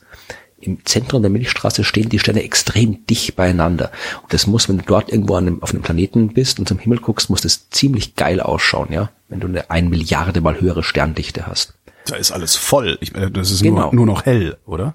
[0.60, 3.90] Im Zentrum der Milchstraße stehen die Sterne extrem dicht beieinander.
[4.22, 6.78] Und das muss, wenn du dort irgendwo an einem, auf einem Planeten bist und zum
[6.78, 10.82] Himmel guckst, muss das ziemlich geil ausschauen, ja, wenn du eine ein Milliarde mal höhere
[10.82, 11.74] Sterndichte hast.
[12.06, 12.98] Da ist alles voll.
[13.00, 13.82] Ich meine, das ist Genau.
[13.86, 14.94] nur, nur noch hell, oder?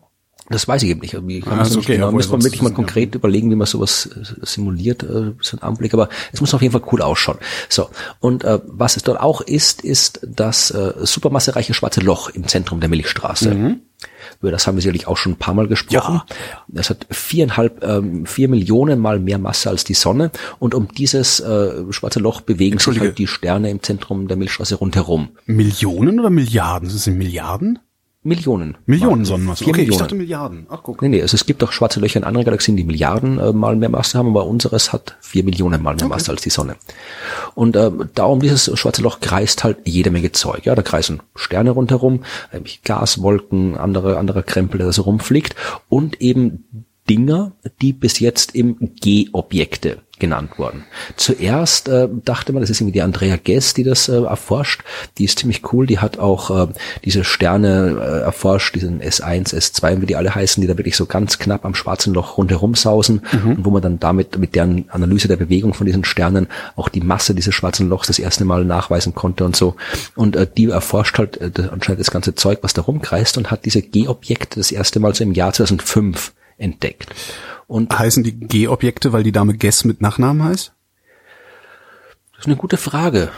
[0.49, 1.15] Das weiß ich eben nicht.
[1.25, 3.49] Wie kann Ah, man ist so nicht okay, genau, wir sonst wirklich mal konkret überlegen,
[3.49, 5.93] wie man sowas äh, simuliert, äh, so ein Anblick.
[5.93, 7.37] Aber es muss auf jeden Fall cool ausschauen.
[7.69, 7.89] So.
[8.19, 12.81] Und äh, was es dort auch ist, ist das äh, supermassereiche schwarze Loch im Zentrum
[12.81, 13.77] der Milchstraße.
[14.43, 16.15] Über das haben wir sicherlich auch schon ein paar Mal gesprochen.
[16.15, 16.35] Ja.
[16.67, 20.31] Das hat viereinhalb, ähm, vier Millionen mal mehr Masse als die Sonne.
[20.59, 24.75] Und um dieses äh, schwarze Loch bewegen sich halt die Sterne im Zentrum der Milchstraße
[24.75, 25.29] rundherum.
[25.45, 26.89] Millionen oder Milliarden?
[26.89, 27.79] Das sind Milliarden?
[28.23, 28.77] Millionen.
[28.85, 29.25] Millionen Mal.
[29.25, 29.67] Sonnenmassen.
[29.67, 29.99] Okay, ich Millionen.
[29.99, 30.65] dachte Milliarden.
[30.69, 31.01] Ach, guck.
[31.01, 33.75] Nee, nee, also es gibt auch schwarze Löcher in anderen Galaxien, die Milliarden äh, mal
[33.75, 36.77] mehr Masse haben, aber unseres hat vier Millionen mal mehr Masse als die Sonne.
[37.53, 40.65] Und äh, darum dieses schwarze Loch kreist halt jede Menge Zeug.
[40.65, 45.55] Ja, da kreisen Sterne rundherum, äh, Gaswolken, andere, anderer Krempel, der da so rumfliegt
[45.89, 47.51] und eben Dinger,
[47.81, 50.85] die bis jetzt im G-Objekte genannt wurden.
[51.17, 54.81] Zuerst äh, dachte man, das ist irgendwie die Andrea Guess, die das äh, erforscht.
[55.17, 55.85] Die ist ziemlich cool.
[55.85, 56.71] Die hat auch äh,
[57.03, 61.07] diese Sterne äh, erforscht, diesen S1, S2, wie die alle heißen, die da wirklich so
[61.07, 65.27] ganz knapp am schwarzen Loch rundherum sausen und wo man dann damit mit deren Analyse
[65.27, 66.47] der Bewegung von diesen Sternen
[66.77, 69.75] auch die Masse dieses schwarzen Lochs das erste Mal nachweisen konnte und so.
[70.15, 73.65] Und äh, die erforscht halt äh, anscheinend das ganze Zeug, was da rumkreist und hat
[73.65, 77.13] diese G-Objekte das erste Mal so im Jahr 2005 entdeckt.
[77.67, 80.73] Und Heißen die G-Objekte, weil die Dame Guess mit Nachnamen heißt?
[82.33, 83.29] das ist eine gute Frage.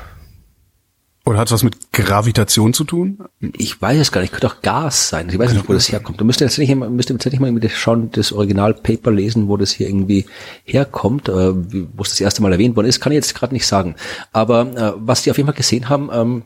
[1.28, 3.18] Oder hat es was mit Gravitation zu tun?
[3.57, 5.28] Ich weiß es gar nicht, könnte auch Gas sein.
[5.30, 6.22] Ich weiß nicht, wo das herkommt.
[6.22, 9.47] Du müsstest jetzt nicht, immer- müsst jetzt nicht mal irgendwie das schauen, das Originalpaper lesen,
[9.47, 10.28] wo das hier irgendwie
[10.66, 13.66] herkommt, äh, wo es das erste Mal erwähnt worden ist, kann ich jetzt gerade nicht
[13.66, 13.95] sagen.
[14.34, 16.43] Aber äh, was die auf jeden Fall gesehen haben, ähm,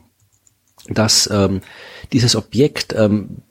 [0.88, 1.60] dass ähm,
[2.14, 3.42] dieses Objekt ähm,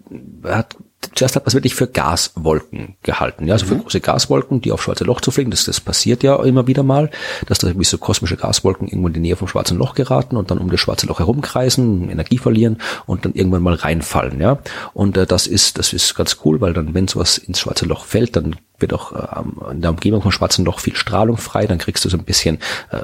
[0.43, 0.78] hat
[1.16, 4.82] zuerst hat man es wirklich für Gaswolken gehalten, ja, also für große Gaswolken, die auf
[4.82, 5.52] schwarze Loch zu fliegen.
[5.52, 7.10] Das, das passiert ja immer wieder mal,
[7.47, 10.52] dass da irgendwie so kosmische Gaswolken irgendwo in die Nähe vom schwarzen Loch geraten und
[10.52, 14.60] dann um das schwarze Loch herumkreisen, Energie verlieren und dann irgendwann mal reinfallen, ja.
[14.93, 18.06] Und äh, das ist das ist ganz cool, weil dann wenn sowas ins schwarze Loch
[18.06, 21.77] fällt, dann wird auch äh, in der Umgebung vom schwarzen Loch viel Strahlung frei, dann
[21.77, 22.59] kriegst du so ein bisschen
[22.91, 23.01] äh,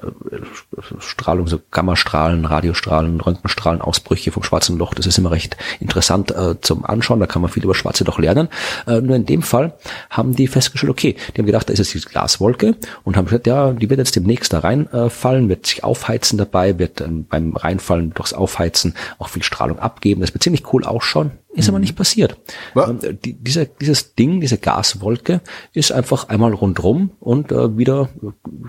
[0.99, 4.93] Strahlung, so Gammastrahlen, Radiostrahlen, Röntgenstrahlen, Ausbrüche vom schwarzen Loch.
[4.93, 8.19] Das ist immer recht interessant äh, zum Anschauen, da kann man viel über schwarze Loch
[8.19, 8.49] lernen.
[8.87, 9.73] Äh, nur in dem Fall
[10.09, 13.47] haben die festgestellt, okay, die haben gedacht, da ist jetzt diese Glaswolke und haben gesagt,
[13.47, 18.13] ja, die wird jetzt demnächst da reinfallen, wird sich aufheizen dabei, wird ähm, beim Reinfallen
[18.13, 20.21] durchs Aufheizen auch viel Strahlung abgeben.
[20.21, 21.31] Das wird ziemlich cool ausschauen.
[21.55, 22.37] Ist aber nicht passiert.
[22.75, 25.41] Ähm, die, dieser, dieses Ding, diese Gaswolke,
[25.73, 28.27] ist einfach einmal rundrum und äh, wieder äh,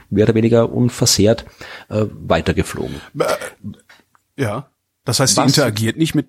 [0.08, 1.44] mehr oder weniger unversehrt
[1.88, 2.96] äh, weitergeflogen.
[4.36, 4.70] Ja.
[5.04, 6.28] Das heißt, sie interagiert nicht mit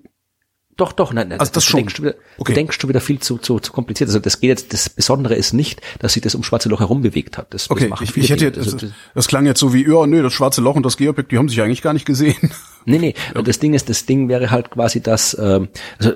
[0.76, 1.78] Doch, doch, nein, nein Also das du schon.
[1.78, 2.52] Denkst du, wieder, Okay.
[2.52, 4.08] du denkst schon wieder viel zu, zu, zu kompliziert.
[4.08, 7.02] Also das geht jetzt, das Besondere ist nicht, dass sich das um schwarze Loch herum
[7.02, 7.52] bewegt hat.
[7.52, 10.06] Das, Okay, das ich, ich hätte jetzt, Also das, das klang jetzt so wie, ja,
[10.06, 12.50] nee, das schwarze Loch und das Geopic, die haben sich eigentlich gar nicht gesehen.
[12.84, 13.14] Nee, nee,
[13.44, 15.68] das Ding ist, das Ding wäre halt quasi das, ähm,
[15.98, 16.12] also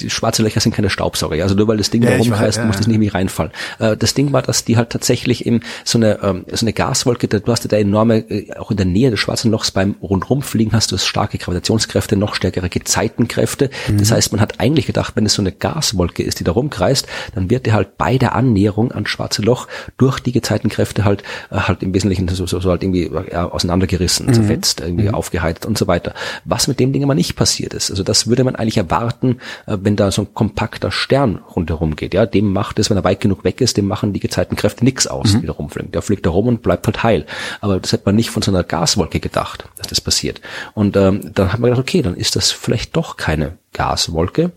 [0.00, 1.42] die schwarze Löcher sind keine Staubsauger.
[1.42, 3.52] Also nur weil das Ding Ja, da rumkreist, ja, muss das nicht irgendwie reinfallen.
[3.78, 7.28] Äh, das Ding war, dass die halt tatsächlich eben so eine, ähm, so eine Gaswolke,
[7.28, 10.72] du hast ja da enorme, äh, auch in der Nähe des schwarzen Lochs beim Rundrumfliegen
[10.72, 13.70] hast du starke Gravitationskräfte, noch stärkere Gezeitenkräfte.
[13.88, 13.98] Mhm.
[13.98, 17.06] Das heißt, man hat eigentlich gedacht, wenn es so eine Gaswolke ist, die da rumkreist,
[17.34, 21.56] dann wird die halt bei der Annäherung ans schwarze Loch durch die Gezeitenkräfte halt, äh,
[21.56, 24.34] halt im Wesentlichen so, so, so halt irgendwie auseinandergerissen, Mhm.
[24.34, 26.14] zerfetzt, irgendwie aufgeheizt und so weiter.
[26.44, 27.90] Was mit dem Ding aber nicht passiert ist.
[27.90, 32.12] Also das würde man eigentlich erwarten, äh, wenn da so ein kompakter Stern rundherum geht.
[32.12, 35.06] Ja, dem macht es, wenn er weit genug weg ist, dem machen die Gezeitenkräfte nichts
[35.06, 35.92] aus, die da rumfliegen.
[35.92, 37.24] Der fliegt da rum und bleibt halt heil.
[37.62, 40.42] Aber das hätte man nicht von so einer Gaswolke gedacht, dass das passiert.
[40.74, 44.52] Und ähm, dann hat man gedacht, okay, dann ist das vielleicht doch keine Gaswolke.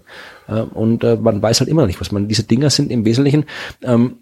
[0.50, 2.28] Äh, und äh, man weiß halt immer noch nicht, was man.
[2.28, 3.46] Diese Dinger sind im Wesentlichen
[3.84, 4.18] ähm,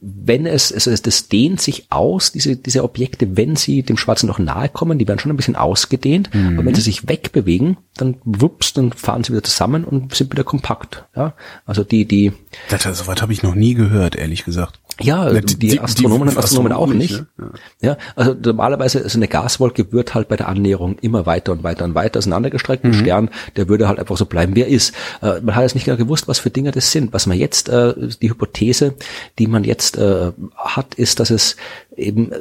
[0.00, 4.38] wenn es, also das dehnt sich aus, diese, diese Objekte, wenn sie dem Schwarzen Loch
[4.38, 8.72] nahe kommen, die werden schon ein bisschen ausgedehnt, aber wenn sie sich wegbewegen, dann wups,
[8.74, 11.04] dann fahren sie wieder zusammen und sind wieder kompakt.
[11.16, 11.34] Ja,
[11.66, 12.32] also die, die,
[12.70, 14.78] Das, so weit habe ich noch nie gehört, ehrlich gesagt.
[15.00, 17.24] ja, Ja, die, die- die- Astronomen die und Astronomen auch nicht.
[17.36, 17.50] ne?
[17.80, 17.96] Ja.
[18.14, 21.96] also normalerweise, also eine Gaswolke wird halt bei der Annäherung immer weiter und weiter und
[21.96, 22.84] weiter auseinandergestreckt.
[22.84, 22.90] Mhm.
[22.90, 24.94] Ein Stern, der würde halt einfach so bleiben, wie er ist.
[25.22, 27.12] Äh, man hat jetzt nicht genau gewusst, was für Dinge das sind.
[27.12, 28.94] Was man jetzt, äh, die Hypothese,
[29.40, 31.56] die man jetzt äh, hat, ist, dass es
[31.96, 32.32] eben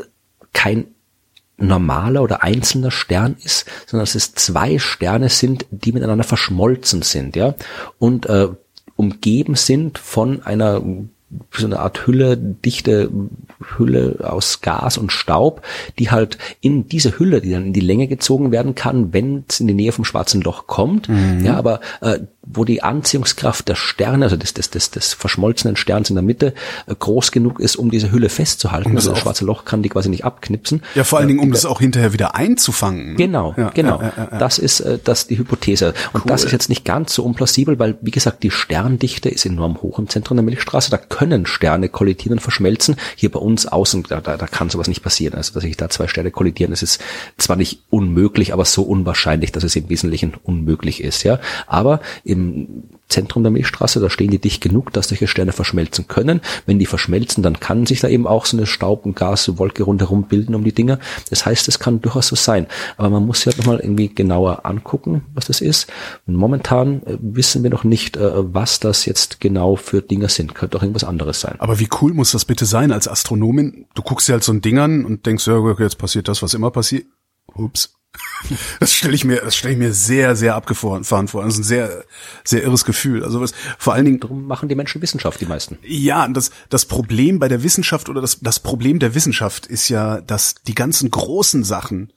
[0.54, 0.88] kein
[1.58, 7.36] normaler oder einzelner Stern ist, sondern dass es zwei Sterne sind, die miteinander verschmolzen sind,
[7.36, 7.56] ja,
[7.98, 8.50] und äh,
[8.96, 10.82] umgeben sind von einer
[11.52, 13.10] so eine Art Hülle, dichte
[13.78, 15.62] Hülle aus Gas und Staub,
[16.00, 19.60] die halt in diese Hülle, die dann in die Länge gezogen werden kann, wenn es
[19.60, 21.10] in die Nähe vom schwarzen Loch kommt.
[21.44, 22.20] Ja, aber äh,
[22.54, 26.54] wo die Anziehungskraft der Sterne, also des, des, des, des verschmolzenen Sterns in der Mitte,
[26.88, 28.96] äh, groß genug ist, um diese Hülle festzuhalten.
[28.96, 30.84] das also das schwarze Loch kann die quasi nicht abknipsen.
[30.96, 33.12] Ja, vor allen Dingen, um das auch hinterher wieder einzufangen.
[33.12, 33.16] ne?
[33.16, 34.02] Genau, Ja, genau.
[34.02, 34.40] ja, ja.
[34.40, 35.94] Das ist äh, das die Hypothese.
[36.14, 39.82] Und das ist jetzt nicht ganz so unplausibel, weil wie gesagt die Sterndichte ist enorm
[39.82, 40.90] hoch im Zentrum der Milchstraße.
[40.90, 42.96] Da können Sterne kollidieren und verschmelzen.
[43.16, 45.36] Hier bei uns außen da, da, da kann sowas nicht passieren.
[45.36, 47.02] Also dass sich da zwei Sterne kollidieren, das ist
[47.38, 51.24] zwar nicht unmöglich, aber so unwahrscheinlich, dass es im Wesentlichen unmöglich ist.
[51.24, 52.37] Ja, aber im
[53.10, 56.42] Zentrum der Milchstraße, da stehen die dicht genug, dass solche Sterne verschmelzen können.
[56.66, 60.24] Wenn die verschmelzen, dann kann sich da eben auch so eine Staub- und Gaswolke rundherum
[60.24, 61.00] bilden um die Dinger.
[61.30, 62.68] Das heißt, es kann durchaus so sein.
[62.98, 65.88] Aber man muss sich halt nochmal irgendwie genauer angucken, was das ist.
[66.26, 70.54] Und momentan äh, wissen wir noch nicht, äh, was das jetzt genau für Dinge sind.
[70.54, 71.56] Könnte auch irgendwas anderes sein.
[71.60, 73.86] Aber wie cool muss das bitte sein als Astronomin?
[73.96, 76.54] Du guckst dir halt so ein Ding an und denkst, ja, jetzt passiert das, was
[76.54, 77.06] immer passiert.
[77.56, 77.94] Ups.
[78.80, 81.44] Das stelle ich mir, das stelle ich mir sehr, sehr abgefahren vor.
[81.44, 82.06] Das ist ein sehr,
[82.44, 83.24] sehr irres Gefühl.
[83.24, 85.78] Also was, vor allen Dingen, Darum machen die Menschen Wissenschaft, die meisten.
[85.84, 90.22] ja, das, das Problem bei der Wissenschaft oder das, das Problem der Wissenschaft ist ja,
[90.22, 92.14] dass die ganzen großen Sachen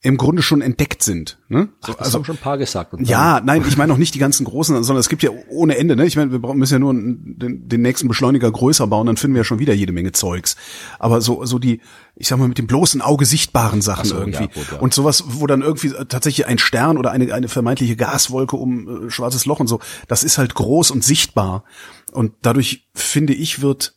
[0.00, 1.38] im Grunde schon entdeckt sind.
[1.48, 1.70] Ne?
[1.84, 2.92] So, Das haben schon ein paar gesagt.
[2.92, 5.76] Und Ja, nein, ich meine auch nicht die ganzen großen, sondern es gibt ja ohne
[5.76, 6.06] Ende, ne?
[6.06, 9.34] Ich meine, wir brauchen- müssen ja nur den, den nächsten Beschleuniger größer bauen, dann finden
[9.34, 10.54] wir ja schon wieder jede Menge Zeugs.
[11.00, 11.80] Aber so, so die,
[12.14, 14.44] ich sag mal, mit dem bloßen Auge sichtbaren Sachen so, irgendwie.
[14.44, 14.78] ja, gut, ja.
[14.78, 19.10] Und sowas, wo dann irgendwie tatsächlich ein Stern oder eine, eine vermeintliche Gaswolke um äh,
[19.10, 21.64] schwarzes Loch und so, das ist halt groß und sichtbar.
[22.12, 23.96] Und dadurch, finde ich, wird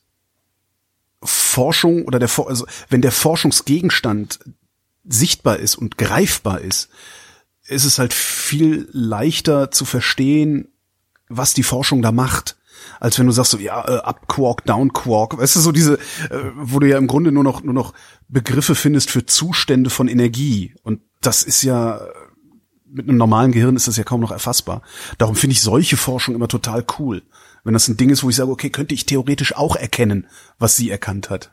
[1.22, 4.40] Forschung oder der, also wenn der Forschungsgegenstand
[5.04, 6.88] sichtbar ist und greifbar ist,
[7.64, 10.68] ist es halt viel leichter zu verstehen,
[11.28, 12.56] was die Forschung da macht,
[13.00, 15.94] als wenn du sagst so ja äh, up Quark, down Quark, weißt du so diese,
[16.30, 17.94] äh, wo du ja im Grunde nur noch nur noch
[18.28, 22.00] Begriffe findest für Zustände von Energie und das ist ja
[22.92, 24.82] mit einem normalen Gehirn ist das ja kaum noch erfassbar.
[25.16, 27.22] Darum finde ich solche Forschung immer total cool,
[27.64, 30.26] wenn das ein Ding ist, wo ich sage, okay, könnte ich theoretisch auch erkennen,
[30.58, 31.52] was sie erkannt hat.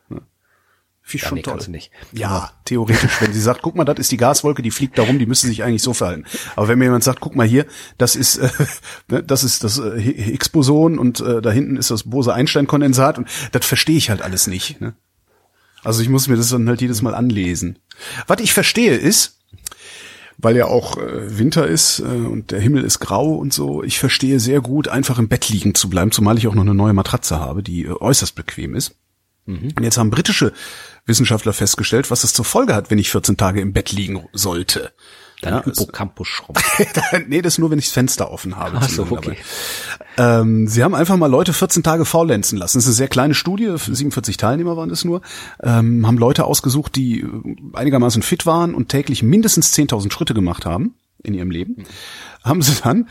[1.10, 1.70] Finde ich Ja, schon nee, toll.
[1.70, 1.91] nicht.
[2.12, 5.18] Ja, theoretisch, wenn sie sagt, guck mal, das ist die Gaswolke, die fliegt da rum,
[5.18, 6.26] die müsste sich eigentlich so verhalten.
[6.55, 7.66] Aber wenn mir jemand sagt, guck mal hier,
[7.97, 8.49] das ist äh,
[9.10, 13.66] ne, das ist das äh, Higgs-Boson und äh, da hinten ist das Bose-Einstein-Kondensat und das
[13.66, 14.80] verstehe ich halt alles nicht.
[14.82, 14.93] Ne?
[15.84, 17.80] Also ich muss mir das dann halt jedes Mal anlesen.
[18.28, 19.39] Was ich verstehe ist,
[20.38, 23.97] weil ja auch äh, Winter ist äh, und der Himmel ist grau und so, ich
[24.00, 26.93] verstehe sehr gut, einfach im Bett liegen zu bleiben, zumal ich auch noch eine neue
[26.93, 28.96] Matratze habe, die äh, äußerst bequem ist.
[29.46, 30.54] Und jetzt haben britische
[31.10, 34.94] Wissenschaftler festgestellt, was es zur Folge hat, wenn ich 14 Tage im Bett liegen sollte.
[35.42, 36.66] Dein Ja, es- Hippocampus schrumpft.
[37.28, 38.78] nee, das nur, wenn ich das Fenster offen habe.
[38.80, 39.36] Ach so, okay.
[40.18, 42.78] Ähm, sie haben einfach mal Leute 14 Tage faulenzen lassen.
[42.78, 45.22] Das ist eine sehr kleine Studie, 47 Teilnehmer waren es nur.
[45.64, 47.28] Ähm, haben Leute ausgesucht, die äh,
[47.74, 51.86] einigermaßen fit waren und täglich mindestens 10.000 Schritte gemacht haben in ihrem Leben.
[52.44, 53.08] Haben sie dann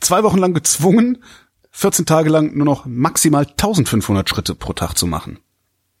[0.00, 1.22] zwei Wochen lang gezwungen,
[1.70, 5.38] 14 Tage lang nur noch maximal 1500 Schritte pro Tag zu machen.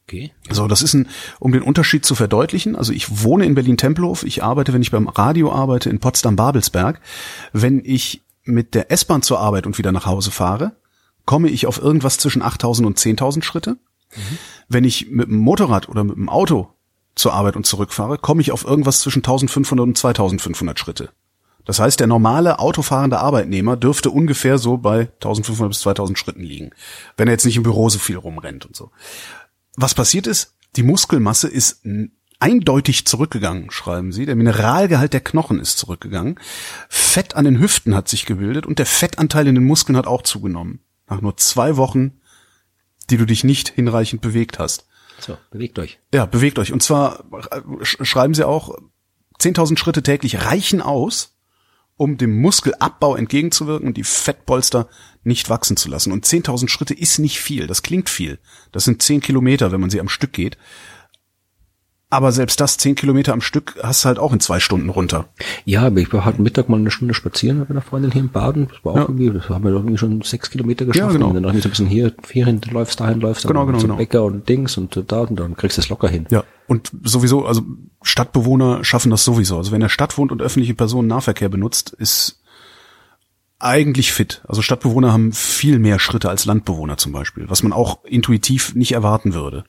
[0.06, 0.32] Okay.
[0.50, 1.08] So, das ist ein,
[1.40, 2.76] um den Unterschied zu verdeutlichen.
[2.76, 4.24] Also ich wohne in Berlin-Tempelhof.
[4.24, 7.00] Ich arbeite, wenn ich beim Radio arbeite, in Potsdam-Babelsberg.
[7.52, 10.72] Wenn ich mit der S-Bahn zur Arbeit und wieder nach Hause fahre,
[11.24, 13.78] komme ich auf irgendwas zwischen 8000 und 10.000 Schritte.
[14.68, 16.68] Wenn ich mit dem Motorrad oder mit dem Auto
[17.14, 21.10] zur Arbeit und zurückfahre, komme ich auf irgendwas zwischen 1500 und 2500 Schritte.
[21.64, 26.70] Das heißt, der normale autofahrende Arbeitnehmer dürfte ungefähr so bei 1500 bis 2000 Schritten liegen,
[27.16, 28.90] wenn er jetzt nicht im Büro so viel rumrennt und so.
[29.76, 31.82] Was passiert ist, die Muskelmasse ist
[32.40, 34.26] eindeutig zurückgegangen, schreiben sie.
[34.26, 36.38] Der Mineralgehalt der Knochen ist zurückgegangen.
[36.88, 40.22] Fett an den Hüften hat sich gebildet und der Fettanteil in den Muskeln hat auch
[40.22, 40.80] zugenommen.
[41.08, 42.20] Nach nur zwei Wochen,
[43.10, 44.86] die du dich nicht hinreichend bewegt hast.
[45.20, 46.00] So, bewegt euch.
[46.12, 46.72] Ja, bewegt euch.
[46.72, 48.76] Und zwar äh, sch- schreiben sie auch,
[49.40, 51.33] 10.000 Schritte täglich reichen aus,
[51.96, 54.88] um dem Muskelabbau entgegenzuwirken und die Fettpolster
[55.22, 56.12] nicht wachsen zu lassen.
[56.12, 57.66] Und 10.000 Schritte ist nicht viel.
[57.66, 58.38] Das klingt viel.
[58.72, 60.58] Das sind 10 Kilometer, wenn man sie am Stück geht.
[62.14, 65.26] Aber selbst das 10 Kilometer am Stück hast du halt auch in zwei Stunden runter.
[65.64, 68.28] Ja, aber ich war heute Mittag mal eine Stunde spazieren mit einer Freundin hier im
[68.28, 68.68] Baden.
[68.68, 69.02] Das war auch Ja.
[69.02, 71.12] irgendwie, das haben wir doch irgendwie schon sechs Kilometer geschafft.
[71.12, 71.26] genau.
[71.26, 73.78] Und dann noch so ein bisschen hier, hier hin läufst, dahin läufst, dann Genau, genau,
[73.78, 73.98] zum genau.
[73.98, 76.26] Bäcker und Dings und da und dann kriegst du es locker hin.
[76.30, 76.44] Ja.
[76.68, 77.62] Und sowieso, also
[78.02, 79.56] Stadtbewohner schaffen das sowieso.
[79.56, 82.40] Also wenn er Stadt wohnt und öffentliche Personennahverkehr benutzt, ist
[83.58, 84.42] eigentlich fit.
[84.46, 88.92] Also Stadtbewohner haben viel mehr Schritte als Landbewohner zum Beispiel, was man auch intuitiv nicht
[88.92, 89.64] erwarten würde.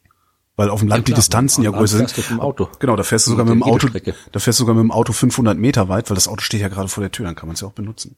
[0.57, 2.15] Weil auf dem Land die klar, Distanzen ja größer sind.
[2.17, 2.69] mit dem Auto.
[2.79, 5.11] Genau, da fährst du sogar mit dem Auto, da fährst du sogar mit dem Auto
[5.11, 7.55] 500 Meter weit, weil das Auto steht ja gerade vor der Tür, dann kann man
[7.55, 8.15] es ja auch benutzen.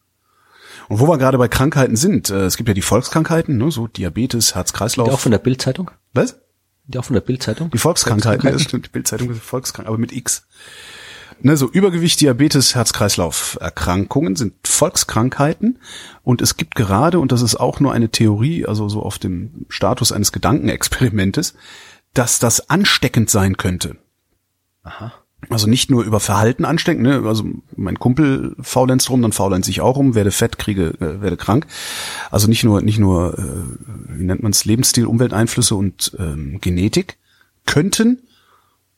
[0.88, 3.88] Und wo wir gerade bei Krankheiten sind, äh, es gibt ja die Volkskrankheiten, ne, so
[3.88, 5.20] Diabetes, Die auch Herz-Kreislauf.
[5.20, 5.92] von der Bildzeitung?
[6.14, 6.40] Was?
[6.86, 7.72] Die auch von der Bildzeitung?
[7.72, 10.48] Die Volkskrankheiten, das stimmt, die Bildzeitung ist Volkskrankheit, aber mit X.
[11.42, 15.80] Ne, so Übergewicht, Diabetes, Herz-Kreislauf-Erkrankungen sind Volkskrankheiten
[16.24, 19.66] und es gibt gerade, und das ist auch nur eine Theorie, also so auf dem
[19.70, 21.54] Status eines Gedankenexperimentes,
[22.18, 23.98] dass das ansteckend sein könnte.
[24.84, 25.14] Aha.
[25.50, 27.22] Also nicht nur über Verhalten anstecken, ne?
[27.26, 27.46] also
[27.76, 31.68] mein Kumpel faulenzt rum, dann faulenzt ich auch rum, werde fett, kriege, äh, werde krank.
[32.32, 37.18] Also nicht nur, nicht nur, äh, wie nennt man es, Lebensstil, Umwelteinflüsse und ähm, Genetik
[37.66, 38.24] könnten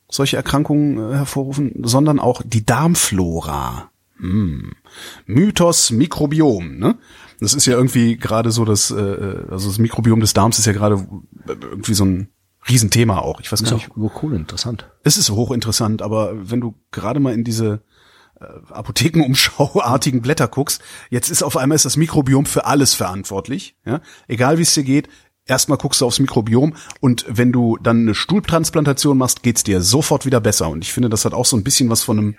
[0.09, 3.91] solche Erkrankungen äh, hervorrufen, sondern auch die Darmflora.
[4.17, 4.71] Hm.
[5.25, 6.97] Mythos Mikrobiom, ne?
[7.39, 10.73] Das ist ja irgendwie gerade so das, äh, also das Mikrobiom des Darms ist ja
[10.73, 11.07] gerade
[11.47, 12.29] irgendwie so ein
[12.69, 13.39] Riesenthema auch.
[13.41, 14.87] Ich weiß Ist gar auch nicht, wo cool, interessant.
[15.03, 17.81] es ist hochinteressant, aber wenn du gerade mal in diese
[18.39, 23.75] äh, Apothekenumschauartigen Blätter guckst, jetzt ist auf einmal ist das Mikrobiom für alles verantwortlich.
[23.85, 24.01] Ja?
[24.27, 25.09] Egal wie es dir geht,
[25.45, 30.25] erstmal guckst du aufs Mikrobiom und wenn du dann eine Stuhltransplantation machst, geht's dir sofort
[30.25, 30.69] wieder besser.
[30.69, 32.35] Und ich finde, das hat auch so ein bisschen was von einem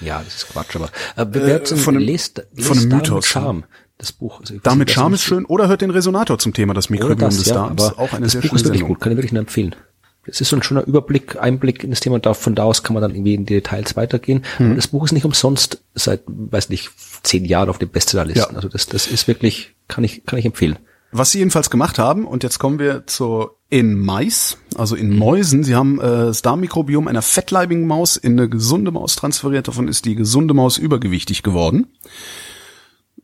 [0.00, 3.64] Ja, das ist Quatsch, aber äh, Äh, von einem- lest, lest von einem Mythos, Charme,
[4.00, 4.40] das Buch.
[4.40, 7.46] Also Damit Charme ist schön oder hört den Resonator zum Thema das Mikrobiom das, des
[7.46, 7.98] ja, Darms.
[7.98, 8.88] Auch eine das sehr Buch ist wirklich Sendung.
[8.88, 9.74] gut, kann ich wirklich nur empfehlen.
[10.26, 12.82] Es ist so ein schöner Überblick, Einblick in das Thema und da, von da aus
[12.82, 14.44] kann man dann irgendwie in die Details weitergehen.
[14.58, 14.70] Hm.
[14.70, 16.90] Und das Buch ist nicht umsonst seit, weiß nicht,
[17.22, 18.52] zehn Jahren auf den Bestsellerlisten.
[18.52, 18.56] Ja.
[18.56, 20.78] Also das, das ist wirklich, kann ich, kann ich empfehlen.
[21.12, 25.64] Was sie jedenfalls gemacht haben, und jetzt kommen wir zu in Mais, also in Mäusen.
[25.64, 29.68] Sie haben äh, das Darmmikrobiom einer fettleibigen Maus in eine gesunde Maus transferiert.
[29.68, 31.86] Davon ist die gesunde Maus übergewichtig geworden.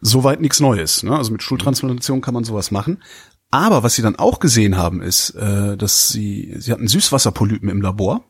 [0.00, 1.02] Soweit nichts Neues.
[1.02, 1.16] Ne?
[1.16, 3.02] Also mit Stuhltransplantation kann man sowas machen.
[3.50, 7.80] Aber was sie dann auch gesehen haben, ist, äh, dass sie, sie hatten Süßwasserpolypen im
[7.80, 8.24] Labor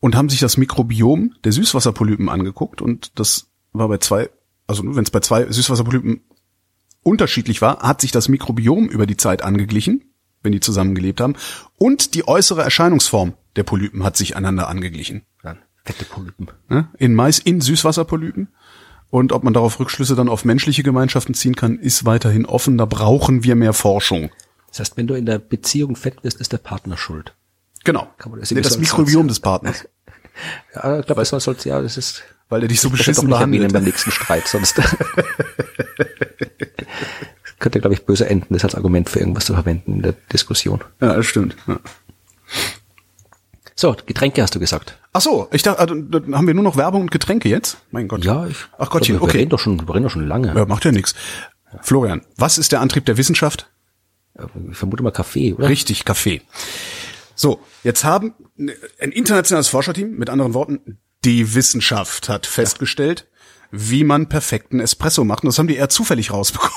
[0.00, 4.30] und haben sich das Mikrobiom der Süßwasserpolypen angeguckt und das war bei zwei,
[4.66, 6.20] also wenn es bei zwei Süßwasserpolypen
[7.02, 10.04] unterschiedlich war, hat sich das Mikrobiom über die Zeit angeglichen,
[10.42, 11.34] wenn die zusammengelebt haben,
[11.76, 15.22] und die äußere Erscheinungsform der Polypen hat sich einander angeglichen.
[15.42, 16.48] Dann fette Polypen.
[16.68, 16.88] Ne?
[16.98, 18.48] In Mais, in Süßwasserpolypen.
[19.14, 22.76] Und ob man darauf Rückschlüsse dann auf menschliche Gemeinschaften ziehen kann, ist weiterhin offen.
[22.78, 24.32] Da brauchen wir mehr Forschung.
[24.70, 27.32] Das heißt, wenn du in der Beziehung fett wirst, ist der Partner schuld.
[27.84, 28.08] Genau.
[28.18, 29.86] Kann man das nee, das Mikrobiom des Partners.
[30.74, 33.72] Ja, ich glaube, das soll, ja, das ist, Weil der dich so beschissen behandelt.
[33.72, 34.74] beim nächsten Streit, sonst
[37.60, 40.80] könnte, glaube ich, böse enden, das als Argument für irgendwas zu verwenden in der Diskussion.
[41.00, 41.54] Ja, das stimmt.
[41.68, 41.78] Ja.
[43.76, 44.98] So, Getränke hast du gesagt.
[45.16, 47.78] Ach so, ich dachte, dann haben wir nur noch Werbung und Getränke jetzt?
[47.92, 48.24] Mein Gott.
[48.24, 48.56] Ja, ich.
[48.78, 49.38] Ach Gottchen, wir, wir okay.
[49.38, 50.52] reden doch schon, wir reden doch schon lange.
[50.52, 51.14] Ja, macht ja nichts.
[51.82, 53.70] Florian, was ist der Antrieb der Wissenschaft?
[54.72, 55.68] Ich vermute mal Kaffee, oder?
[55.68, 56.42] Richtig, Kaffee.
[57.36, 63.28] So, jetzt haben ein internationales Forscherteam, mit anderen Worten, die Wissenschaft hat festgestellt,
[63.70, 65.44] wie man perfekten Espresso macht.
[65.44, 66.72] Und das haben die eher zufällig rausbekommen.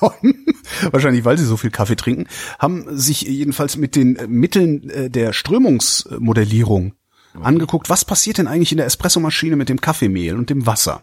[0.92, 2.28] Wahrscheinlich, weil sie so viel Kaffee trinken,
[2.60, 6.94] haben sich jedenfalls mit den Mitteln äh, der Strömungsmodellierung
[7.40, 11.02] angeguckt, was passiert denn eigentlich in der Espressomaschine mit dem Kaffeemehl und dem Wasser.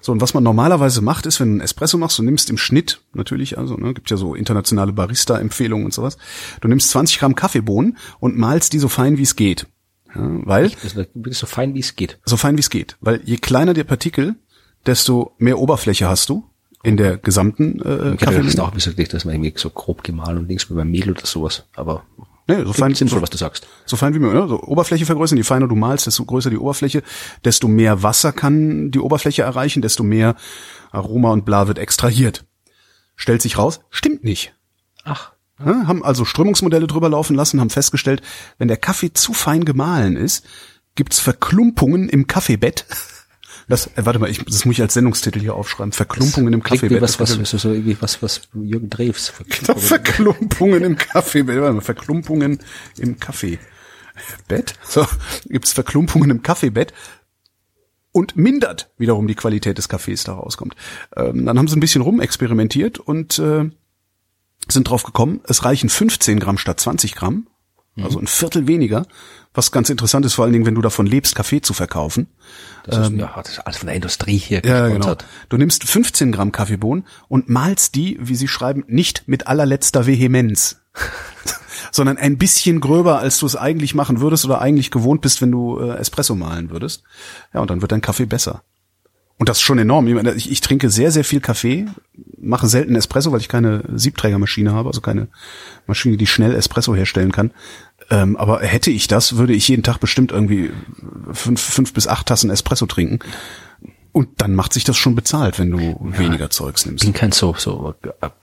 [0.00, 2.58] So, und was man normalerweise macht, ist, wenn du einen Espresso machst, du nimmst im
[2.58, 6.16] Schnitt, natürlich, also, ne, gibt ja so internationale Barista-Empfehlungen und sowas,
[6.60, 9.66] du nimmst 20 Gramm Kaffeebohnen und malst die so fein, wie es geht.
[10.14, 10.72] Ja, weil,
[11.30, 12.18] so fein, wie es geht.
[12.24, 12.96] so fein, wie es geht.
[13.00, 14.34] Weil je kleiner der Partikel,
[14.86, 16.44] desto mehr Oberfläche hast du
[16.82, 18.60] in der gesamten äh, Ich hätte das Kaffee.
[18.60, 21.64] auch gesagt, dass man irgendwie so grob gemahlen und links wie beim Mehl oder sowas.
[21.76, 22.04] Aber
[22.56, 23.66] Nee, so fein, sinnvoll, so, was du sagst.
[23.86, 24.40] so fein wie möglich.
[24.40, 24.48] Ne?
[24.48, 27.02] So Oberfläche vergrößern, je feiner du malst, desto größer die Oberfläche,
[27.44, 30.34] desto mehr Wasser kann die Oberfläche erreichen, desto mehr
[30.90, 32.44] Aroma und bla wird extrahiert.
[33.16, 34.54] Stellt sich raus, stimmt nicht.
[35.04, 35.32] Ach,
[35.64, 38.22] Ja, haben also Strömungsmodelle drüber laufen lassen, haben festgestellt,
[38.58, 40.46] wenn der Kaffee zu fein gemahlen ist,
[40.94, 42.86] gibt's Verklumpungen im Kaffeebett.
[43.70, 45.92] Das, äh, warte mal, ich, das muss ich als Sendungstitel hier aufschreiben.
[45.92, 47.00] Verklumpungen im Kaffeebett.
[47.00, 49.32] was, was, so, irgendwie was, was Jürgen Drews.
[49.48, 51.60] Genau, Verklumpungen im Kaffeebett.
[51.60, 52.58] Warte mal, Verklumpungen
[52.98, 53.60] im Kaffeebett.
[54.82, 55.06] So,
[55.48, 56.92] gibt's Verklumpungen im Kaffeebett
[58.10, 60.74] und mindert wiederum die Qualität des Kaffees da rauskommt.
[61.16, 63.70] Ähm, dann haben sie ein bisschen rumexperimentiert und äh,
[64.68, 67.46] sind drauf gekommen, es reichen 15 Gramm statt 20 Gramm,
[67.96, 69.06] also ein Viertel weniger,
[69.52, 72.28] was ganz interessant ist, vor allen Dingen, wenn du davon lebst, Kaffee zu verkaufen.
[72.84, 74.96] Das ist, ja, das ist alles von der Industrie hier Ja, genau.
[74.98, 75.24] gesponsert.
[75.48, 80.80] Du nimmst 15 Gramm Kaffeebohnen und malst die, wie sie schreiben, nicht mit allerletzter Vehemenz,
[81.90, 85.50] sondern ein bisschen gröber, als du es eigentlich machen würdest oder eigentlich gewohnt bist, wenn
[85.50, 87.02] du äh, Espresso malen würdest.
[87.52, 88.62] Ja, und dann wird dein Kaffee besser.
[89.40, 90.06] Und das ist schon enorm.
[90.06, 91.86] Ich, meine, ich, ich trinke sehr, sehr viel Kaffee,
[92.38, 95.28] mache selten Espresso, weil ich keine Siebträgermaschine habe, also keine
[95.86, 97.50] Maschine, die schnell Espresso herstellen kann.
[98.10, 100.70] Ähm, aber hätte ich das, würde ich jeden Tag bestimmt irgendwie
[101.32, 103.20] fünf, fünf bis acht Tassen Espresso trinken.
[104.12, 107.04] Und dann macht sich das schon bezahlt, wenn du weniger Zeugs nimmst.
[107.04, 107.94] bin kein so, so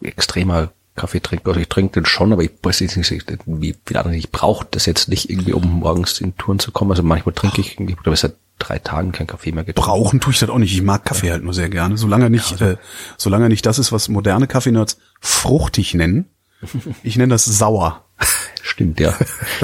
[0.01, 1.49] extremer Kaffeetrinker.
[1.49, 4.15] Also ich trinke den schon, aber ich weiß nicht, nicht, wie viele andere.
[4.15, 6.91] Ich brauche das jetzt nicht irgendwie, um morgens in Touren zu kommen.
[6.91, 9.89] Also manchmal trinke ich, irgendwie, oder seit drei Tagen kein Kaffee mehr getrunken.
[9.89, 10.73] Brauchen tue ich das auch nicht.
[10.73, 11.97] Ich mag Kaffee halt nur sehr gerne.
[11.97, 12.77] Solange er nicht, äh,
[13.17, 16.25] solange er nicht das ist, was moderne Kaffeenerds fruchtig nennen.
[17.03, 18.06] Ich nenne das sauer.
[18.61, 19.17] Stimmt, ja.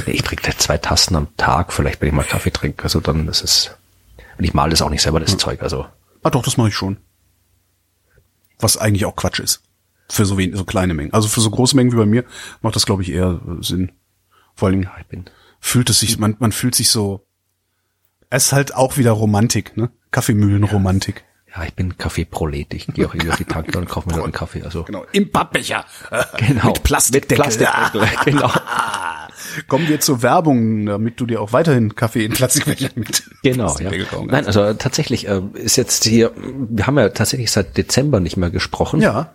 [0.06, 2.84] Ich trinke zwei Tassen am Tag, vielleicht wenn ich mal Kaffee trinke.
[2.84, 3.72] Also dann ist es.
[4.38, 5.62] Und ich male das auch nicht selber, das Zeug.
[5.62, 5.86] Also
[6.24, 6.98] Ah, doch, das mache ich schon.
[8.60, 9.62] Was eigentlich auch Quatsch ist.
[10.10, 11.14] Für so wenig, so kleine Mengen.
[11.14, 12.24] Also für so große Mengen wie bei mir
[12.62, 13.92] macht das, glaube ich, eher äh, Sinn.
[14.56, 15.26] Vor allen Dingen bin.
[15.60, 17.26] fühlt es sich, man, man fühlt sich so.
[18.30, 19.92] Es ist halt auch wieder Romantik, ne?
[20.12, 21.18] Kaffeemühlenromantik.
[21.18, 21.24] Ja,
[21.62, 22.74] ich bin Kaffeeprolet.
[22.74, 24.64] Ich gehe auch auf die Tanke und kaufe mir dort einen Kaffee.
[24.64, 25.06] Also Genau.
[25.12, 25.86] Im Pappbecher.
[26.38, 26.68] genau.
[26.68, 27.46] Mit Plastikdeckel.
[27.46, 28.52] Mit Plastikdeckel, genau.
[29.68, 33.92] Kommen wir zur Werbung, damit du dir auch weiterhin Kaffee in Plastikbechern mit Genau, ja.
[34.26, 38.50] Nein, also tatsächlich äh, ist jetzt hier, wir haben ja tatsächlich seit Dezember nicht mehr
[38.50, 39.02] gesprochen.
[39.02, 39.34] Ja.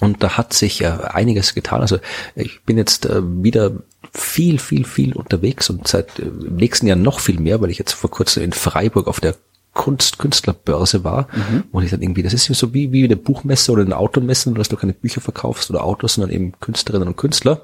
[0.00, 1.82] Und da hat sich äh, einiges getan.
[1.82, 1.98] Also
[2.34, 3.72] ich bin jetzt äh, wieder
[4.12, 7.78] viel, viel, viel unterwegs und seit äh, im nächsten Jahr noch viel mehr, weil ich
[7.78, 9.36] jetzt vor kurzem in Freiburg auf der
[9.72, 11.28] Kunst Künstlerbörse war
[11.70, 14.58] und ich dann irgendwie, das ist so wie, wie eine Buchmesse oder eine Automesse, nur
[14.58, 17.62] dass du keine Bücher verkaufst oder Autos, sondern eben Künstlerinnen und Künstler.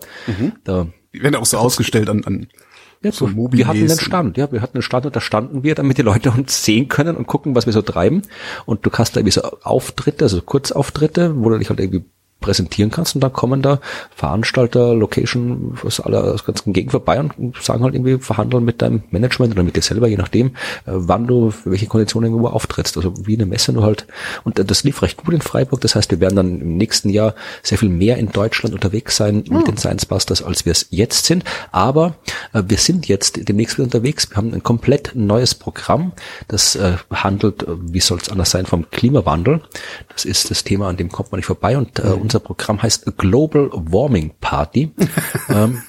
[0.64, 2.46] Da Die werden auch so ausgestellt an, an
[3.02, 3.58] ja, so Mobiles.
[3.58, 6.02] wir hatten einen Stand, ja, wir hatten einen Stand und da standen wir, damit die
[6.02, 8.22] Leute uns sehen können und gucken, was wir so treiben.
[8.64, 12.04] Und du hast da irgendwie so Auftritte, also Kurzauftritte, wo du dich halt irgendwie
[12.40, 13.80] präsentieren kannst und dann kommen da
[14.14, 19.02] Veranstalter, Location aus aller aus ganzen Gegend vorbei und sagen halt irgendwie, verhandeln mit deinem
[19.10, 20.50] Management oder mit dir selber, je nachdem, äh,
[20.86, 22.96] wann du, für welche Konditionen irgendwo auftrittst.
[22.96, 24.06] Also wie eine Messe nur halt.
[24.44, 25.80] Und das lief recht gut in Freiburg.
[25.80, 29.44] Das heißt, wir werden dann im nächsten Jahr sehr viel mehr in Deutschland unterwegs sein
[29.48, 31.44] mit den Science Busters, als wir es jetzt sind.
[31.72, 32.16] Aber
[32.52, 34.30] äh, wir sind jetzt demnächst wieder unterwegs.
[34.30, 36.12] Wir haben ein komplett neues Programm.
[36.48, 39.62] Das äh, handelt, äh, wie soll es anders sein, vom Klimawandel.
[40.12, 41.76] Das ist das Thema, an dem kommt man nicht vorbei.
[41.76, 44.90] Und äh, unser Programm heißt Global Warming Party.
[45.48, 45.82] ähm,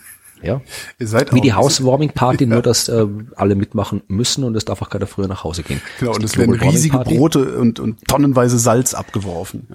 [0.43, 0.61] ja.
[0.99, 4.83] Ihr seid Wie die Housewarming Party, nur dass äh, alle mitmachen müssen und es darf
[4.83, 5.81] auch keiner früher nach Hause gehen.
[5.99, 6.99] Genau, und es werden riesige.
[6.99, 9.65] Brote und, und tonnenweise Salz abgeworfen.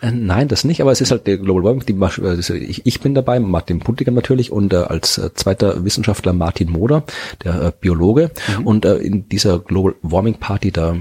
[0.00, 0.08] Ja.
[0.08, 1.84] Äh, Nein, das nicht, aber es ist halt der Global Warming.
[1.86, 5.84] Die, äh, das- ich, ich bin dabei, Martin Puntiger natürlich und äh, als äh, zweiter
[5.84, 7.02] Wissenschaftler Martin Moder,
[7.42, 8.30] der äh, Biologe.
[8.64, 10.94] Und äh, in dieser Global Warming Party, da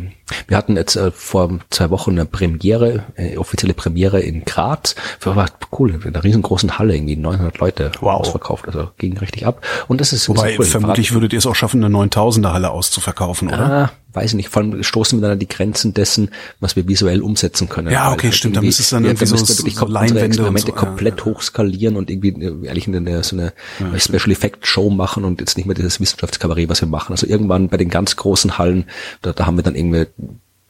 [0.48, 4.96] wir hatten jetzt äh, vor zwei Wochen eine Premiere, äh, offizielle Premiere in Graz.
[5.20, 5.48] Das war
[5.78, 8.22] cool, in einer riesengroßen Halle, irgendwie 900 Leute Wow.
[8.22, 9.64] ausverkauft, also ging richtig ab.
[9.88, 10.66] Und das ist Wobei, cool.
[10.66, 13.60] vermutlich würdet ihr es auch schaffen, eine 9000er Halle auszuverkaufen, oder?
[13.60, 14.50] Ah, weiß ich nicht.
[14.50, 16.30] Vor allem stoßen wir dann an die Grenzen dessen,
[16.60, 17.92] was wir visuell umsetzen können.
[17.92, 18.56] Ja, okay, stimmt.
[18.56, 21.26] Da müsste es dann ja, irgendwie so- so Leinwände Experimente so, ja, komplett ja.
[21.26, 23.54] hochskalieren und irgendwie ehrlich in eine, so eine
[24.00, 27.14] Special Effect Show machen und jetzt nicht mehr dieses Wissenschaftskabarett, was wir machen.
[27.14, 28.86] Also irgendwann bei den ganz großen Hallen,
[29.22, 30.06] da, da haben wir dann irgendwie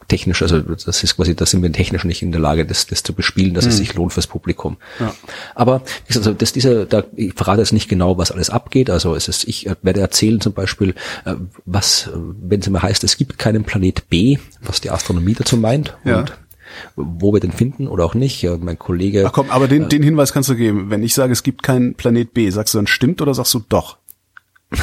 [0.08, 3.02] technisch, also das ist quasi, da sind wir technisch nicht in der Lage, das, das
[3.02, 3.70] zu bespielen, dass mhm.
[3.70, 4.76] es sich lohnt fürs Publikum.
[5.00, 5.14] Ja.
[5.54, 8.90] Aber wie gesagt, also das, diese, da, ich verrate jetzt nicht genau, was alles abgeht.
[8.90, 11.34] Also es ist, ich werde erzählen zum Beispiel, äh,
[11.64, 15.96] was, wenn es immer heißt, es gibt keinen Planet B, was die Astronomie dazu meint.
[16.04, 16.20] Ja.
[16.20, 16.32] Und
[16.96, 18.46] wo wir den finden oder auch nicht.
[18.60, 19.24] Mein Kollege.
[19.26, 20.90] Ach komm, aber den, äh, den Hinweis kannst du geben.
[20.90, 23.62] Wenn ich sage, es gibt keinen Planet B, sagst du dann stimmt oder sagst du
[23.68, 23.98] doch?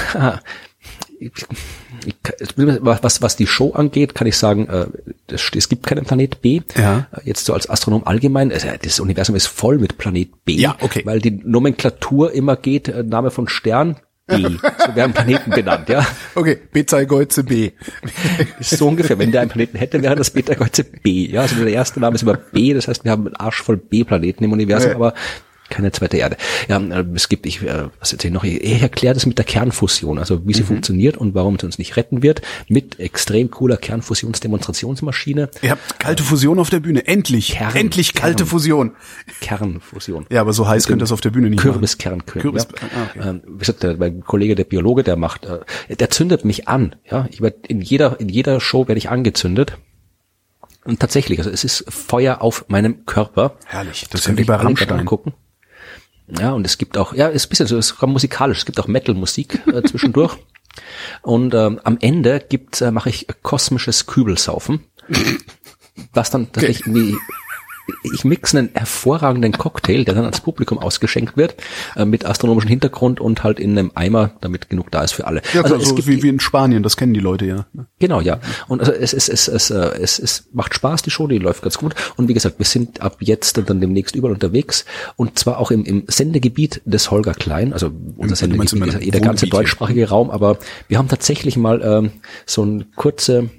[2.81, 4.85] was, was die Show angeht, kann ich sagen, äh,
[5.31, 6.61] es gibt keinen Planet B.
[6.75, 7.07] Ja.
[7.11, 8.49] Äh, jetzt so als Astronom allgemein,
[8.81, 11.01] das Universum ist voll mit Planet B, ja, okay.
[11.05, 14.35] weil die Nomenklatur immer geht, äh, Name von Stern, B.
[14.85, 16.05] So werden Planeten benannt, ja.
[16.35, 17.71] Okay, Betelgeuse B.
[18.59, 19.19] so ungefähr.
[19.19, 21.27] Wenn der einen Planeten hätte, wäre das Betelgeuse B.
[21.27, 23.77] Ja, also der erste Name ist immer B, das heißt, wir haben einen Arsch voll
[23.77, 24.95] B-Planeten im Universum, ja.
[24.95, 25.13] aber
[25.73, 26.37] keine zweite Erde.
[26.67, 28.43] Ja, äh, es gibt, ich, äh, was erzähle ich noch?
[28.43, 30.67] Ich erkläre das mit der Kernfusion, also wie sie mhm.
[30.67, 35.49] funktioniert und warum sie uns nicht retten wird, mit extrem cooler Kernfusionsdemonstrationsmaschine.
[35.61, 38.91] Ihr habt kalte Fusion auf der Bühne, endlich, Kern, endlich kalte Kern, Fusion.
[39.41, 40.27] Kernfusion.
[40.29, 42.43] Ja, aber so heiß könnte das auf der Bühne nicht Kürbiskern können.
[42.43, 42.87] Kürbis, ja.
[42.95, 43.29] ah, okay.
[43.29, 46.95] ähm, wie gesagt, der, mein Kollege, der Biologe, der macht, äh, der zündet mich an.
[47.09, 49.77] Ja, ich werde in jeder in jeder Show werde ich angezündet.
[50.85, 53.55] Und tatsächlich, also es ist Feuer auf meinem Körper.
[53.65, 54.01] Herrlich.
[54.01, 55.05] Das, das ist ja wie bei Rammstein.
[55.05, 55.33] Gucken.
[56.27, 58.79] Ja, und es gibt auch, ja, ist ein bisschen so, es ist musikalisch, es gibt
[58.79, 60.37] auch Metal-Musik äh, zwischendurch.
[61.21, 64.85] und ähm, am Ende gibt, äh, mache ich kosmisches Kübelsaufen,
[66.13, 66.95] was dann tatsächlich okay.
[66.95, 67.17] wie
[68.13, 71.55] ich mixe einen hervorragenden Cocktail, der dann ans Publikum ausgeschenkt wird,
[71.95, 75.41] äh, mit astronomischem Hintergrund und halt in einem Eimer, damit genug da ist für alle.
[75.53, 77.65] Ja, also, also wie, wie in Spanien, das kennen die Leute ja.
[77.99, 78.39] Genau, ja.
[78.67, 81.61] Und also es, es, es, es, äh, es, es macht Spaß, die Show, die läuft
[81.61, 81.95] ganz gut.
[82.15, 84.85] Und wie gesagt, wir sind ab jetzt und dann demnächst überall unterwegs
[85.15, 89.21] und zwar auch im, im Sendegebiet des Holger Klein, also unser Sendegebiet ist eh der
[89.21, 90.57] ganze deutschsprachige Raum, aber
[90.87, 92.11] wir haben tatsächlich mal ähm,
[92.45, 93.49] so ein kurze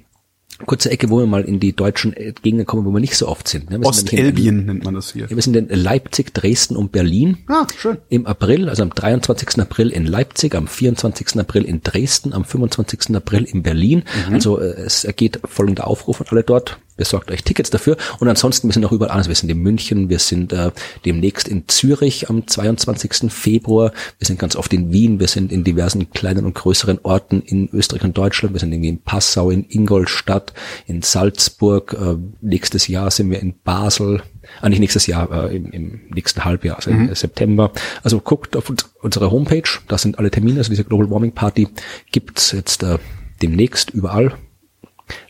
[0.65, 3.47] kurze Ecke, wo wir mal in die deutschen Gegenden kommen, wo wir nicht so oft
[3.47, 3.69] sind.
[3.69, 3.79] Ne?
[3.83, 5.29] Ostelbien nennt man das hier.
[5.29, 7.39] Wir sind in Leipzig, Dresden und Berlin.
[7.47, 7.97] Ah, schön.
[8.09, 9.59] Im April, also am 23.
[9.59, 11.39] April in Leipzig, am 24.
[11.39, 13.15] April in Dresden, am 25.
[13.15, 14.03] April in Berlin.
[14.27, 14.33] Mhm.
[14.33, 17.97] Also äh, es geht folgender Aufruf an alle dort besorgt euch Tickets dafür.
[18.19, 19.27] Und ansonsten, wir sind noch überall anders.
[19.27, 20.71] Wir sind in München, wir sind äh,
[21.05, 23.31] demnächst in Zürich am 22.
[23.31, 27.41] Februar, wir sind ganz oft in Wien, wir sind in diversen kleinen und größeren Orten
[27.41, 30.53] in Österreich und Deutschland, wir sind irgendwie in Passau, in Ingolstadt,
[30.87, 34.21] in Salzburg, äh, nächstes Jahr sind wir in Basel,
[34.61, 37.09] ah nicht nächstes Jahr, äh, im, im nächsten Halbjahr, also mhm.
[37.09, 37.71] im September.
[38.03, 41.67] Also guckt auf unsere Homepage, da sind alle Termine, also diese Global Warming Party
[42.11, 42.97] gibt's jetzt äh,
[43.41, 44.37] demnächst überall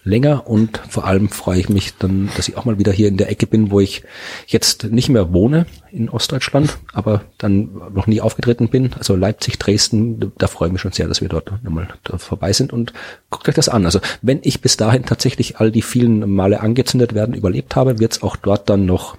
[0.03, 3.17] länger und vor allem freue ich mich dann, dass ich auch mal wieder hier in
[3.17, 4.03] der Ecke bin, wo ich
[4.47, 8.93] jetzt nicht mehr wohne in Ostdeutschland, aber dann noch nie aufgetreten bin.
[8.93, 11.87] Also Leipzig, Dresden, da freue ich mich schon sehr, dass wir dort nochmal
[12.17, 12.93] vorbei sind und
[13.29, 13.85] guckt euch das an.
[13.85, 18.13] Also wenn ich bis dahin tatsächlich all die vielen Male angezündet werden überlebt habe, wird
[18.13, 19.17] es auch dort dann noch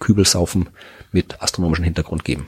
[0.00, 0.68] Kübelsaufen
[1.12, 2.46] mit astronomischem Hintergrund geben.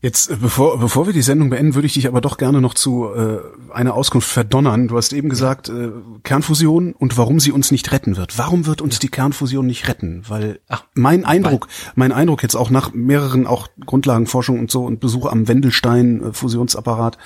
[0.00, 2.74] Jetzt, äh, bevor, bevor wir die Sendung beenden, würde ich dich aber doch gerne noch
[2.74, 3.38] zu äh,
[3.72, 4.88] einer Auskunft verdonnern.
[4.88, 5.90] Du hast eben gesagt, äh,
[6.22, 8.38] Kernfusion und warum sie uns nicht retten wird.
[8.38, 10.22] Warum wird uns die Kernfusion nicht retten?
[10.28, 15.00] Weil Ach, mein Eindruck, mein Eindruck jetzt auch nach mehreren auch Grundlagenforschung und so und
[15.00, 17.18] Besuch am Wendelstein Fusionsapparat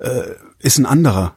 [0.00, 0.22] äh,
[0.58, 1.36] ist ein anderer.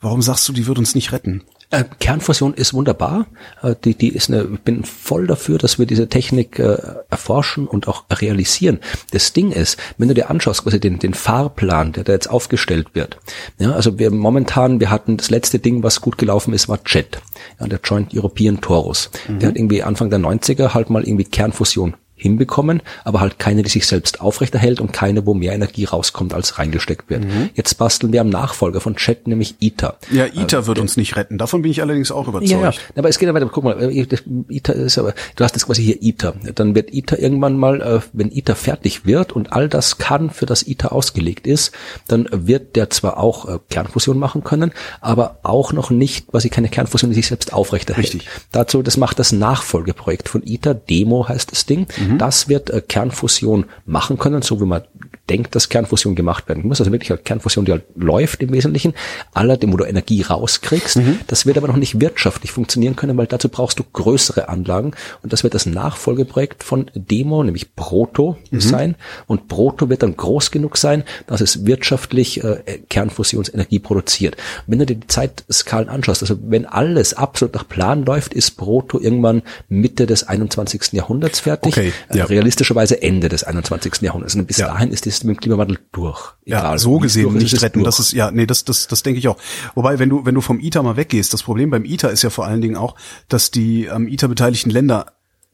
[0.00, 1.42] Warum sagst du, die wird uns nicht retten?
[1.70, 3.26] Äh, Kernfusion ist wunderbar.
[3.62, 6.78] Äh, die, die ist eine, ich bin voll dafür, dass wir diese Technik äh,
[7.10, 8.78] erforschen und auch realisieren.
[9.10, 12.88] Das Ding ist, wenn du dir anschaust, quasi den, den Fahrplan, der da jetzt aufgestellt
[12.94, 13.18] wird.
[13.58, 17.18] Ja, also wir momentan, wir hatten das letzte Ding, was gut gelaufen ist, war JET,
[17.58, 19.10] ja, der Joint European Torus.
[19.26, 19.38] Mhm.
[19.40, 23.68] Der hat irgendwie Anfang der 90er halt mal irgendwie Kernfusion hinbekommen, aber halt keine, die
[23.68, 27.24] sich selbst aufrechterhält und keine, wo mehr Energie rauskommt, als reingesteckt wird.
[27.24, 27.50] Mhm.
[27.54, 29.98] Jetzt basteln wir am Nachfolger von Chat, nämlich ITER.
[30.10, 31.36] Ja, ITER äh, wird uns nicht retten.
[31.36, 32.50] Davon bin ich allerdings auch überzeugt.
[32.50, 32.72] Ja, ja.
[32.96, 33.48] aber es geht ja weiter.
[33.52, 34.06] Guck mal, äh,
[34.48, 36.34] ITER ist aber, du hast jetzt quasi hier ITER.
[36.54, 40.46] Dann wird ITER irgendwann mal, äh, wenn ITER fertig wird und all das kann, für
[40.46, 41.72] das ITER ausgelegt ist,
[42.08, 47.10] dann wird der zwar auch Kernfusion machen können, aber auch noch nicht, quasi keine Kernfusion,
[47.10, 48.14] die sich selbst aufrechterhält.
[48.14, 48.28] Richtig.
[48.52, 51.86] Dazu, das macht das Nachfolgeprojekt von ITER, Demo heißt das Ding.
[51.98, 52.05] Mhm.
[52.06, 52.18] Mhm.
[52.18, 54.82] Das wird äh, Kernfusion machen können, so wie man
[55.28, 56.80] denkt, dass Kernfusion gemacht werden muss.
[56.80, 58.94] Also wirklich eine Kernfusion, die halt läuft im Wesentlichen,
[59.34, 60.96] allerdings, wo du Energie rauskriegst.
[60.96, 61.20] Mhm.
[61.26, 64.92] Das wird aber noch nicht wirtschaftlich funktionieren können, weil dazu brauchst du größere Anlagen.
[65.22, 68.60] Und das wird das Nachfolgeprojekt von Demo, nämlich Proto mhm.
[68.60, 68.94] sein.
[69.26, 74.36] Und Proto wird dann groß genug sein, dass es wirtschaftlich äh, Kernfusionsenergie produziert.
[74.66, 79.00] Wenn du dir die Zeitskalen anschaust, also wenn alles absolut nach Plan läuft, ist Proto
[79.00, 80.92] irgendwann Mitte des 21.
[80.92, 81.72] Jahrhunderts fertig.
[81.72, 82.24] Okay, ja.
[82.24, 84.02] realistischerweise Ende des 21.
[84.02, 84.34] Jahrhunderts.
[84.34, 84.68] Und bis ja.
[84.68, 86.34] dahin ist die ist mit dem Klimawandel durch.
[86.44, 87.84] Ja, Egal, so wie es gesehen durch nicht retten.
[87.84, 89.38] Das ist ja, nee, das das das denke ich auch.
[89.74, 92.30] Wobei, wenn du wenn du vom ITER mal weggehst, das Problem beim ITER ist ja
[92.30, 92.96] vor allen Dingen auch,
[93.28, 95.12] dass die am ITER beteiligten Länder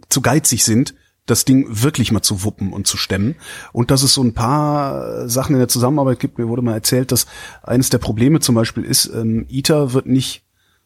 [0.08, 0.94] zu geizig sind,
[1.26, 3.36] das Ding wirklich mal zu wuppen und zu stemmen.
[3.72, 6.38] Und dass es so ein paar Sachen in der Zusammenarbeit gibt.
[6.38, 7.26] Mir wurde mal erzählt, dass
[7.62, 10.44] eines der Probleme zum Beispiel ist, ähm, ITER wird nicht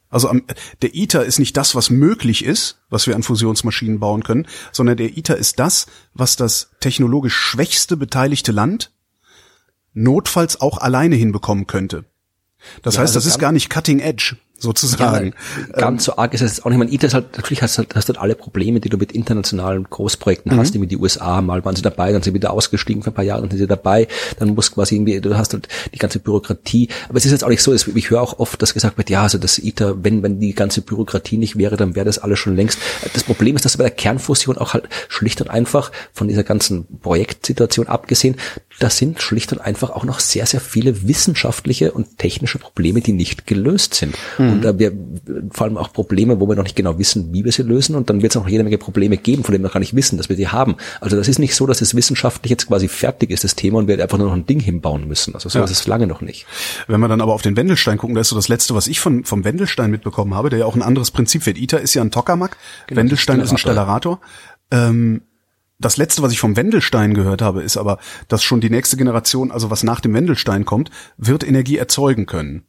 [0.08, 0.42] also am,
[0.82, 4.96] der ITER ist nicht das, was möglich ist, was wir an Fusionsmaschinen bauen können, sondern
[4.96, 8.92] der ITER ist das, was das technologisch schwächste beteiligte Land
[9.92, 12.04] notfalls auch alleine hinbekommen könnte.
[12.82, 15.34] Das Ja, heißt, also das ist gar nicht Cutting Edge sozusagen.
[15.72, 16.78] Ja, ganz so arg ist es auch nicht.
[16.78, 19.12] Man, ITER ist halt, natürlich hast du halt, hast halt alle Probleme, die du mit
[19.12, 22.52] internationalen Großprojekten hast, die mit die USA, mal waren sie dabei, dann sind sie wieder
[22.52, 24.08] ausgestiegen für ein paar Jahre, dann sind sie dabei,
[24.38, 26.88] dann muss quasi irgendwie, du hast halt die ganze Bürokratie.
[27.08, 29.22] Aber es ist jetzt auch nicht so, ich höre auch oft, dass gesagt wird, ja,
[29.22, 32.56] also das ITER, wenn, wenn die ganze Bürokratie nicht wäre, dann wäre das alles schon
[32.56, 32.78] längst.
[33.12, 36.86] Das Problem ist, dass bei der Kernfusion auch halt schlicht und einfach von dieser ganzen
[37.00, 38.36] Projektsituation abgesehen,
[38.78, 43.12] das sind schlicht und einfach auch noch sehr, sehr viele wissenschaftliche und technische Probleme, die
[43.12, 44.14] nicht gelöst sind.
[44.52, 44.92] Und da wir
[45.50, 47.94] vor allem auch Probleme, wo wir noch nicht genau wissen, wie wir sie lösen.
[47.96, 50.16] Und dann wird es noch jede Menge Probleme geben, von denen wir gar nicht wissen,
[50.16, 50.76] dass wir die haben.
[51.00, 53.88] Also das ist nicht so, dass es wissenschaftlich jetzt quasi fertig ist, das Thema, und
[53.88, 55.34] wir einfach nur noch ein Ding hinbauen müssen.
[55.34, 55.64] Also so Ja.
[55.64, 56.46] ist es lange noch nicht.
[56.86, 59.00] Wenn wir dann aber auf den Wendelstein gucken, da ist so das letzte, was ich
[59.00, 61.58] von, vom Wendelstein mitbekommen habe, der ja auch ein anderes Prinzip fährt.
[61.58, 62.56] ITER ist ja ein Tokamak,
[62.88, 64.20] Wendelstein ist ein Stellarator.
[64.70, 65.22] Ähm,
[65.78, 67.98] das letzte, was ich vom Wendelstein gehört habe, ist aber,
[68.28, 72.65] dass schon die nächste Generation, also was nach dem Wendelstein kommt, wird Energie erzeugen können.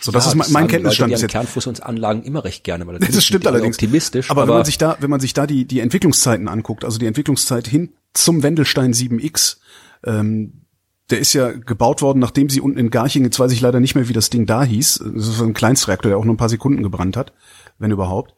[0.00, 1.34] So, das Ja, ist mein, mein Kenntnisstand Leute, die jetzt.
[1.34, 3.76] haben Kernfusionsanlagen immer recht gerne, weil Das stimmt die alle allerdings.
[3.76, 4.30] optimistisch.
[4.30, 7.06] aber, wenn man sich da, wenn man sich da die, die Entwicklungszeiten anguckt, also die
[7.06, 9.58] Entwicklungszeit hin zum Wendelstein 7X,
[10.04, 10.52] ähm,
[11.10, 13.94] der ist ja gebaut worden, nachdem sie unten in Garching, jetzt weiß ich leider nicht
[13.94, 16.38] mehr, wie das Ding da hieß, das ist so ein Kleinstreaktor, der auch nur ein
[16.38, 17.32] paar Sekunden gebrannt hat,
[17.78, 18.34] wenn überhaupt.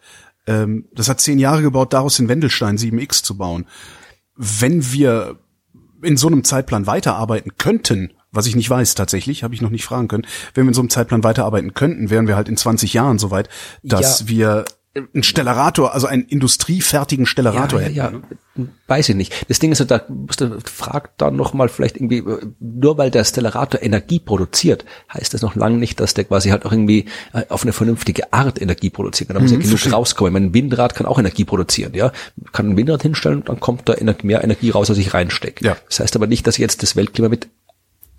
[0.47, 3.67] Ähm, das hat zehn Jahre gebaut, daraus den Wendelstein 7X zu bauen.
[4.37, 5.39] Wenn wir
[6.03, 9.85] in so einem Zeitplan weiterarbeiten könnten, was ich nicht weiß tatsächlich, habe ich noch nicht
[9.85, 12.93] fragen können, wenn wir in so einem Zeitplan weiterarbeiten könnten, wären wir halt in 20
[12.95, 13.49] Jahren soweit,
[13.83, 14.29] dass Ja.
[14.29, 14.65] wir
[14.95, 17.97] einen Stellarator, also einen industriefertigen Stellarator ja, hätten.
[17.97, 18.23] ja, ne?
[18.57, 19.49] ja, weiß ich nicht.
[19.49, 22.23] Das Ding ist, da musst du fragt dann noch mal vielleicht irgendwie,
[22.61, 24.85] nur weil der Stellarator Energie produziert,
[25.15, 28.35] heißt das noch lange nicht, dass der quasi halt auch irgendwie äh, auf eine vernünftige
[28.35, 29.37] Art Energie produzieren kann.
[29.37, 30.35] Da muss ja genug rauskommen.
[30.35, 32.13] Mein Windrad kann auch Energie produzieren, ja.
[32.53, 35.65] Kann ein Windrad hinstellen, dann kommt da mehr Energie raus, als ich reinstecke.
[35.65, 35.77] Ja.
[35.89, 37.49] Das heißt aber nicht, dass ich jetzt das Weltklima mit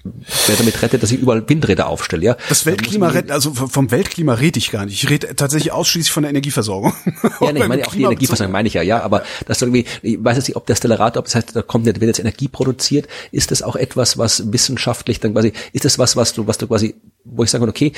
[0.03, 2.37] wer damit rettet, dass ich überall Windräder aufstelle, ja.
[2.49, 5.01] Das Da Weltklima, retten, also vom Weltklima rede ich gar nicht.
[5.01, 6.93] Ich rede tatsächlich ausschließlich von der Energieversorgung.
[7.41, 10.23] Ja, nee, ich meine auch die Energieversorgung meine ich ja, ja, aber das irgendwie, ich
[10.23, 13.07] weiß jetzt nicht, ob der Stellarator, ob das heißt, da kommt, wird jetzt Energie produziert,
[13.31, 16.67] ist das auch etwas, was wissenschaftlich dann quasi, ist das was, was du, was du
[16.67, 17.91] quasi, wo ich sagen kann, okay,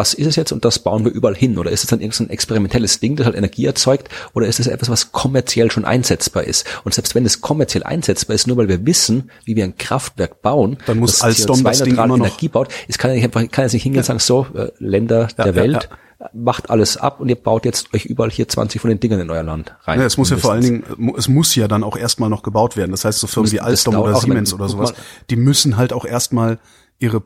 [0.00, 2.30] das ist es jetzt und das bauen wir überall hin, oder ist es dann irgendein
[2.30, 6.66] experimentelles Ding, das halt Energie erzeugt, oder ist es etwas, was kommerziell schon einsetzbar ist?
[6.84, 10.42] Und selbst wenn es kommerziell einsetzbar ist, nur weil wir wissen, wie wir ein Kraftwerk
[10.42, 13.24] bauen, Dann muss Alstom das Ding CO2-neutral immer noch- Energie baut, es kann ja nicht
[13.24, 15.88] einfach, kann jetzt nicht hingehen und sagen, so, äh, Länder Ja, der ja, Welt,
[16.32, 19.30] macht alles ab und ihr baut jetzt euch überall hier 20 von den Dingern in
[19.30, 19.98] euer Land rein.
[20.00, 20.62] Ja, es muss ja vor allen.
[20.62, 22.90] Dingen, es muss ja dann auch erstmal noch gebaut werden.
[22.90, 24.92] Das heißt, so Firmen wie Alstom oder Siemens oder sowas,
[25.30, 26.58] die müssen halt auch erstmal
[26.98, 27.22] ihre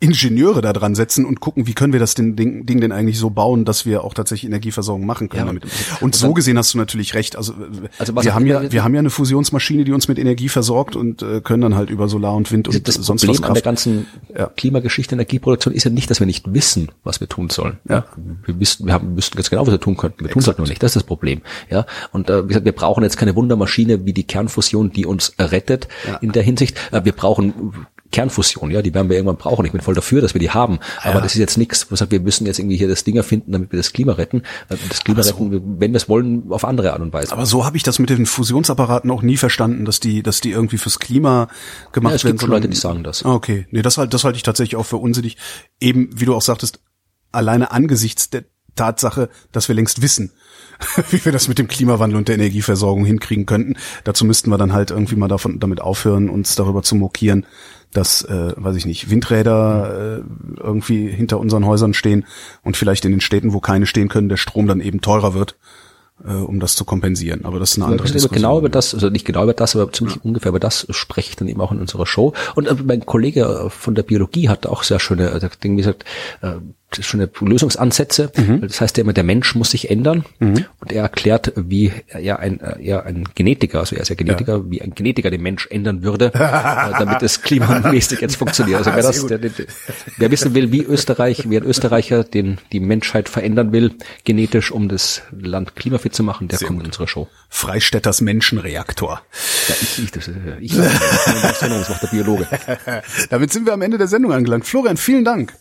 [0.00, 3.18] Ingenieure da dran setzen und gucken, wie können wir das den Ding, Ding denn eigentlich
[3.18, 5.64] so bauen, dass wir auch tatsächlich Energieversorgung machen können Ja, damit.
[5.64, 7.36] und- Und so gesehen hast du natürlich recht.
[7.36, 7.54] Also,
[7.98, 10.96] Also was wir haben ja, wir haben ja eine Fusionsmaschine, die uns mit Energie versorgt
[10.96, 13.54] und äh, können dann halt über Solar und Wind und das sonst Problem was an
[13.54, 13.64] der Kraft.
[13.64, 14.06] ganzen
[14.36, 14.46] Ja.
[14.46, 17.78] Klimageschichte, Energieproduktion ist ja nicht, dass wir nicht wissen, was wir tun sollen.
[17.88, 18.06] Ja.
[18.46, 20.24] Wir wissen, wir haben, wüssten ganz genau, was wir tun könnten.
[20.24, 20.82] Wir tun es halt nur nicht.
[20.82, 21.42] Das ist das Problem.
[21.70, 21.86] Ja.
[22.12, 25.88] Und äh, wie gesagt, wir brauchen jetzt keine Wundermaschine wie die Kernfusion, die uns rettet
[26.20, 26.76] in der Hinsicht.
[26.90, 27.74] Äh, wir brauchen
[28.12, 29.64] Kernfusion, ja, die werden wir irgendwann brauchen.
[29.66, 30.78] Ich bin voll dafür, dass wir die haben.
[31.02, 33.72] Aber das ist jetzt nichts, sagt, wir müssen jetzt irgendwie hier das Ding erfinden, damit
[33.72, 34.42] wir das Klima retten.
[34.68, 37.32] Äh, Das Klima retten, wir- wenn wir es wollen, auf andere Art und Weise.
[37.32, 40.50] Aber so habe ich das mit den Fusionsapparaten auch nie verstanden, dass die, dass die
[40.52, 41.48] irgendwie fürs Klima
[41.92, 42.34] gemacht Ja, es werden.
[42.34, 43.24] gibt schon Leute, die sagen das.
[43.24, 45.36] Ah, Okay, nee, das halt, das halte ich tatsächlich auch für unsinnig.
[45.80, 46.80] Eben, wie du auch sagtest,
[47.32, 48.44] alleine angesichts der
[48.76, 50.32] Tatsache, dass wir längst wissen,
[51.10, 53.74] wie wir das mit dem Klimawandel und der Energieversorgung hinkriegen könnten.
[54.04, 57.46] Dazu müssten wir dann halt irgendwie mal davon, damit aufhören, uns darüber zu mokieren,
[57.92, 62.24] dass, äh, weiß ich nicht, Windräder äh, irgendwie hinter unseren Häusern stehen
[62.62, 65.56] und vielleicht in den Städten, wo keine stehen können, der Strom dann eben teurer wird,
[66.24, 67.44] äh, um das zu kompensieren.
[67.44, 68.34] Aber das ist eine andere Ja, Diskussion.
[68.34, 71.36] genau über das, also nicht genau über das, aber ziemlich ungefähr über das spreche ich
[71.36, 72.32] dann eben auch in unserer Show.
[72.54, 76.04] Und äh, mein Kollege äh, von der Biologie hat auch sehr schöne äh, Dinge gesagt,
[76.40, 76.54] äh,
[77.00, 78.30] schöne Lösungsansätze.
[78.60, 80.24] Das heißt ja immer, der Mensch muss sich ändern.
[80.38, 84.82] Und er erklärt, wie er ein, er ein Genetiker, also er ist ja Genetiker, wie
[84.82, 88.78] ein Genetiker den Mensch ändern würde, äh, damit es klimamäßig jetzt funktioniert.
[88.78, 89.50] Also wer das, der, der,
[90.16, 93.94] wer wissen will, wie Österreich, wie ein Österreicher den, die Menschheit verändern will,
[94.24, 96.86] genetisch, um das Land klimafit zu machen, der Sehr kommt gut.
[96.86, 97.28] in unsere Show.
[97.48, 99.22] Freistädters Menschenreaktor.
[99.68, 102.46] Ja, ich, ich, das, äh, ich, das macht der Biologe.
[103.30, 104.66] Damit sind wir am Ende der Sendung angelangt.
[104.66, 105.54] Florian, vielen Dank.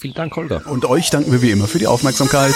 [0.00, 0.62] Vielen Dank, Holger.
[0.66, 2.54] Und euch danken wir wie immer für die Aufmerksamkeit.